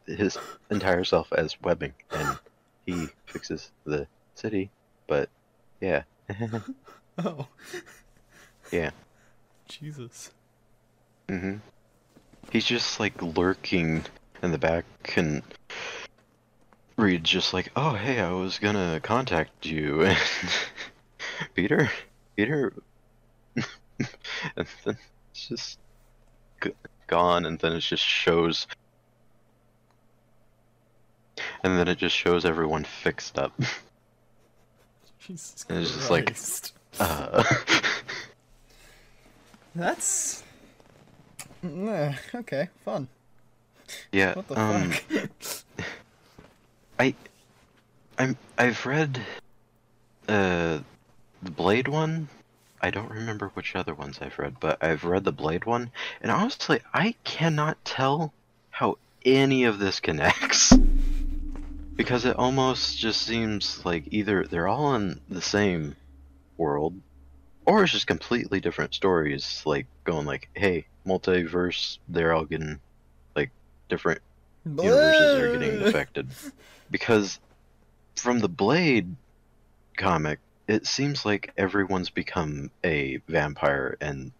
his 0.06 0.36
entire 0.70 1.02
self 1.02 1.32
as 1.32 1.58
webbing 1.62 1.94
and 2.10 2.38
he 2.84 3.06
fixes 3.24 3.72
the 3.84 4.06
city. 4.34 4.70
But 5.08 5.30
yeah. 5.80 6.02
Oh. 7.18 7.48
Yeah. 8.70 8.90
Jesus. 9.66 10.30
Hmm 11.30 11.54
He's 12.50 12.66
just 12.66 13.00
like 13.00 13.22
lurking 13.22 14.04
in 14.42 14.52
the 14.52 14.58
back 14.58 14.84
and 15.16 15.42
Reed's 16.98 17.30
just 17.30 17.54
like, 17.54 17.72
oh 17.74 17.94
hey, 17.94 18.20
I 18.20 18.32
was 18.32 18.58
gonna 18.58 19.00
contact 19.02 19.64
you 19.64 20.02
and 20.02 20.18
Peter, 21.54 21.90
Peter, 22.36 22.74
and 24.56 24.66
then 24.84 24.98
it's 25.32 25.48
just 25.48 25.78
g- 26.62 26.72
gone, 27.06 27.46
and 27.46 27.58
then 27.58 27.72
it 27.72 27.80
just 27.80 28.02
shows, 28.04 28.66
and 31.62 31.78
then 31.78 31.88
it 31.88 31.98
just 31.98 32.14
shows 32.16 32.44
everyone 32.44 32.84
fixed 32.84 33.38
up. 33.38 33.52
Jesus 35.18 35.64
And 35.68 35.78
it's 35.80 35.92
just 35.94 36.10
like- 36.10 36.26
Christ. 36.26 36.72
Uh, 37.00 37.42
That's. 39.74 40.42
Okay, 42.34 42.68
fun. 42.84 43.08
yeah. 44.12 44.34
What 44.34 44.48
the 44.48 44.58
um, 44.60 44.90
fuck? 44.92 45.64
I, 46.98 47.14
I'm 48.18 48.36
I've 48.56 48.86
read, 48.86 49.20
uh, 50.28 50.78
the 51.42 51.50
Blade 51.50 51.88
one. 51.88 52.28
I 52.80 52.90
don't 52.90 53.10
remember 53.10 53.48
which 53.48 53.74
other 53.74 53.94
ones 53.94 54.18
I've 54.20 54.38
read, 54.38 54.60
but 54.60 54.82
I've 54.82 55.04
read 55.04 55.24
the 55.24 55.32
Blade 55.32 55.64
one, 55.64 55.90
and 56.20 56.30
honestly, 56.30 56.80
I 56.92 57.14
cannot 57.24 57.84
tell 57.84 58.32
how 58.70 58.98
any 59.24 59.64
of 59.64 59.78
this 59.78 60.00
connects. 60.00 60.72
Because 61.96 62.26
it 62.26 62.36
almost 62.36 62.98
just 62.98 63.22
seems 63.22 63.82
like 63.86 64.04
either 64.10 64.44
they're 64.44 64.68
all 64.68 64.94
in 64.96 65.18
the 65.30 65.40
same 65.40 65.96
world, 66.58 66.92
or 67.64 67.82
it's 67.82 67.92
just 67.92 68.06
completely 68.06 68.60
different 68.60 68.92
stories. 68.92 69.62
Like 69.64 69.86
going 70.04 70.26
like, 70.26 70.50
hey, 70.52 70.88
multiverse, 71.06 71.96
they're 72.06 72.34
all 72.34 72.44
getting 72.44 72.80
like 73.34 73.50
different 73.88 74.20
universes 74.66 75.34
are 75.36 75.48
getting 75.48 75.80
affected 75.80 76.28
because 76.90 77.38
from 78.14 78.40
the 78.40 78.48
blade 78.48 79.14
comic 79.96 80.38
it 80.68 80.86
seems 80.86 81.24
like 81.24 81.52
everyone's 81.56 82.10
become 82.10 82.70
a 82.84 83.18
vampire 83.28 83.96
and 84.00 84.32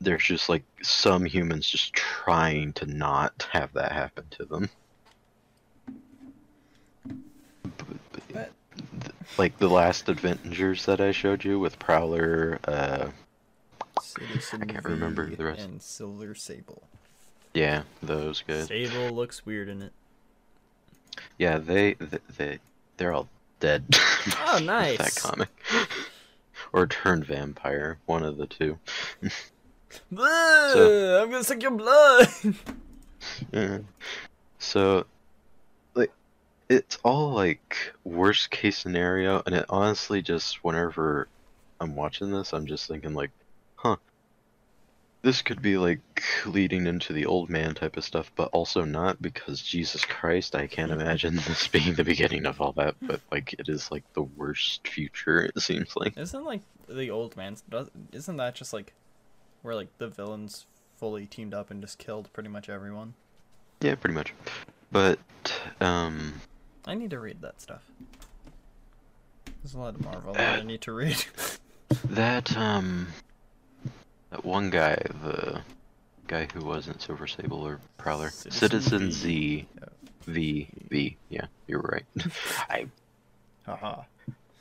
there's 0.00 0.24
just 0.24 0.48
like 0.48 0.62
some 0.82 1.24
humans 1.24 1.68
just 1.68 1.92
trying 1.92 2.72
to 2.74 2.86
not 2.86 3.46
have 3.52 3.72
that 3.74 3.92
happen 3.92 4.24
to 4.30 4.44
them 4.44 4.68
But- 7.62 7.86
but- 8.12 8.22
But- 8.32 8.52
th- 9.02 9.14
like 9.38 9.58
the 9.58 9.68
last 9.68 10.08
Avengers 10.08 10.84
that 10.86 11.00
I 11.00 11.10
showed 11.12 11.44
you 11.44 11.58
with 11.58 11.78
Prowler, 11.78 12.58
uh, 12.64 13.10
Citizen 14.02 14.66
can't 14.66 14.84
remember 14.84 15.26
V 15.26 15.34
the 15.34 15.44
rest. 15.44 15.60
And 15.60 15.82
Silver 15.82 16.34
Sable. 16.34 16.82
yeah, 17.54 17.82
those 18.02 18.42
guys. 18.46 18.68
Sable 18.68 19.10
looks 19.14 19.44
weird 19.44 19.68
in 19.68 19.82
it. 19.82 19.92
Yeah, 21.38 21.58
they 21.58 21.94
they, 21.94 22.18
they 22.36 22.58
they're 22.96 23.12
all 23.12 23.28
dead. 23.60 23.84
Oh, 24.52 24.58
nice. 24.58 24.98
that 24.98 25.16
comic. 25.16 25.48
or 26.74 26.86
turned 26.86 27.24
vampire, 27.24 27.98
one 28.04 28.22
of 28.22 28.36
the 28.36 28.46
two. 28.46 28.78
Ugh, 30.16 31.22
I'm 31.22 31.30
gonna 31.30 31.42
suck 31.42 31.62
your 31.62 31.70
blood. 31.70 32.28
Yeah. 33.52 33.78
So, 34.58 35.06
like, 35.94 36.12
it's 36.68 36.98
all 37.02 37.32
like 37.32 37.94
worst 38.04 38.50
case 38.50 38.76
scenario, 38.76 39.42
and 39.46 39.54
it 39.54 39.64
honestly 39.68 40.20
just 40.20 40.62
whenever 40.62 41.28
I'm 41.80 41.96
watching 41.96 42.30
this, 42.30 42.52
I'm 42.52 42.66
just 42.66 42.86
thinking 42.86 43.14
like, 43.14 43.30
huh, 43.76 43.96
this 45.22 45.42
could 45.42 45.60
be 45.60 45.76
like 45.76 46.00
leading 46.46 46.86
into 46.86 47.12
the 47.12 47.26
old 47.26 47.50
man 47.50 47.74
type 47.74 47.96
of 47.96 48.04
stuff, 48.04 48.30
but 48.36 48.48
also 48.52 48.84
not 48.84 49.20
because 49.20 49.62
Jesus 49.62 50.04
Christ, 50.04 50.54
I 50.54 50.66
can't 50.66 50.92
imagine 50.92 51.36
this 51.36 51.68
being 51.68 51.94
the 51.94 52.04
beginning 52.04 52.46
of 52.46 52.60
all 52.60 52.72
that. 52.72 52.94
But 53.02 53.20
like, 53.30 53.54
it 53.58 53.68
is 53.68 53.90
like 53.90 54.04
the 54.14 54.22
worst 54.22 54.86
future. 54.88 55.42
It 55.44 55.60
seems 55.60 55.94
like. 55.96 56.16
Isn't 56.16 56.44
like 56.44 56.62
the 56.88 57.10
old 57.10 57.36
man's? 57.36 57.62
Isn't 58.12 58.36
that 58.36 58.54
just 58.54 58.72
like 58.72 58.94
where 59.62 59.74
like 59.74 59.96
the 59.98 60.08
villains 60.08 60.66
fully 60.96 61.26
teamed 61.26 61.54
up 61.54 61.70
and 61.70 61.82
just 61.82 61.98
killed 61.98 62.32
pretty 62.32 62.48
much 62.48 62.68
everyone? 62.68 63.14
Yeah, 63.80 63.94
pretty 63.94 64.14
much. 64.14 64.34
But 64.90 65.18
um, 65.80 66.40
I 66.86 66.94
need 66.94 67.10
to 67.10 67.20
read 67.20 67.42
that 67.42 67.60
stuff. 67.60 67.82
There's 69.62 69.74
a 69.74 69.78
lot 69.78 69.94
of 69.94 70.04
Marvel 70.04 70.32
that 70.32 70.60
I 70.60 70.62
need 70.62 70.80
to 70.82 70.92
read. 70.92 71.22
That 72.04 72.56
um, 72.56 73.08
that 74.30 74.44
one 74.44 74.70
guy, 74.70 74.96
the 75.22 75.60
guy 76.26 76.46
who 76.54 76.64
wasn't 76.64 77.02
Silver 77.02 77.26
Sable 77.26 77.60
or 77.66 77.80
Prowler, 77.98 78.30
Citizen 78.30 78.52
Citizen 78.52 79.10
V. 79.10 79.12
Z, 79.12 79.66
V 80.26 80.68
V. 80.90 81.16
Yeah, 81.28 81.46
you're 81.66 81.80
right. 81.80 82.04
I 82.70 82.86
Haha. 83.66 84.02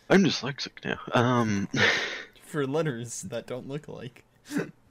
I'm 0.09 0.23
dyslexic 0.23 0.83
now. 0.83 0.97
Um, 1.13 1.67
For 2.43 2.65
letters 2.65 3.21
that 3.23 3.45
don't 3.45 3.67
look 3.67 3.87
like. 3.87 4.23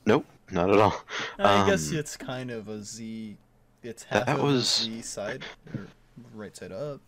nope, 0.06 0.24
not 0.52 0.70
at 0.70 0.78
all. 0.78 1.02
I 1.40 1.68
guess 1.68 1.90
Um, 1.90 1.96
it's 1.98 2.16
kind 2.16 2.50
of 2.52 2.68
a 2.68 2.82
Z. 2.82 3.36
It's 3.82 4.04
half 4.04 4.26
that 4.26 4.36
of 4.38 4.42
was- 4.44 4.82
Z 4.82 5.02
side, 5.02 5.44
or 5.74 5.86
right 6.34 6.56
side 6.56 6.70
up. 6.72 7.00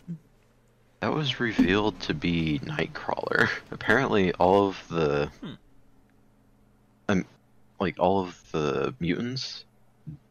That 1.01 1.15
was 1.15 1.41
revealed 1.41 1.99
to 2.01 2.15
be 2.15 2.59
Nightcrawler. 2.65 3.49
Apparently, 3.71 4.33
all 4.35 4.69
of 4.69 4.83
the, 4.91 5.31
Hmm. 5.41 5.53
um, 7.09 7.25
like 7.81 7.99
all 7.99 8.21
of 8.21 8.41
the 8.53 8.95
mutants, 9.01 9.65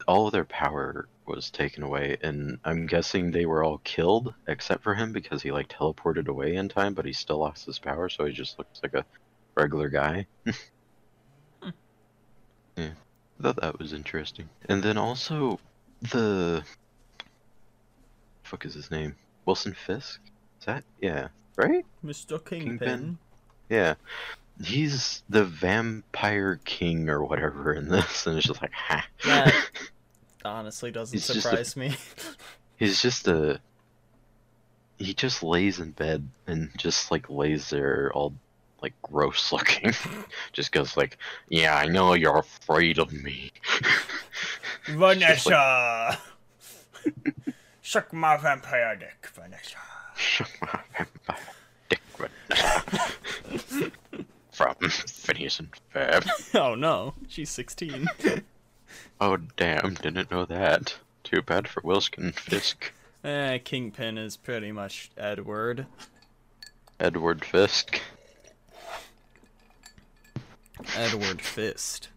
all 0.08 0.28
of 0.28 0.34
their 0.34 0.46
power 0.46 1.08
was 1.26 1.50
taken 1.50 1.84
away, 1.84 2.18
and 2.22 2.60
I'm 2.64 2.86
guessing 2.88 3.32
they 3.32 3.46
were 3.46 3.64
all 3.64 3.80
killed 3.80 4.34
except 4.48 4.84
for 4.84 4.96
him 4.96 5.12
because 5.12 5.42
he 5.42 5.52
like 5.52 5.68
teleported 5.68 6.28
away 6.28 6.56
in 6.56 6.70
time, 6.70 6.94
but 6.94 7.06
he 7.06 7.14
still 7.14 7.40
lost 7.40 7.66
his 7.66 7.80
power, 7.80 8.10
so 8.10 8.26
he 8.26 8.34
just 8.34 8.58
looks 8.58 8.80
like 8.82 8.94
a 8.94 9.06
regular 9.56 9.90
guy. 9.90 10.26
Yeah, 12.80 12.92
I 13.40 13.44
thought 13.44 13.58
that 13.58 13.78
was 13.78 13.92
interesting. 13.92 14.48
And 14.70 14.82
then 14.82 14.98
also 14.98 15.60
the, 16.14 16.64
fuck 18.44 18.66
is 18.66 18.74
his 18.74 18.90
name? 18.90 19.16
Wilson 19.46 19.74
Fisk. 19.74 20.22
Is 20.60 20.66
that 20.66 20.86
yeah? 21.02 21.28
Right? 21.58 21.86
Mr. 22.06 22.44
Kingpin. 22.44 22.78
Kingpin? 22.78 23.18
Yeah. 23.70 23.96
He's 24.64 25.24
the 25.30 25.46
vampire 25.46 26.60
king 26.66 27.10
or 27.10 27.24
whatever 27.24 27.74
in 27.74 27.88
this, 27.90 28.28
and 28.28 28.38
it's 28.38 28.48
just 28.48 28.62
like, 28.62 28.74
ha. 28.74 29.06
That 29.24 29.56
honestly 30.46 30.92
doesn't 30.92 31.16
He's 31.16 31.28
just 31.28 31.40
a- 31.40 31.42
surprise 31.42 31.76
me. 31.78 31.96
He's 32.78 33.02
just 33.02 33.28
a. 33.28 33.60
He 34.98 35.14
just 35.14 35.44
lays 35.44 35.80
in 35.80 35.92
bed 35.92 36.28
and 36.46 36.70
just 36.78 37.10
like 37.10 37.30
lays 37.30 37.70
there 37.70 38.12
all 38.14 38.34
like 38.82 38.94
gross 39.02 39.52
looking. 39.52 39.94
just 40.54 40.72
goes 40.72 40.98
like, 40.98 41.18
yeah, 41.48 41.76
I 41.76 41.86
know 41.86 42.14
you're 42.14 42.38
afraid 42.40 43.00
of 43.00 43.12
me. 43.14 43.52
Vanessa! 44.88 46.20
Suck 47.82 48.12
my 48.14 48.38
vampire 48.38 48.96
dick, 48.96 49.30
Vanessa. 49.34 49.78
Suck 50.18 50.50
my 50.62 50.80
vampire 50.98 51.54
dick 51.90 52.02
Vanessa. 52.18 53.92
From 54.60 54.76
Phineas 54.90 55.62
and 55.62 55.70
Ferb. 55.96 56.28
Oh 56.54 56.76
no, 56.76 57.14
she's 57.30 57.50
16. 57.50 58.10
Oh 59.22 59.38
damn, 59.56 59.94
didn't 59.94 60.32
know 60.32 60.44
that. 60.46 60.98
Too 61.24 61.42
bad 61.42 61.68
for 61.70 61.80
Wilson 61.82 62.34
Fisk. 62.34 62.92
eh, 63.24 63.58
Kingpin 63.60 64.18
is 64.18 64.36
pretty 64.36 64.74
much 64.74 65.12
Edward. 65.18 65.86
Edward 67.00 67.46
Fisk. 67.46 68.02
Edward 70.98 71.42
Fist. 71.42 72.10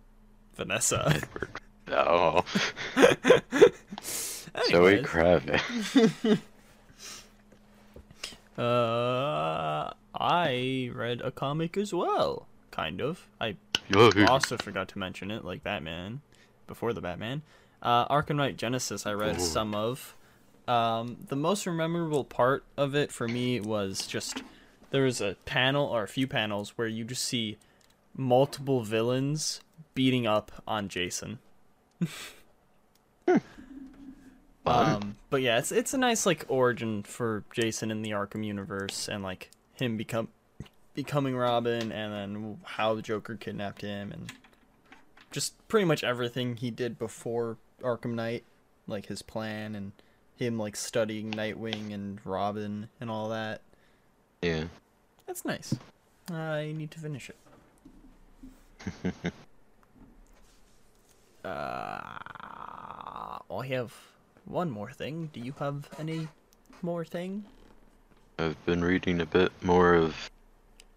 Vanessa. 0.56 1.12
Edward. 1.14 1.50
Oh. 1.88 2.44
Zoe 4.70 5.02
Kravitz. 5.02 6.40
Uh, 8.58 9.92
I 10.14 10.90
read 10.94 11.20
a 11.20 11.30
comic 11.30 11.76
as 11.76 11.92
well. 11.92 12.46
Kind 12.70 13.00
of. 13.00 13.28
I 13.40 13.56
also 14.26 14.56
forgot 14.56 14.88
to 14.88 14.98
mention 14.98 15.30
it, 15.30 15.44
like 15.44 15.62
Batman, 15.62 16.20
before 16.66 16.92
the 16.92 17.00
Batman. 17.00 17.42
Uh, 17.82 18.06
Arkham 18.08 18.36
Knight 18.36 18.56
Genesis, 18.56 19.06
I 19.06 19.12
read 19.12 19.40
some 19.40 19.74
of. 19.74 20.16
Um, 20.68 21.18
the 21.28 21.36
most 21.36 21.66
memorable 21.66 22.24
part 22.24 22.64
of 22.76 22.94
it 22.94 23.10
for 23.10 23.26
me 23.26 23.60
was 23.60 24.06
just 24.06 24.42
there 24.90 25.02
was 25.02 25.20
a 25.20 25.36
panel 25.44 25.86
or 25.86 26.04
a 26.04 26.08
few 26.08 26.28
panels 26.28 26.74
where 26.76 26.86
you 26.86 27.04
just 27.04 27.24
see 27.24 27.58
multiple 28.16 28.82
villains 28.82 29.60
beating 29.94 30.26
up 30.26 30.52
on 30.66 30.88
Jason. 30.88 31.40
Um, 34.66 35.16
but 35.30 35.42
yeah, 35.42 35.58
it's 35.58 35.72
it's 35.72 35.94
a 35.94 35.98
nice 35.98 36.26
like 36.26 36.44
origin 36.48 37.02
for 37.02 37.44
Jason 37.52 37.90
in 37.90 38.02
the 38.02 38.10
Arkham 38.10 38.44
universe 38.44 39.08
and 39.08 39.22
like 39.22 39.50
him 39.74 39.96
become 39.96 40.28
becoming 40.94 41.36
Robin 41.36 41.90
and 41.90 42.12
then 42.12 42.58
how 42.64 42.94
the 42.94 43.02
Joker 43.02 43.36
kidnapped 43.36 43.82
him 43.82 44.12
and 44.12 44.32
just 45.30 45.54
pretty 45.68 45.86
much 45.86 46.04
everything 46.04 46.56
he 46.56 46.70
did 46.70 46.98
before 46.98 47.56
Arkham 47.82 48.14
Knight, 48.14 48.44
like 48.86 49.06
his 49.06 49.22
plan 49.22 49.74
and 49.74 49.92
him 50.36 50.58
like 50.58 50.76
studying 50.76 51.32
Nightwing 51.32 51.92
and 51.92 52.20
Robin 52.24 52.88
and 53.00 53.10
all 53.10 53.28
that. 53.30 53.62
Yeah. 54.42 54.64
That's 55.26 55.44
nice. 55.44 55.74
I 56.30 56.72
need 56.76 56.92
to 56.92 57.00
finish 57.00 57.30
it. 57.30 57.36
uh, 61.44 61.48
I 61.48 63.40
have 63.68 63.94
one 64.44 64.70
more 64.70 64.90
thing. 64.90 65.30
Do 65.32 65.40
you 65.40 65.54
have 65.58 65.88
any 65.98 66.28
more 66.82 67.04
thing? 67.04 67.44
I've 68.38 68.64
been 68.66 68.82
reading 68.82 69.20
a 69.20 69.26
bit 69.26 69.52
more 69.62 69.94
of 69.94 70.30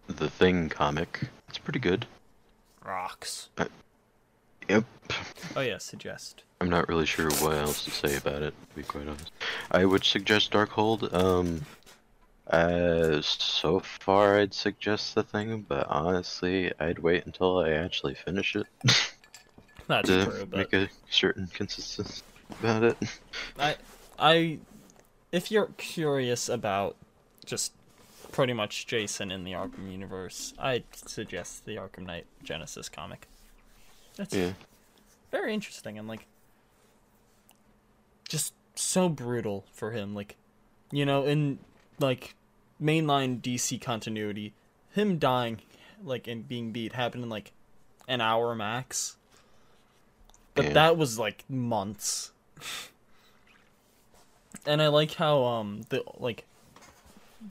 the 0.07 0.29
Thing 0.29 0.69
comic. 0.69 1.29
It's 1.49 1.57
pretty 1.57 1.79
good. 1.79 2.05
Rocks. 2.83 3.49
Yep. 4.69 4.85
Oh 5.55 5.61
yeah, 5.61 5.77
suggest. 5.77 6.43
I'm 6.59 6.69
not 6.69 6.87
really 6.87 7.05
sure 7.05 7.29
what 7.39 7.55
else 7.55 7.83
to 7.85 7.91
say 7.91 8.15
about 8.15 8.41
it, 8.41 8.53
to 8.69 8.75
be 8.75 8.83
quite 8.83 9.07
honest. 9.07 9.31
I 9.71 9.85
would 9.85 10.03
suggest 10.03 10.51
Darkhold. 10.51 11.13
Um, 11.13 11.61
uh, 12.47 13.21
so 13.21 13.79
far 13.79 14.39
I'd 14.39 14.53
suggest 14.53 15.15
the 15.15 15.23
thing, 15.23 15.65
but 15.67 15.87
honestly, 15.87 16.71
I'd 16.79 16.99
wait 16.99 17.25
until 17.25 17.59
I 17.59 17.71
actually 17.71 18.15
finish 18.15 18.55
it 18.55 18.67
That's 19.87 20.09
to 20.09 20.25
true, 20.25 20.45
but 20.45 20.57
make 20.57 20.73
a 20.73 20.89
certain 21.09 21.47
consistency 21.47 22.23
about 22.59 22.83
it. 22.83 22.97
I, 23.59 23.75
I, 24.17 24.59
if 25.31 25.51
you're 25.51 25.69
curious 25.77 26.47
about 26.49 26.95
just 27.45 27.73
pretty 28.31 28.53
much 28.53 28.85
Jason 28.87 29.31
in 29.31 29.43
the 29.43 29.51
Arkham 29.53 29.91
universe, 29.91 30.53
I'd 30.59 30.83
suggest 30.95 31.65
the 31.65 31.75
Arkham 31.75 32.05
Knight 32.05 32.25
Genesis 32.43 32.89
comic. 32.89 33.27
That's 34.15 34.33
Yeah. 34.33 34.51
very 35.31 35.53
interesting 35.53 35.97
and 35.97 36.07
like 36.07 36.25
just 38.27 38.53
so 38.75 39.09
brutal 39.09 39.65
for 39.71 39.91
him. 39.91 40.13
Like, 40.15 40.35
you 40.91 41.05
know, 41.05 41.23
in 41.25 41.59
like 41.99 42.35
mainline 42.81 43.41
DC 43.41 43.79
continuity, 43.81 44.53
him 44.91 45.17
dying 45.17 45.61
like 46.03 46.27
and 46.27 46.47
being 46.47 46.71
beat 46.71 46.93
happened 46.93 47.23
in 47.23 47.29
like 47.29 47.51
an 48.07 48.21
hour 48.21 48.53
max. 48.55 49.17
But 50.53 50.65
Yeah. 50.65 50.73
that 50.73 50.97
was 50.97 51.19
like 51.19 51.43
months. 51.49 52.31
And 54.66 54.82
I 54.82 54.88
like 54.88 55.14
how 55.14 55.43
um 55.43 55.82
the 55.89 56.03
like 56.18 56.45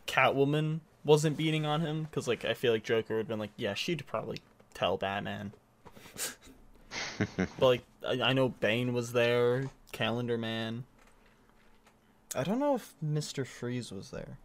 Catwoman 0.06 0.80
wasn't 1.04 1.36
beating 1.36 1.66
on 1.66 1.80
him 1.80 2.04
because 2.04 2.26
like 2.26 2.44
I 2.44 2.54
feel 2.54 2.72
like 2.72 2.82
Joker 2.84 3.14
would 3.14 3.22
have 3.22 3.28
been 3.28 3.38
like, 3.38 3.52
yeah, 3.56 3.74
she'd 3.74 4.06
probably 4.06 4.38
tell 4.72 4.96
Batman. 4.96 5.52
but 7.36 7.60
like 7.60 7.82
I, 8.06 8.20
I 8.20 8.32
know 8.32 8.48
Bane 8.48 8.92
was 8.92 9.12
there, 9.12 9.70
Calendar 9.92 10.38
Man. 10.38 10.84
I 12.34 12.42
don't 12.42 12.58
know 12.58 12.74
if 12.74 12.94
Mr. 13.04 13.46
Freeze 13.46 13.92
was 13.92 14.10
there. 14.10 14.38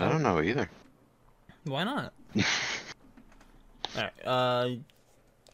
I 0.00 0.08
don't 0.08 0.22
know 0.22 0.40
either. 0.40 0.68
Why 1.64 1.84
not? 1.84 2.12
Alright, 3.96 4.26
uh 4.26 4.68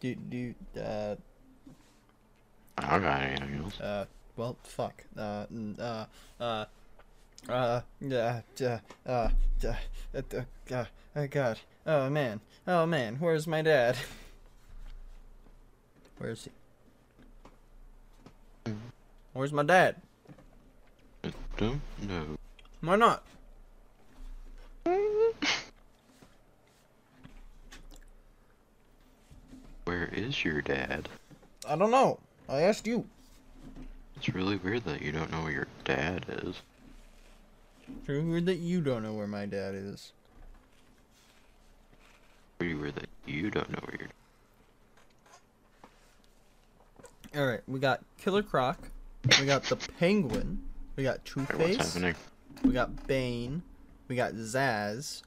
do 0.00 0.14
do 0.14 0.54
uh 0.80 1.16
I 2.78 2.90
don't 2.90 3.02
got 3.02 3.22
anything 3.22 3.60
else. 3.64 3.80
uh 3.80 4.04
well 4.36 4.56
fuck. 4.62 5.04
Uh 5.16 5.46
uh 5.78 6.06
uh 6.40 6.64
uh 7.48 7.80
yeah 8.00 8.40
uh 8.60 8.78
uh 9.06 9.28
uh, 9.64 9.74
uh, 10.14 10.42
uh, 10.72 10.84
oh 11.16 11.26
god. 11.28 11.60
Oh 11.86 12.10
man. 12.10 12.40
Oh 12.66 12.86
man, 12.86 13.16
where's 13.20 13.46
my 13.46 13.62
dad? 13.62 13.96
Where's 16.18 16.48
he? 18.64 18.72
Where's 19.32 19.52
my 19.52 19.62
dad? 19.64 19.96
I 21.24 21.32
don't 21.56 21.80
know. 22.02 22.36
Why 22.80 22.96
not? 22.96 23.22
Where 29.84 30.06
is 30.12 30.44
your 30.44 30.62
dad? 30.62 31.08
I 31.68 31.76
don't 31.76 31.90
know. 31.90 32.18
I 32.48 32.62
asked 32.62 32.86
you. 32.86 33.06
It's 34.16 34.28
really 34.28 34.56
weird 34.56 34.84
that 34.84 35.02
you 35.02 35.12
don't 35.12 35.30
know 35.30 35.42
where 35.42 35.52
your 35.52 35.66
dad 35.84 36.26
is. 36.28 36.60
It's 37.88 38.08
really 38.08 38.24
weird 38.24 38.46
that 38.46 38.58
you 38.58 38.80
don't 38.80 39.02
know 39.02 39.12
where 39.12 39.26
my 39.26 39.46
dad 39.46 39.74
is. 39.74 40.12
Pretty 42.58 42.74
weird 42.74 42.94
that 42.96 43.08
you 43.26 43.50
don't 43.50 43.70
know 43.70 43.80
where 43.84 43.96
your 43.98 44.08
Alright, 47.36 47.62
we 47.66 47.80
got 47.80 48.04
Killer 48.18 48.44
Croc. 48.44 48.78
We 49.40 49.46
got 49.46 49.64
the 49.64 49.76
Penguin. 49.76 50.62
We 50.96 51.02
got 51.02 51.24
Two 51.24 51.44
Face. 51.46 51.98
We 52.62 52.70
got 52.70 53.06
Bane. 53.08 53.62
We 54.06 54.14
got 54.14 54.34
Zsasz. 54.34 55.22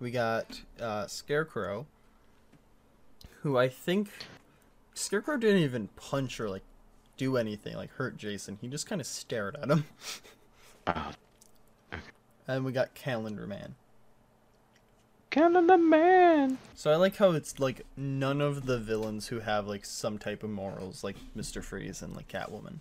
We 0.00 0.10
got 0.10 0.62
uh, 0.80 1.06
Scarecrow. 1.06 1.86
Who 3.42 3.58
I 3.58 3.68
think 3.68 4.08
Scarecrow 4.94 5.36
didn't 5.36 5.62
even 5.62 5.88
punch 5.96 6.40
or 6.40 6.48
like 6.48 6.62
do 7.16 7.36
anything 7.36 7.76
like 7.76 7.90
hurt 7.92 8.16
Jason. 8.16 8.58
He 8.60 8.68
just 8.68 8.86
kind 8.86 9.00
of 9.00 9.06
stared 9.06 9.56
at 9.56 9.70
him. 9.70 9.84
Oh, 10.86 11.10
And 12.48 12.64
we 12.64 12.72
got 12.72 12.94
Calendar 12.94 13.46
Man. 13.46 13.74
Calendar 15.30 15.78
Man. 15.78 16.58
So 16.74 16.90
I 16.90 16.96
like 16.96 17.16
how 17.16 17.32
it's 17.32 17.60
like 17.60 17.86
none 17.96 18.40
of 18.40 18.66
the 18.66 18.78
villains 18.78 19.28
who 19.28 19.40
have 19.40 19.66
like 19.68 19.84
some 19.84 20.18
type 20.18 20.42
of 20.42 20.50
morals, 20.50 21.04
like 21.04 21.16
Mister 21.34 21.62
Freeze 21.62 22.02
and 22.02 22.16
like 22.16 22.28
Catwoman. 22.28 22.78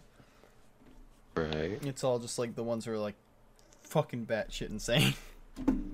Right. 1.36 1.80
It's 1.86 2.04
all 2.04 2.18
just 2.20 2.40
like 2.40 2.56
the 2.56 2.64
ones 2.64 2.86
who 2.86 2.94
are 2.94 2.98
like 2.98 3.16
fucking 3.84 4.26
batshit 4.26 4.70
insane. 4.70 5.14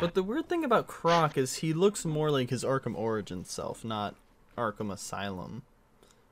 But 0.00 0.12
the 0.14 0.22
weird 0.22 0.48
thing 0.48 0.62
about 0.64 0.86
Croc 0.88 1.38
is 1.38 1.56
he 1.56 1.72
looks 1.72 2.04
more 2.04 2.30
like 2.30 2.50
his 2.50 2.64
Arkham 2.64 2.94
Origin 2.94 3.44
self, 3.44 3.82
not 3.82 4.14
Arkham 4.56 4.92
Asylum. 4.92 5.62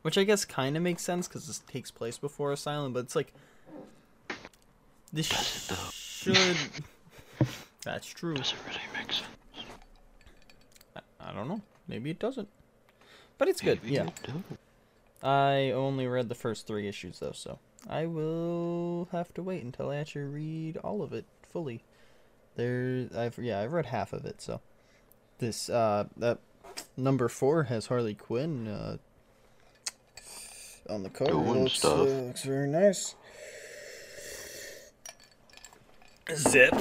Which 0.02 0.18
I 0.18 0.24
guess 0.24 0.44
kind 0.44 0.76
of 0.76 0.82
makes 0.82 1.02
sense 1.02 1.28
because 1.28 1.46
this 1.46 1.60
takes 1.60 1.90
place 1.90 2.18
before 2.18 2.52
Asylum, 2.52 2.92
but 2.92 3.00
it's 3.00 3.16
like. 3.16 3.32
This 5.12 5.26
should. 5.92 6.58
That's 7.84 8.06
true. 8.06 8.34
Does 8.34 8.52
it 8.52 8.58
really 8.66 8.80
make 8.98 9.12
sense? 9.12 9.28
I 11.20 11.32
don't 11.32 11.48
know. 11.48 11.62
Maybe 11.88 12.10
it 12.10 12.18
doesn't. 12.18 12.48
But 13.38 13.48
it's 13.48 13.60
good, 13.60 13.80
yeah. 13.84 14.08
I 15.22 15.70
only 15.70 16.06
read 16.06 16.28
the 16.28 16.34
first 16.34 16.66
three 16.66 16.86
issues 16.86 17.18
though, 17.18 17.32
so 17.32 17.58
I 17.88 18.06
will 18.06 19.08
have 19.12 19.32
to 19.34 19.42
wait 19.42 19.64
until 19.64 19.90
I 19.90 19.96
actually 19.96 20.24
read 20.24 20.76
all 20.78 21.02
of 21.02 21.12
it 21.12 21.24
fully. 21.50 21.82
There, 22.56 23.08
I've 23.16 23.38
yeah, 23.38 23.60
I've 23.60 23.72
read 23.72 23.86
half 23.86 24.12
of 24.12 24.24
it, 24.24 24.40
so 24.40 24.60
this 25.38 25.68
uh 25.68 26.04
that 26.16 26.38
number 26.96 27.28
four 27.28 27.64
has 27.64 27.86
Harley 27.86 28.14
Quinn 28.14 28.68
uh 28.68 28.96
on 30.88 31.02
the 31.02 31.10
cover. 31.10 31.32
Doing 31.32 31.62
looks, 31.64 31.78
stuff. 31.78 32.00
Uh, 32.00 32.02
looks 32.02 32.42
very 32.44 32.68
nice. 32.68 33.14
Zip. 36.34 36.74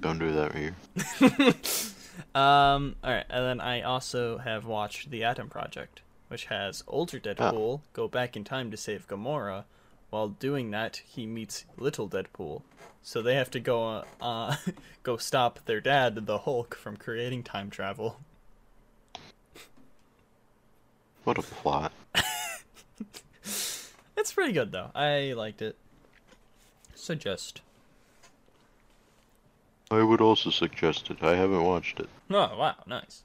Don't 0.00 0.18
do 0.18 0.32
that 0.32 0.54
here. 0.54 0.74
Um, 2.34 2.96
alright, 3.04 3.26
and 3.28 3.44
then 3.44 3.60
I 3.60 3.82
also 3.82 4.38
have 4.38 4.64
watched 4.64 5.10
The 5.10 5.22
Adam 5.24 5.48
Project, 5.48 6.00
which 6.28 6.46
has 6.46 6.82
older 6.86 7.18
Deadpool 7.18 7.82
go 7.92 8.08
back 8.08 8.36
in 8.36 8.44
time 8.44 8.70
to 8.70 8.76
save 8.76 9.06
Gamora. 9.06 9.64
While 10.12 10.28
doing 10.28 10.72
that, 10.72 11.00
he 11.06 11.24
meets 11.24 11.64
little 11.78 12.06
Deadpool. 12.06 12.60
So 13.02 13.22
they 13.22 13.34
have 13.34 13.50
to 13.52 13.60
go, 13.60 13.82
uh, 13.82 14.04
uh 14.20 14.56
go 15.02 15.16
stop 15.16 15.60
their 15.64 15.80
dad, 15.80 16.26
the 16.26 16.36
Hulk, 16.40 16.74
from 16.74 16.98
creating 16.98 17.44
time 17.44 17.70
travel. 17.70 18.20
What 21.24 21.38
a 21.38 21.42
plot. 21.42 21.92
It's 24.14 24.32
pretty 24.32 24.52
good, 24.52 24.70
though. 24.70 24.90
I 24.94 25.32
liked 25.32 25.62
it. 25.62 25.76
Suggest. 26.94 27.60
I 29.90 30.02
would 30.02 30.20
also 30.20 30.50
suggest 30.50 31.10
it. 31.10 31.22
I 31.22 31.34
haven't 31.34 31.64
watched 31.64 31.98
it. 31.98 32.08
Oh, 32.30 32.56
wow, 32.56 32.76
nice. 32.86 33.24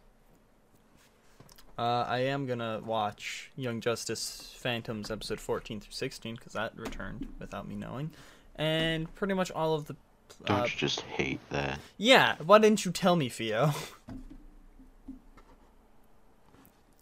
Uh, 1.77 2.05
I 2.07 2.19
am 2.19 2.47
gonna 2.47 2.81
watch 2.83 3.51
Young 3.55 3.81
Justice 3.81 4.51
Phantoms 4.57 5.11
episode 5.11 5.39
14 5.39 5.79
through 5.79 5.91
16 5.91 6.35
because 6.35 6.53
that 6.53 6.75
returned 6.75 7.27
without 7.39 7.67
me 7.67 7.75
knowing, 7.75 8.09
and 8.55 9.13
pretty 9.13 9.35
much 9.35 9.51
all 9.51 9.75
of 9.75 9.85
the. 9.85 9.95
Don't 10.45 10.59
Uh, 10.61 10.63
you 10.63 10.69
just 10.75 11.01
hate 11.01 11.39
that? 11.51 11.79
yeah, 11.97 12.35
why 12.43 12.57
didn't 12.57 12.83
you 12.83 12.91
tell 12.91 13.15
me, 13.15 13.29
Theo? 13.29 13.73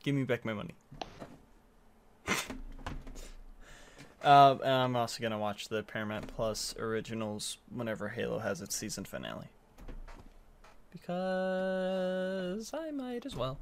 Give 0.03 0.13
me 0.13 0.23
back 0.23 0.43
my 0.45 0.53
money. 0.53 0.73
Uh, 4.23 4.57
and 4.63 4.71
I'm 4.73 4.95
also 4.95 5.21
gonna 5.21 5.37
watch 5.37 5.67
the 5.69 5.83
Paramount 5.83 6.25
Plus 6.35 6.73
originals 6.79 7.59
whenever 7.71 8.09
Halo 8.09 8.39
has 8.39 8.59
its 8.59 8.75
season 8.75 9.05
finale. 9.05 9.49
Because 10.91 12.71
I 12.73 12.89
might 12.89 13.27
as 13.27 13.35
well. 13.35 13.59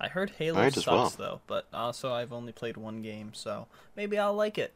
I 0.00 0.08
heard 0.08 0.30
Halo 0.38 0.68
sucks 0.70 0.86
well. 0.86 1.12
though, 1.16 1.40
but 1.46 1.66
also 1.74 2.12
I've 2.12 2.32
only 2.32 2.52
played 2.52 2.76
one 2.76 3.02
game, 3.02 3.32
so 3.34 3.66
maybe 3.96 4.18
I'll 4.18 4.34
like 4.34 4.56
it. 4.58 4.72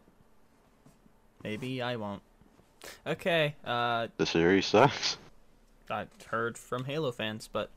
Maybe 1.45 1.81
I 1.81 1.97
won't. 1.97 2.23
Okay, 3.07 3.55
uh, 3.65 4.09
The 4.17 4.27
series 4.27 4.67
sucks. 4.67 5.17
I've 5.89 6.09
heard 6.29 6.59
from 6.59 6.85
Halo 6.87 7.13
fans, 7.13 7.49
but 7.53 7.71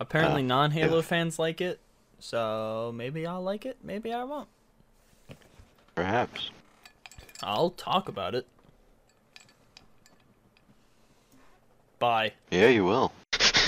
apparently 0.00 0.42
Ah, 0.42 0.46
non-Halo 0.46 0.96
yeah. 0.96 1.02
fans 1.02 1.38
like 1.38 1.60
it. 1.60 1.78
So 2.18 2.92
maybe 2.94 3.26
I'll 3.26 3.42
like 3.42 3.64
it, 3.66 3.78
maybe 3.82 4.12
I 4.12 4.24
won't. 4.24 4.48
Perhaps. 5.94 6.50
I'll 7.42 7.70
talk 7.70 8.08
about 8.08 8.34
it. 8.34 8.46
Bye. 12.00 12.32
Yeah, 12.50 12.68
you 12.68 12.84
will. 12.84 13.12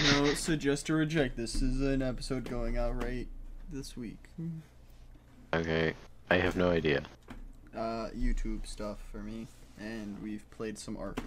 No, 0.02 0.34
suggest 0.34 0.90
or 0.90 0.96
reject. 0.96 1.36
This 1.36 1.62
is 1.62 1.80
an 1.80 2.02
episode 2.02 2.48
going 2.48 2.76
out 2.76 3.02
right 3.02 3.26
this 3.72 3.96
week. 3.96 4.18
Okay. 5.54 5.94
I 6.30 6.36
have 6.36 6.56
no 6.56 6.70
idea. 6.70 7.02
Uh, 7.74 8.08
YouTube 8.16 8.66
stuff 8.66 8.98
for 9.10 9.18
me, 9.18 9.46
and 9.78 10.20
we've 10.22 10.48
played 10.50 10.78
some 10.78 10.96
Ark. 10.96 11.18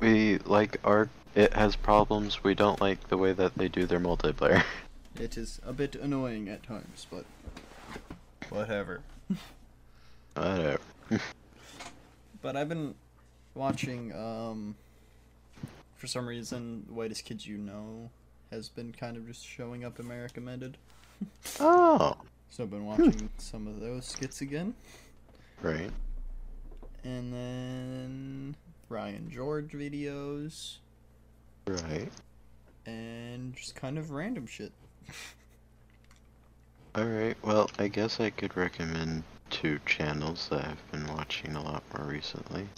We 0.00 0.38
like 0.38 0.78
Ark. 0.84 1.10
It 1.34 1.52
has 1.52 1.76
problems. 1.76 2.42
We 2.42 2.54
don't 2.54 2.80
like 2.80 3.08
the 3.08 3.16
way 3.16 3.32
that 3.32 3.54
they 3.56 3.68
do 3.68 3.86
their 3.86 4.00
multiplayer. 4.00 4.62
It 5.20 5.36
is 5.36 5.60
a 5.66 5.72
bit 5.72 5.96
annoying 5.96 6.48
at 6.48 6.62
times, 6.62 7.08
but 7.10 7.24
whatever. 8.50 9.00
Whatever. 10.34 10.80
But 12.40 12.56
I've 12.56 12.68
been 12.68 12.94
watching, 13.54 14.14
um, 14.14 14.76
for 15.98 16.06
some 16.06 16.26
reason, 16.26 16.84
the 16.86 16.94
Whitest 16.94 17.24
Kids 17.24 17.46
You 17.46 17.58
Know 17.58 18.10
has 18.50 18.68
been 18.68 18.92
kind 18.92 19.16
of 19.16 19.26
just 19.26 19.44
showing 19.44 19.84
up 19.84 20.00
in 20.00 20.06
my 20.06 20.18
recommended. 20.18 20.78
Oh. 21.58 22.16
So 22.48 22.62
I've 22.62 22.70
been 22.70 22.82
hmm. 22.82 22.86
watching 22.86 23.28
some 23.38 23.66
of 23.66 23.80
those 23.80 24.06
skits 24.06 24.40
again. 24.40 24.72
Right. 25.60 25.90
And 27.02 27.32
then 27.32 28.56
Ryan 28.88 29.28
George 29.28 29.72
videos. 29.72 30.76
Right. 31.66 32.08
And 32.86 33.52
just 33.56 33.74
kind 33.74 33.98
of 33.98 34.12
random 34.12 34.46
shit. 34.46 34.70
Alright, 36.96 37.36
well, 37.42 37.68
I 37.80 37.88
guess 37.88 38.20
I 38.20 38.30
could 38.30 38.56
recommend 38.56 39.24
two 39.50 39.80
channels 39.84 40.48
that 40.50 40.64
I've 40.64 40.92
been 40.92 41.06
watching 41.12 41.56
a 41.56 41.62
lot 41.62 41.82
more 41.96 42.06
recently. 42.06 42.68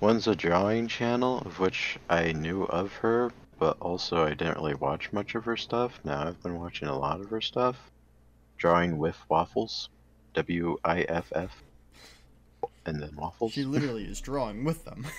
One's 0.00 0.26
a 0.26 0.34
drawing 0.34 0.88
channel, 0.88 1.38
of 1.44 1.58
which 1.58 1.98
I 2.08 2.32
knew 2.32 2.64
of 2.64 2.92
her, 2.94 3.30
but 3.58 3.76
also 3.80 4.24
I 4.24 4.30
didn't 4.30 4.56
really 4.56 4.74
watch 4.74 5.12
much 5.12 5.34
of 5.34 5.44
her 5.44 5.56
stuff. 5.58 6.00
Now 6.04 6.26
I've 6.26 6.42
been 6.42 6.58
watching 6.58 6.88
a 6.88 6.98
lot 6.98 7.20
of 7.20 7.28
her 7.30 7.40
stuff. 7.42 7.76
drawing 8.56 8.96
with 8.98 9.16
waffles, 9.28 9.90
W 10.34 10.78
I 10.84 11.02
F 11.02 11.30
F, 11.34 11.62
and 12.86 13.02
then 13.02 13.14
waffles. 13.14 13.52
She 13.52 13.64
literally 13.64 14.04
is 14.04 14.20
drawing 14.20 14.64
with 14.64 14.84
them. 14.84 15.06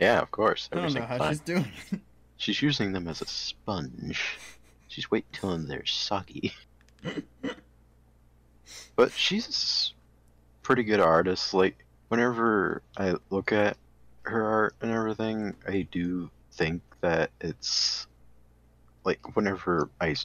Yeah, 0.00 0.20
of 0.20 0.30
course. 0.30 0.68
I 0.70 0.76
don't 0.76 0.94
know 0.94 1.02
how 1.02 1.18
time. 1.18 1.32
she's 1.32 1.40
doing 1.40 1.72
it. 1.90 2.00
She's 2.36 2.62
using 2.62 2.92
them 2.92 3.08
as 3.08 3.20
a 3.20 3.26
sponge. 3.26 4.38
She's 4.86 5.10
waiting 5.10 5.28
till 5.32 5.58
they're 5.58 5.84
soggy. 5.86 6.52
but 8.94 9.10
she's 9.10 9.92
a 9.92 10.62
pretty 10.64 10.84
good 10.84 11.00
artist. 11.00 11.52
Like, 11.52 11.84
whenever 12.10 12.80
I 12.96 13.16
look 13.30 13.50
at 13.50 13.76
her 14.28 14.44
art 14.44 14.74
and 14.80 14.90
everything, 14.92 15.54
I 15.66 15.86
do 15.90 16.30
think 16.52 16.82
that 17.00 17.30
it's 17.40 18.06
like 19.04 19.36
whenever 19.36 19.88
I 20.00 20.16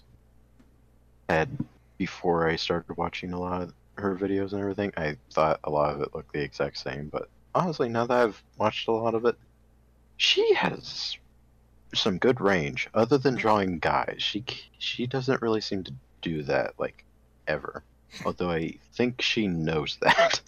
had 1.29 1.49
before 1.97 2.47
I 2.49 2.55
started 2.55 2.97
watching 2.97 3.33
a 3.33 3.39
lot 3.39 3.61
of 3.61 3.73
her 3.95 4.15
videos 4.15 4.51
and 4.51 4.61
everything, 4.61 4.91
I 4.97 5.17
thought 5.31 5.59
a 5.63 5.69
lot 5.69 5.93
of 5.93 6.01
it 6.01 6.13
looked 6.13 6.33
the 6.33 6.41
exact 6.41 6.77
same. 6.77 7.09
But 7.09 7.29
honestly, 7.55 7.89
now 7.89 8.05
that 8.05 8.17
I've 8.17 8.43
watched 8.57 8.87
a 8.87 8.91
lot 8.91 9.15
of 9.15 9.25
it, 9.25 9.35
she 10.17 10.53
has 10.55 11.17
some 11.93 12.17
good 12.17 12.41
range. 12.41 12.89
Other 12.93 13.17
than 13.17 13.35
drawing 13.35 13.79
guys, 13.79 14.17
she 14.19 14.43
she 14.79 15.07
doesn't 15.07 15.41
really 15.41 15.61
seem 15.61 15.83
to 15.83 15.93
do 16.21 16.43
that 16.43 16.73
like 16.77 17.05
ever. 17.47 17.83
Although 18.25 18.51
I 18.51 18.77
think 18.93 19.21
she 19.21 19.47
knows 19.47 19.97
that. 20.01 20.41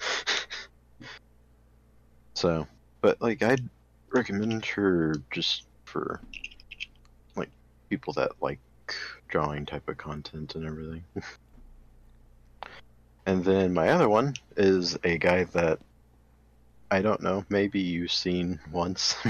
so, 2.33 2.67
but 3.05 3.21
like 3.21 3.43
I'd 3.43 3.69
recommend 4.09 4.65
her 4.65 5.13
just 5.29 5.67
for 5.83 6.19
like 7.35 7.49
people 7.87 8.13
that 8.13 8.31
like 8.41 8.57
drawing 9.27 9.63
type 9.63 9.87
of 9.87 9.99
content 9.99 10.55
and 10.55 10.65
everything. 10.65 11.03
and 13.27 13.45
then 13.45 13.75
my 13.75 13.89
other 13.89 14.09
one 14.09 14.33
is 14.57 14.97
a 15.03 15.19
guy 15.19 15.43
that 15.43 15.77
I 16.89 17.03
don't 17.03 17.21
know, 17.21 17.45
maybe 17.47 17.79
you've 17.79 18.11
seen 18.11 18.59
once. 18.71 19.15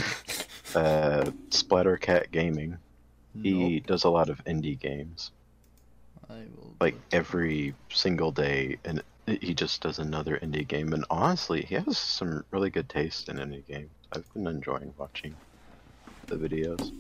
uh, 0.74 1.32
Splattercat 1.50 2.32
Gaming. 2.32 2.78
He 3.44 3.82
does 3.82 4.06
a 4.06 4.10
lot 4.10 4.30
of 4.30 4.42
indie 4.46 4.80
games. 4.80 5.32
I 6.30 6.46
will. 6.56 6.76
Like 6.80 6.96
every 7.12 7.74
single 7.90 8.32
day, 8.32 8.78
and 8.86 9.04
he 9.28 9.54
just 9.54 9.82
does 9.82 10.00
another 10.00 10.38
indie 10.38 10.68
game. 10.68 10.94
And 10.94 11.06
honestly, 11.10 11.64
he 11.64 11.76
has 11.76 11.98
some 11.98 12.46
really 12.52 12.70
good 12.70 12.90
taste 12.90 13.30
in 13.30 13.38
indie 13.38 13.66
games. 13.66 13.90
I've 14.12 14.32
been 14.34 14.48
enjoying 14.48 14.94
watching 14.98 15.36
the 16.28 16.36
videos. 16.36 16.92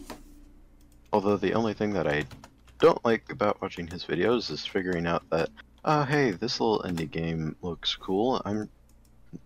Although 1.13 1.37
the 1.37 1.53
only 1.53 1.73
thing 1.73 1.93
that 1.93 2.07
I 2.07 2.25
don't 2.79 3.03
like 3.05 3.31
about 3.31 3.61
watching 3.61 3.87
his 3.87 4.03
videos 4.03 4.49
is 4.51 4.65
figuring 4.65 5.05
out 5.05 5.23
that, 5.29 5.49
oh 5.85 6.03
hey, 6.03 6.31
this 6.31 6.59
little 6.59 6.81
indie 6.81 7.09
game 7.09 7.55
looks 7.61 7.95
cool. 7.95 8.41
I'm 8.43 8.69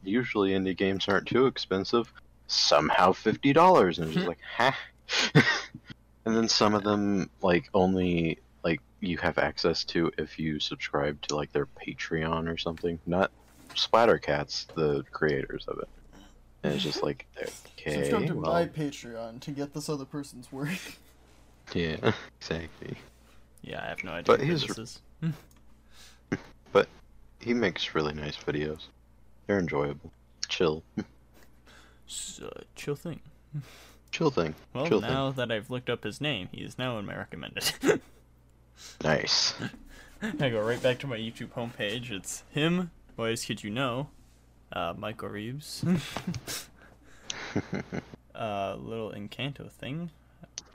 usually 0.03 0.51
indie 0.51 0.75
games 0.75 1.07
aren't 1.07 1.27
too 1.27 1.45
expensive. 1.45 2.11
Somehow 2.47 3.11
fifty 3.11 3.53
dollars, 3.53 3.99
and 3.99 4.07
it's 4.07 4.15
just 4.15 4.27
mm-hmm. 4.27 4.30
like, 4.30 4.73
ha. 5.36 5.43
and 6.25 6.36
then 6.36 6.47
some 6.47 6.73
of 6.73 6.84
them 6.84 7.30
like 7.41 7.69
only 7.73 8.39
you 8.99 9.17
have 9.19 9.37
access 9.37 9.83
to 9.85 10.11
if 10.17 10.37
you 10.39 10.59
subscribe 10.59 11.21
to 11.23 11.35
like 11.35 11.51
their 11.51 11.65
Patreon 11.65 12.51
or 12.51 12.57
something. 12.57 12.99
Not 13.05 13.31
Splattercats, 13.75 14.67
the 14.75 15.03
creators 15.11 15.65
of 15.67 15.79
it. 15.79 15.87
And 16.63 16.73
it's 16.73 16.83
just 16.83 17.03
like, 17.03 17.25
okay, 17.77 17.95
Subscribe 18.03 18.27
to 18.27 18.35
well, 18.35 18.51
my 18.53 18.65
Patreon 18.65 19.39
to 19.41 19.51
get 19.51 19.73
this 19.73 19.87
other 19.89 20.05
person's 20.05 20.51
work. 20.51 20.69
yeah, 21.73 22.11
exactly. 22.39 22.97
Yeah, 23.61 23.81
I 23.83 23.87
have 23.87 24.03
no 24.03 24.11
idea 24.11 24.23
But 24.25 24.39
what 24.39 24.47
he's- 24.47 24.65
this 24.65 24.77
is. 24.77 24.99
But 26.71 26.87
he 27.39 27.53
makes 27.55 27.95
really 27.95 28.13
nice 28.13 28.37
videos. 28.37 28.81
They're 29.47 29.57
enjoyable, 29.59 30.11
chill, 30.47 30.83
It's 32.05 32.39
a 32.39 32.61
chill 32.75 32.95
thing. 32.95 33.19
chill 34.11 34.29
thing. 34.29 34.53
Well, 34.73 34.85
chill 34.87 35.01
now 35.01 35.31
that 35.31 35.51
I've 35.51 35.71
looked 35.71 35.89
up 35.89 36.03
his 36.03 36.21
name, 36.21 36.49
he 36.51 36.61
is 36.61 36.77
now 36.77 36.99
in 36.99 37.07
my 37.07 37.15
recommended. 37.17 37.71
Nice. 39.03 39.53
I 40.21 40.49
go 40.49 40.59
right 40.61 40.82
back 40.82 40.99
to 40.99 41.07
my 41.07 41.17
YouTube 41.17 41.49
homepage. 41.49 42.11
It's 42.11 42.43
him, 42.51 42.91
Boys 43.15 43.45
Kid 43.45 43.63
You 43.63 43.69
Know, 43.69 44.09
uh, 44.73 44.93
Michael 44.97 45.30
Reeves, 45.30 45.84
uh, 48.36 48.75
little 48.75 49.11
Encanto 49.11 49.71
thing. 49.71 50.09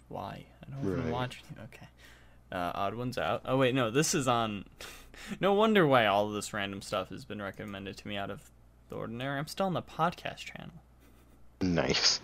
Why? 0.08 0.44
I 0.62 0.70
don't 0.70 0.80
even 0.92 1.04
Right. 1.04 1.12
watch. 1.12 1.42
Okay. 1.64 1.88
Uh, 2.52 2.72
Odd 2.74 2.94
Ones 2.94 3.18
Out. 3.18 3.42
Oh 3.44 3.56
wait, 3.56 3.74
no, 3.74 3.90
this 3.90 4.14
is 4.14 4.28
on. 4.28 4.64
no 5.40 5.52
wonder 5.54 5.86
why 5.86 6.06
all 6.06 6.28
of 6.28 6.34
this 6.34 6.52
random 6.52 6.82
stuff 6.82 7.08
has 7.10 7.24
been 7.24 7.42
recommended 7.42 7.96
to 7.98 8.08
me 8.08 8.16
out 8.16 8.30
of 8.30 8.50
the 8.88 8.96
ordinary. 8.96 9.38
I'm 9.38 9.46
still 9.46 9.66
on 9.66 9.74
the 9.74 9.82
podcast 9.82 10.36
channel. 10.38 10.74
Nice. 11.60 12.20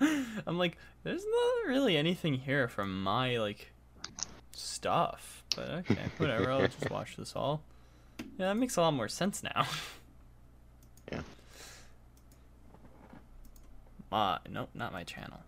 I'm 0.00 0.56
like, 0.58 0.78
there's 1.02 1.24
not 1.24 1.68
really 1.68 1.96
anything 1.96 2.34
here 2.34 2.68
from 2.68 3.02
my 3.02 3.36
like 3.38 3.70
stuff. 4.60 5.42
But 5.56 5.68
okay, 5.70 5.96
whatever. 6.18 6.50
I'll 6.52 6.66
just 6.68 6.90
watch 6.90 7.16
this 7.16 7.34
all. 7.34 7.62
Yeah, 8.38 8.48
that 8.48 8.54
makes 8.56 8.76
a 8.76 8.80
lot 8.82 8.92
more 8.92 9.08
sense 9.08 9.42
now. 9.42 9.66
Yeah. 11.10 11.22
Uh, 14.12 14.38
nope, 14.48 14.70
not 14.74 14.92
my 14.92 15.04
channel. 15.04 15.40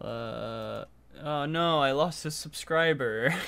Uh, 0.00 0.84
oh 1.22 1.46
no, 1.46 1.80
I 1.80 1.92
lost 1.92 2.24
a 2.24 2.30
subscriber. 2.30 3.34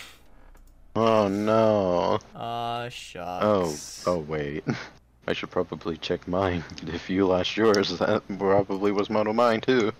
Oh 0.94 1.26
no. 1.26 2.18
Ah, 2.36 2.84
Oh, 2.84 2.88
shucks. 2.90 4.04
oh 4.06 4.18
wait. 4.18 4.62
I 5.26 5.32
should 5.32 5.50
probably 5.50 5.96
check 5.96 6.28
mine. 6.28 6.62
If 6.86 7.08
you 7.08 7.26
lost 7.26 7.56
yours, 7.56 7.98
that 7.98 8.22
probably 8.38 8.92
was 8.92 9.08
of 9.08 9.34
mine 9.34 9.62
too. 9.62 9.92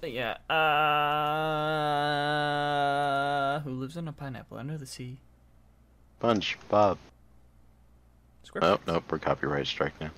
But 0.00 0.12
yeah, 0.12 0.38
uh, 0.52 1.88
who 3.60 3.70
lives 3.70 3.96
in 3.96 4.06
a 4.08 4.12
pineapple 4.12 4.58
under 4.58 4.76
the 4.76 4.86
sea? 4.86 5.18
Bunch, 6.20 6.58
Bob. 6.68 6.98
Script. 8.42 8.66
Oh, 8.66 8.78
nope, 8.86 9.04
we're 9.10 9.18
copyright 9.18 9.66
strike 9.66 9.94
now. 10.00 10.10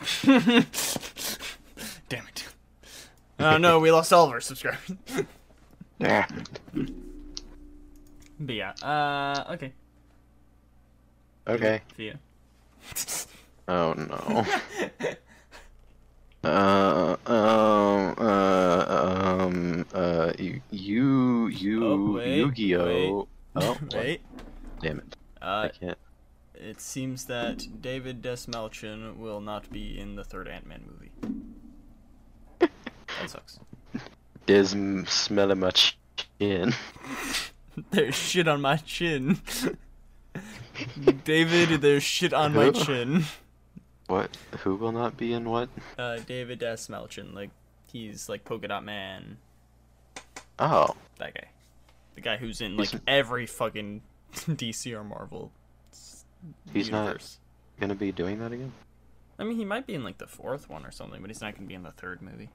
Damn 0.24 0.66
it. 2.26 2.48
Oh 3.38 3.58
no, 3.58 3.78
we 3.78 3.90
lost 3.90 4.10
all 4.12 4.26
of 4.26 4.32
our 4.32 4.40
subscribers. 4.40 4.92
Yeah. 5.98 6.26
but 8.40 8.54
yeah, 8.54 8.72
uh, 8.82 9.52
okay. 9.52 9.72
Okay. 11.46 11.82
See 11.94 12.06
ya. 12.06 12.14
Oh 13.68 13.92
no. 13.92 14.46
uh, 16.48 17.16
um, 17.26 18.14
uh, 18.16 18.29
uh, 19.94 20.32
you, 20.38 20.60
you, 20.70 21.46
you 21.48 21.84
Oh, 21.86 22.12
wait, 22.12 22.36
Yu-Gi-Oh. 22.36 23.28
Oh. 23.56 23.78
Wait. 23.94 24.20
damn 24.80 24.98
it. 24.98 25.16
Uh, 25.42 25.44
I 25.44 25.68
can't. 25.68 25.98
it 26.54 26.80
seems 26.80 27.24
that 27.26 27.82
David 27.82 28.22
Dastmalchian 28.22 29.16
will 29.16 29.40
not 29.40 29.70
be 29.70 29.98
in 29.98 30.14
the 30.16 30.24
third 30.24 30.46
Ant-Man 30.48 30.84
movie. 30.86 31.10
that 32.58 32.70
sucks. 33.30 33.58
Dism 34.46 35.08
smell 35.08 35.54
my 35.54 35.70
chin. 35.70 36.74
There's 37.90 38.14
shit 38.14 38.46
on 38.48 38.60
my 38.60 38.76
chin. 38.76 39.38
David, 41.24 41.80
there's 41.82 42.02
shit 42.02 42.32
on 42.32 42.54
my 42.54 42.70
chin. 42.70 43.24
What? 44.06 44.36
Who 44.60 44.76
will 44.76 44.92
not 44.92 45.16
be 45.16 45.32
in 45.32 45.48
what? 45.48 45.68
Uh, 45.98 46.18
David 46.26 46.58
Dastmalchian, 46.60 47.34
like, 47.34 47.50
he's 47.92 48.28
like 48.28 48.44
Polka 48.44 48.68
Dot 48.68 48.84
Man, 48.84 49.36
Oh, 50.60 50.94
that 51.18 51.34
guy. 51.34 51.48
The 52.14 52.20
guy 52.20 52.36
who's 52.36 52.60
in, 52.60 52.76
like, 52.76 52.90
He's- 52.90 53.02
every 53.06 53.46
fucking 53.46 54.02
DC 54.34 54.92
or 54.94 55.02
Marvel 55.02 55.50
he's 56.72 56.88
universe. 56.88 57.38
not 57.78 57.80
gonna 57.80 57.94
be 57.94 58.12
doing 58.12 58.38
that 58.40 58.52
again? 58.52 58.72
I 59.38 59.44
mean, 59.44 59.56
he 59.56 59.64
might 59.64 59.86
be 59.86 59.94
in, 59.94 60.04
like, 60.04 60.18
the 60.18 60.26
fourth 60.26 60.68
one 60.68 60.84
or 60.84 60.90
something, 60.90 61.20
but 61.20 61.30
he's 61.30 61.40
not 61.40 61.54
gonna 61.54 61.66
be 61.66 61.74
in 61.74 61.82
the 61.82 61.92
third 61.92 62.20
movie. 62.22 62.50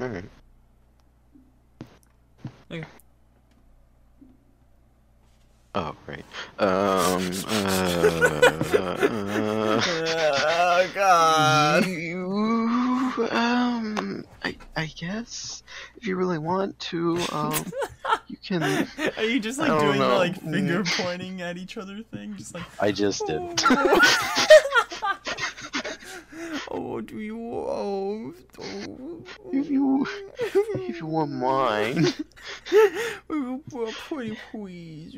Alright. 0.00 0.24
Okay. 2.70 2.84
Oh, 5.74 5.94
right. 6.08 6.24
Um, 6.58 7.30
uh, 7.46 8.76
uh, 8.78 9.80
oh, 10.46 10.90
God. 10.94 11.86
you, 11.86 13.28
um, 13.30 13.99
I, 14.80 14.84
I 14.84 14.86
guess 14.86 15.62
if 15.96 16.06
you 16.06 16.16
really 16.16 16.38
want 16.38 16.78
to, 16.78 17.18
um, 17.32 17.64
you 18.28 18.38
can. 18.42 18.62
Are 19.18 19.24
you 19.24 19.38
just 19.38 19.58
like 19.58 19.68
don't 19.68 19.80
doing 19.80 19.98
the 19.98 20.08
like 20.08 20.40
finger 20.40 20.82
pointing 20.84 21.42
at 21.42 21.58
each 21.58 21.76
other 21.76 22.02
thing? 22.02 22.34
Just 22.36 22.54
like, 22.54 22.64
I 22.80 22.90
just 22.90 23.26
did. 23.26 23.62
oh, 26.70 27.00
do 27.04 27.20
you? 27.20 27.38
Oh, 27.38 28.32
oh, 28.58 29.22
if 29.52 29.68
you, 29.68 30.06
if 30.38 30.98
you 30.98 31.06
want 31.06 31.30
mine. 31.32 32.06
oh, 33.28 33.60
pretty 34.08 34.38
please. 34.50 35.14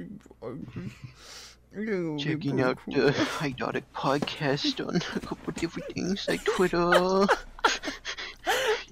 Checking 2.19 2.61
out 2.61 2.79
the 2.87 3.13
Idotic 3.39 3.85
podcast 3.95 4.87
on 4.87 4.97
a 4.97 5.21
couple 5.21 5.55
different 5.55 5.91
things 5.95 6.27
like 6.29 6.45
Twitter, 6.45 7.27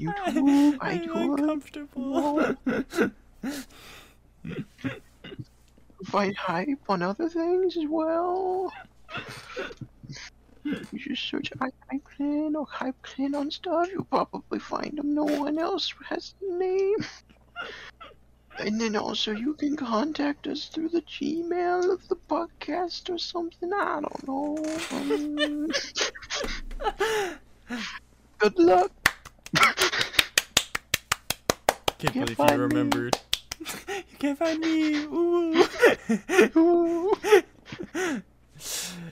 YouTube, 0.00 0.78
I'm 0.80 1.00
iTunes. 1.00 1.38
uncomfortable. 1.38 2.56
Find 6.06 6.36
hype 6.36 6.78
on 6.88 7.02
other 7.02 7.28
things 7.28 7.76
as 7.76 7.84
well. 7.86 8.72
You 10.64 10.98
just 10.98 11.28
search 11.28 11.50
Hypclen 11.52 12.54
or 12.54 12.66
Hypclen 12.66 13.34
on 13.34 13.50
stuff, 13.50 13.88
you'll 13.92 14.04
probably 14.04 14.58
find 14.58 14.96
them. 14.96 15.14
No 15.14 15.24
one 15.24 15.58
else 15.58 15.92
has 16.08 16.34
the 16.40 16.56
name. 16.56 16.96
And 18.58 18.80
then 18.80 18.96
also 18.96 19.32
you 19.32 19.54
can 19.54 19.76
contact 19.76 20.46
us 20.46 20.66
through 20.66 20.90
the 20.90 21.02
Gmail 21.02 21.92
of 21.92 22.06
the 22.08 22.16
podcast 22.16 23.08
or 23.08 23.18
something. 23.18 23.72
I 23.72 24.00
don't 24.00 24.28
know. 24.28 24.58
Um, 24.92 25.70
good 28.38 28.58
luck. 28.58 28.99
Can't 29.54 29.74
Can't 31.98 32.14
believe 32.14 32.28
you 32.30 32.34
find 32.36 32.52
me. 32.52 32.58
remembered. 32.58 33.18
you 33.60 34.18
can't 34.18 34.38
find 34.38 34.58
me. 34.60 34.96
Ooh. 35.04 35.64
Ooh, 36.56 37.12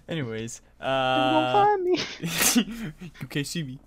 Anyways, 0.08 0.60
you 0.80 0.86
won't 0.86 0.90
uh, 0.90 1.52
find 1.52 1.82
me. 1.84 1.98
you 3.20 3.26
can't 3.28 3.46
see 3.46 3.62
me. 3.62 3.78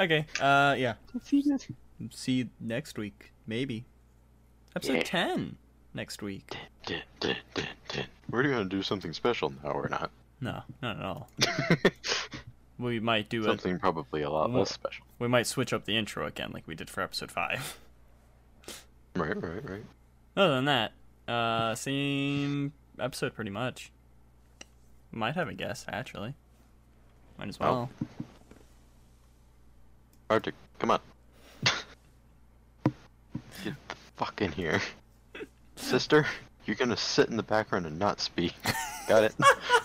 Okay. 0.00 0.26
Uh, 0.40 0.74
yeah. 0.78 0.94
See 1.22 1.42
this? 1.42 1.66
See 2.10 2.32
you 2.32 2.48
next 2.60 2.98
week, 2.98 3.32
maybe. 3.46 3.84
Episode 4.74 4.96
Yeah. 4.96 5.02
ten 5.04 5.56
next 5.94 6.22
week. 6.22 6.56
We're 8.30 8.42
gonna 8.42 8.64
do 8.64 8.82
something 8.82 9.12
special 9.12 9.52
now, 9.62 9.70
or 9.70 9.88
not? 9.88 10.10
No, 10.40 10.62
not 10.82 10.96
at 10.98 11.04
all. 11.04 11.28
We 12.78 13.00
might 13.00 13.28
do. 13.28 13.42
Something 13.44 13.78
probably 13.78 14.22
a 14.22 14.30
lot 14.30 14.50
Well- 14.50 14.60
less 14.60 14.72
special. 14.72 15.06
We 15.18 15.28
might 15.28 15.46
switch 15.46 15.72
up 15.72 15.84
the 15.86 15.96
intro 15.96 16.26
again, 16.26 16.50
like 16.52 16.66
we 16.66 16.74
did 16.74 16.90
for 16.90 17.02
episode 17.02 17.30
five. 17.30 17.78
Right, 19.16 19.34
right, 19.42 19.70
right. 19.70 19.84
Other 20.36 20.56
than 20.56 20.66
that, 20.66 20.92
uh, 21.26 21.74
same 21.74 22.74
episode 23.00 23.34
pretty 23.34 23.50
much. 23.50 23.90
Might 25.10 25.36
have 25.36 25.48
a 25.48 25.54
guest 25.54 25.86
actually. 25.88 26.34
Might 27.38 27.48
as 27.48 27.56
Oh. 27.58 27.64
well. 27.64 27.90
Arctic, 30.28 30.54
come 30.78 30.90
on. 30.90 31.00
Get 33.64 33.74
the 33.88 33.96
fuck 34.16 34.42
in 34.42 34.52
here. 34.52 34.82
Sister, 35.76 36.26
you're 36.66 36.76
gonna 36.76 36.96
sit 36.96 37.30
in 37.30 37.38
the 37.38 37.42
background 37.42 37.86
and 37.86 37.98
not 37.98 38.20
speak. 38.20 38.52
Got 39.08 39.24
it? 39.24 39.34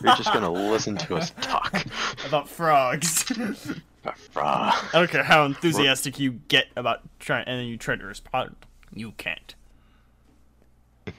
You're 0.03 0.15
just 0.15 0.33
gonna 0.33 0.51
listen 0.51 0.97
to 0.97 1.15
us 1.15 1.31
talk. 1.41 1.83
About 2.25 2.49
frogs. 2.49 3.31
Rah. 4.35 4.71
I 4.73 4.89
don't 4.93 5.09
care 5.09 5.23
how 5.23 5.45
enthusiastic 5.45 6.19
you 6.19 6.31
get 6.47 6.67
about 6.75 7.01
trying, 7.19 7.47
and 7.47 7.59
then 7.59 7.67
you 7.67 7.77
try 7.77 7.95
to 7.95 8.03
respond. 8.03 8.55
You 8.93 9.11
can't. 9.17 9.53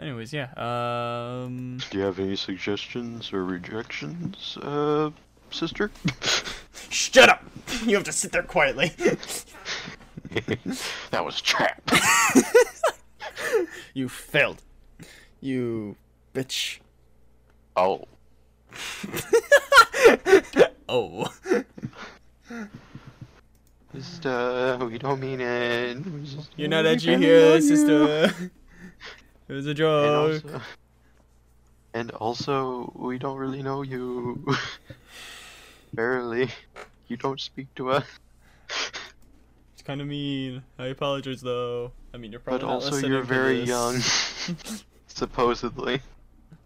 Anyways, 0.00 0.32
yeah. 0.32 0.48
Um, 0.56 1.78
Do 1.90 1.98
you 1.98 2.04
have 2.04 2.18
any 2.18 2.34
suggestions 2.34 3.32
or 3.32 3.44
rejections, 3.44 4.58
uh, 4.60 5.10
sister? 5.52 5.92
shut 6.90 7.28
up. 7.28 7.44
You 7.84 7.94
have 7.94 8.04
to 8.04 8.12
sit 8.12 8.32
there 8.32 8.42
quietly. 8.42 8.88
that 11.10 11.24
was 11.24 11.38
a 11.38 11.42
trap. 11.42 11.88
you 13.94 14.08
failed. 14.08 14.60
You 15.42 15.96
bitch. 16.32 16.78
Oh, 17.76 18.04
Oh. 20.88 21.32
just, 23.94 24.26
uh, 24.26 24.78
we 24.88 24.98
don't 24.98 25.20
mean 25.20 25.40
it. 25.40 25.96
We 26.04 26.22
just- 26.24 26.50
You're 26.56 26.68
not 26.68 26.84
we 26.84 26.90
edgy 26.90 27.16
here, 27.16 27.46
on 27.48 27.54
you. 27.56 27.60
sister. 27.60 28.50
It 29.48 29.52
was 29.52 29.66
a 29.66 29.70
And 29.70 29.76
joke. 29.76 30.44
also, 30.44 30.60
and 31.94 32.10
also, 32.12 32.92
we 32.94 33.18
don't 33.18 33.36
really 33.36 33.62
know 33.62 33.82
you. 33.82 34.46
Barely. 35.92 36.50
You 37.08 37.16
don't 37.16 37.40
speak 37.40 37.74
to 37.74 37.90
us. 37.90 38.06
It's 39.74 39.82
kind 39.84 40.00
of 40.00 40.06
mean. 40.06 40.62
I 40.78 40.86
apologize, 40.86 41.42
though. 41.42 41.92
I 42.14 42.16
mean, 42.16 42.30
you're 42.32 42.40
probably 42.40 42.60
But 42.60 42.66
not 42.66 42.74
also, 42.74 42.90
listening 42.92 43.12
you're 43.12 43.22
very 43.24 43.64
this. 43.64 43.68
young. 43.68 44.76
Supposedly. 45.14 46.00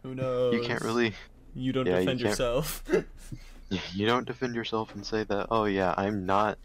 Who 0.03 0.15
knows? 0.15 0.55
You 0.55 0.63
can't 0.63 0.83
really. 0.83 1.13
You 1.55 1.73
don't 1.73 1.87
Yeah, 1.87 2.01
defend 2.01 2.21
can't- 2.21 2.31
yourself. 2.31 2.85
You 3.93 4.07
don't 4.07 4.25
defend 4.25 4.55
yourself 4.55 4.95
and 4.95 5.05
say 5.05 5.25
that, 5.25 5.49
oh 5.51 5.65
yeah, 5.65 5.93
I'm 5.97 6.25
not 6.25 6.57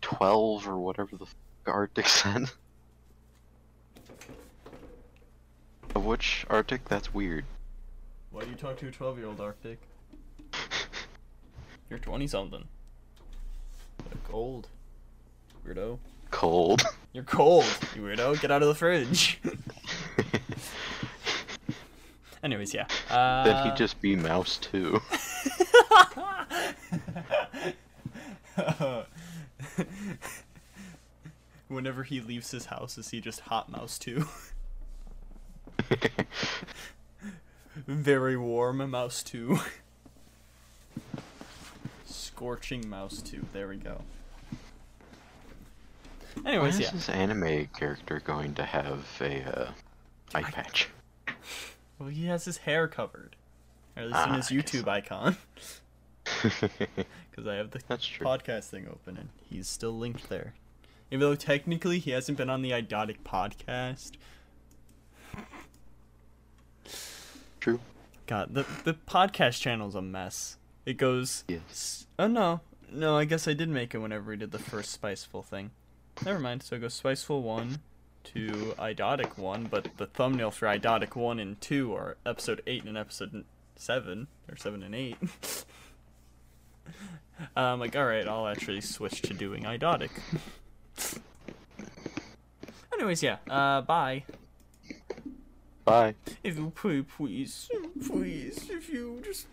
12 0.00 0.66
or 0.66 0.78
whatever 0.78 1.14
the 1.14 1.24
f 1.26 1.34
Arctic 1.66 2.08
said. 2.08 2.46
Of 5.94 6.06
Which 6.06 6.46
Arctic? 6.48 6.86
That's 6.86 7.12
weird. 7.12 7.44
Why 8.30 8.44
do 8.44 8.48
you 8.48 8.56
talk 8.56 8.78
to 8.78 8.88
a 8.88 8.90
12 8.90 9.18
year 9.18 9.26
old 9.26 9.38
Arctic? 9.38 9.78
You're 11.90 11.98
20 11.98 12.26
something. 12.26 12.64
Cold. 14.26 14.68
Weirdo. 15.68 15.98
Cold. 16.30 16.82
You're 17.12 17.24
cold, 17.24 17.64
you 17.94 18.00
weirdo. 18.02 18.40
Get 18.40 18.50
out 18.50 18.62
of 18.62 18.68
the 18.68 18.74
fridge. 18.74 19.40
Anyways, 22.46 22.72
yeah. 22.72 22.86
Uh, 23.10 23.42
then 23.42 23.66
he'd 23.66 23.76
just 23.76 24.00
be 24.00 24.14
Mouse 24.14 24.56
too. 24.58 25.02
Whenever 31.66 32.04
he 32.04 32.20
leaves 32.20 32.52
his 32.52 32.66
house, 32.66 32.98
is 32.98 33.10
he 33.10 33.20
just 33.20 33.40
hot 33.40 33.68
mouse 33.68 33.98
too? 33.98 34.28
Very 37.88 38.36
warm 38.36 38.88
mouse 38.88 39.24
too. 39.24 39.58
Scorching 42.04 42.88
mouse 42.88 43.20
too. 43.22 43.44
There 43.52 43.66
we 43.66 43.74
go. 43.74 44.02
Why 46.42 46.52
Anyways, 46.52 46.74
is 46.74 46.80
yeah. 46.82 46.90
this 46.92 47.08
anime 47.08 47.66
character 47.76 48.22
going 48.24 48.54
to 48.54 48.62
have 48.62 49.04
a 49.20 49.42
uh, 49.42 49.72
eye 50.32 50.42
patch? 50.42 50.90
Well, 51.98 52.08
he 52.08 52.26
has 52.26 52.44
his 52.44 52.58
hair 52.58 52.88
covered. 52.88 53.36
Or 53.96 54.02
at 54.02 54.08
least 54.08 54.26
in 54.26 54.32
Ah, 54.32 54.36
his 54.36 54.50
I 54.50 54.54
guess 54.54 54.64
YouTube 54.72 54.88
icon. 54.88 55.36
Because 57.30 57.46
I 57.46 57.54
have 57.56 57.70
the 57.70 57.78
podcast 57.80 58.64
thing 58.70 58.88
open 58.90 59.16
and 59.18 59.28
he's 59.48 59.68
still 59.68 59.92
linked 59.96 60.28
there. 60.30 60.54
Even 61.10 61.20
though 61.20 61.34
technically 61.36 61.98
he 61.98 62.10
hasn't 62.12 62.36
been 62.38 62.50
on 62.50 62.62
the 62.62 62.70
Idotic 62.70 63.18
podcast. 63.24 64.12
True. 67.60 67.80
God, 68.26 68.54
the 68.54 68.64
the 68.84 68.94
podcast 68.94 69.60
channel's 69.60 69.94
a 69.94 70.02
mess. 70.02 70.56
It 70.84 70.94
goes. 70.96 71.44
Yes. 71.48 72.06
Oh 72.18 72.26
no, 72.26 72.60
no. 72.90 73.16
I 73.16 73.24
guess 73.24 73.46
I 73.46 73.52
did 73.52 73.68
make 73.68 73.94
it 73.94 73.98
whenever 73.98 74.30
we 74.30 74.36
did 74.36 74.50
the 74.52 74.58
first 74.58 75.00
Spiceful 75.00 75.44
thing. 75.44 75.70
Never 76.24 76.38
mind. 76.38 76.62
So 76.62 76.76
it 76.76 76.80
goes 76.80 77.00
Spiceful 77.00 77.42
one 77.42 77.78
to 78.34 78.74
Idotic 78.78 79.38
one, 79.38 79.68
but 79.70 79.88
the 79.96 80.06
thumbnail 80.06 80.50
for 80.50 80.66
Idotic 80.66 81.14
one 81.16 81.38
and 81.38 81.60
two 81.60 81.94
are 81.94 82.16
episode 82.24 82.62
eight 82.66 82.84
and 82.84 82.96
episode 82.96 83.44
seven 83.76 84.26
or 84.50 84.56
seven 84.56 84.82
and 84.82 84.94
eight. 84.94 85.16
I'm 87.56 87.80
like, 87.80 87.96
all 87.96 88.06
right, 88.06 88.26
I'll 88.26 88.48
actually 88.48 88.80
switch 88.80 89.22
to 89.22 89.34
doing 89.34 89.64
Idotic. 89.64 90.10
Anyways, 92.94 93.22
yeah. 93.22 93.36
Uh, 93.48 93.82
bye. 93.82 94.24
Bye. 95.84 96.14
If 96.42 96.56
you 96.56 96.72
please, 96.74 97.04
please, 97.16 97.68
please, 98.06 98.70
if 98.70 98.88
you 98.88 99.22
just, 99.24 99.46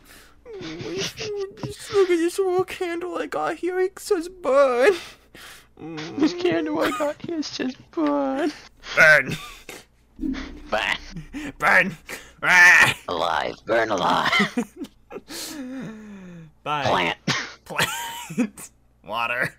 if 0.46 1.20
you 1.20 1.38
would 1.38 1.64
just 1.64 1.94
look 1.94 2.10
at 2.10 2.18
this 2.18 2.40
little 2.40 2.64
candle 2.64 3.18
I 3.18 3.28
got 3.28 3.58
here, 3.58 3.80
it 3.80 4.00
says 4.00 4.30
burn. 4.30 4.94
This 5.78 6.34
candle 6.34 6.80
I 6.80 6.92
got 6.92 7.22
here 7.22 7.42
says 7.42 7.76
burn. 7.92 8.52
Burn, 8.96 9.36
Burn. 10.70 10.98
burn, 11.58 11.98
Ah! 12.44 12.98
Alive. 13.08 13.56
Burn 13.66 13.90
alive. 13.90 14.76
Bye. 16.64 16.84
Plant. 16.84 17.18
Plant. 17.66 18.70
Water. 19.04 19.54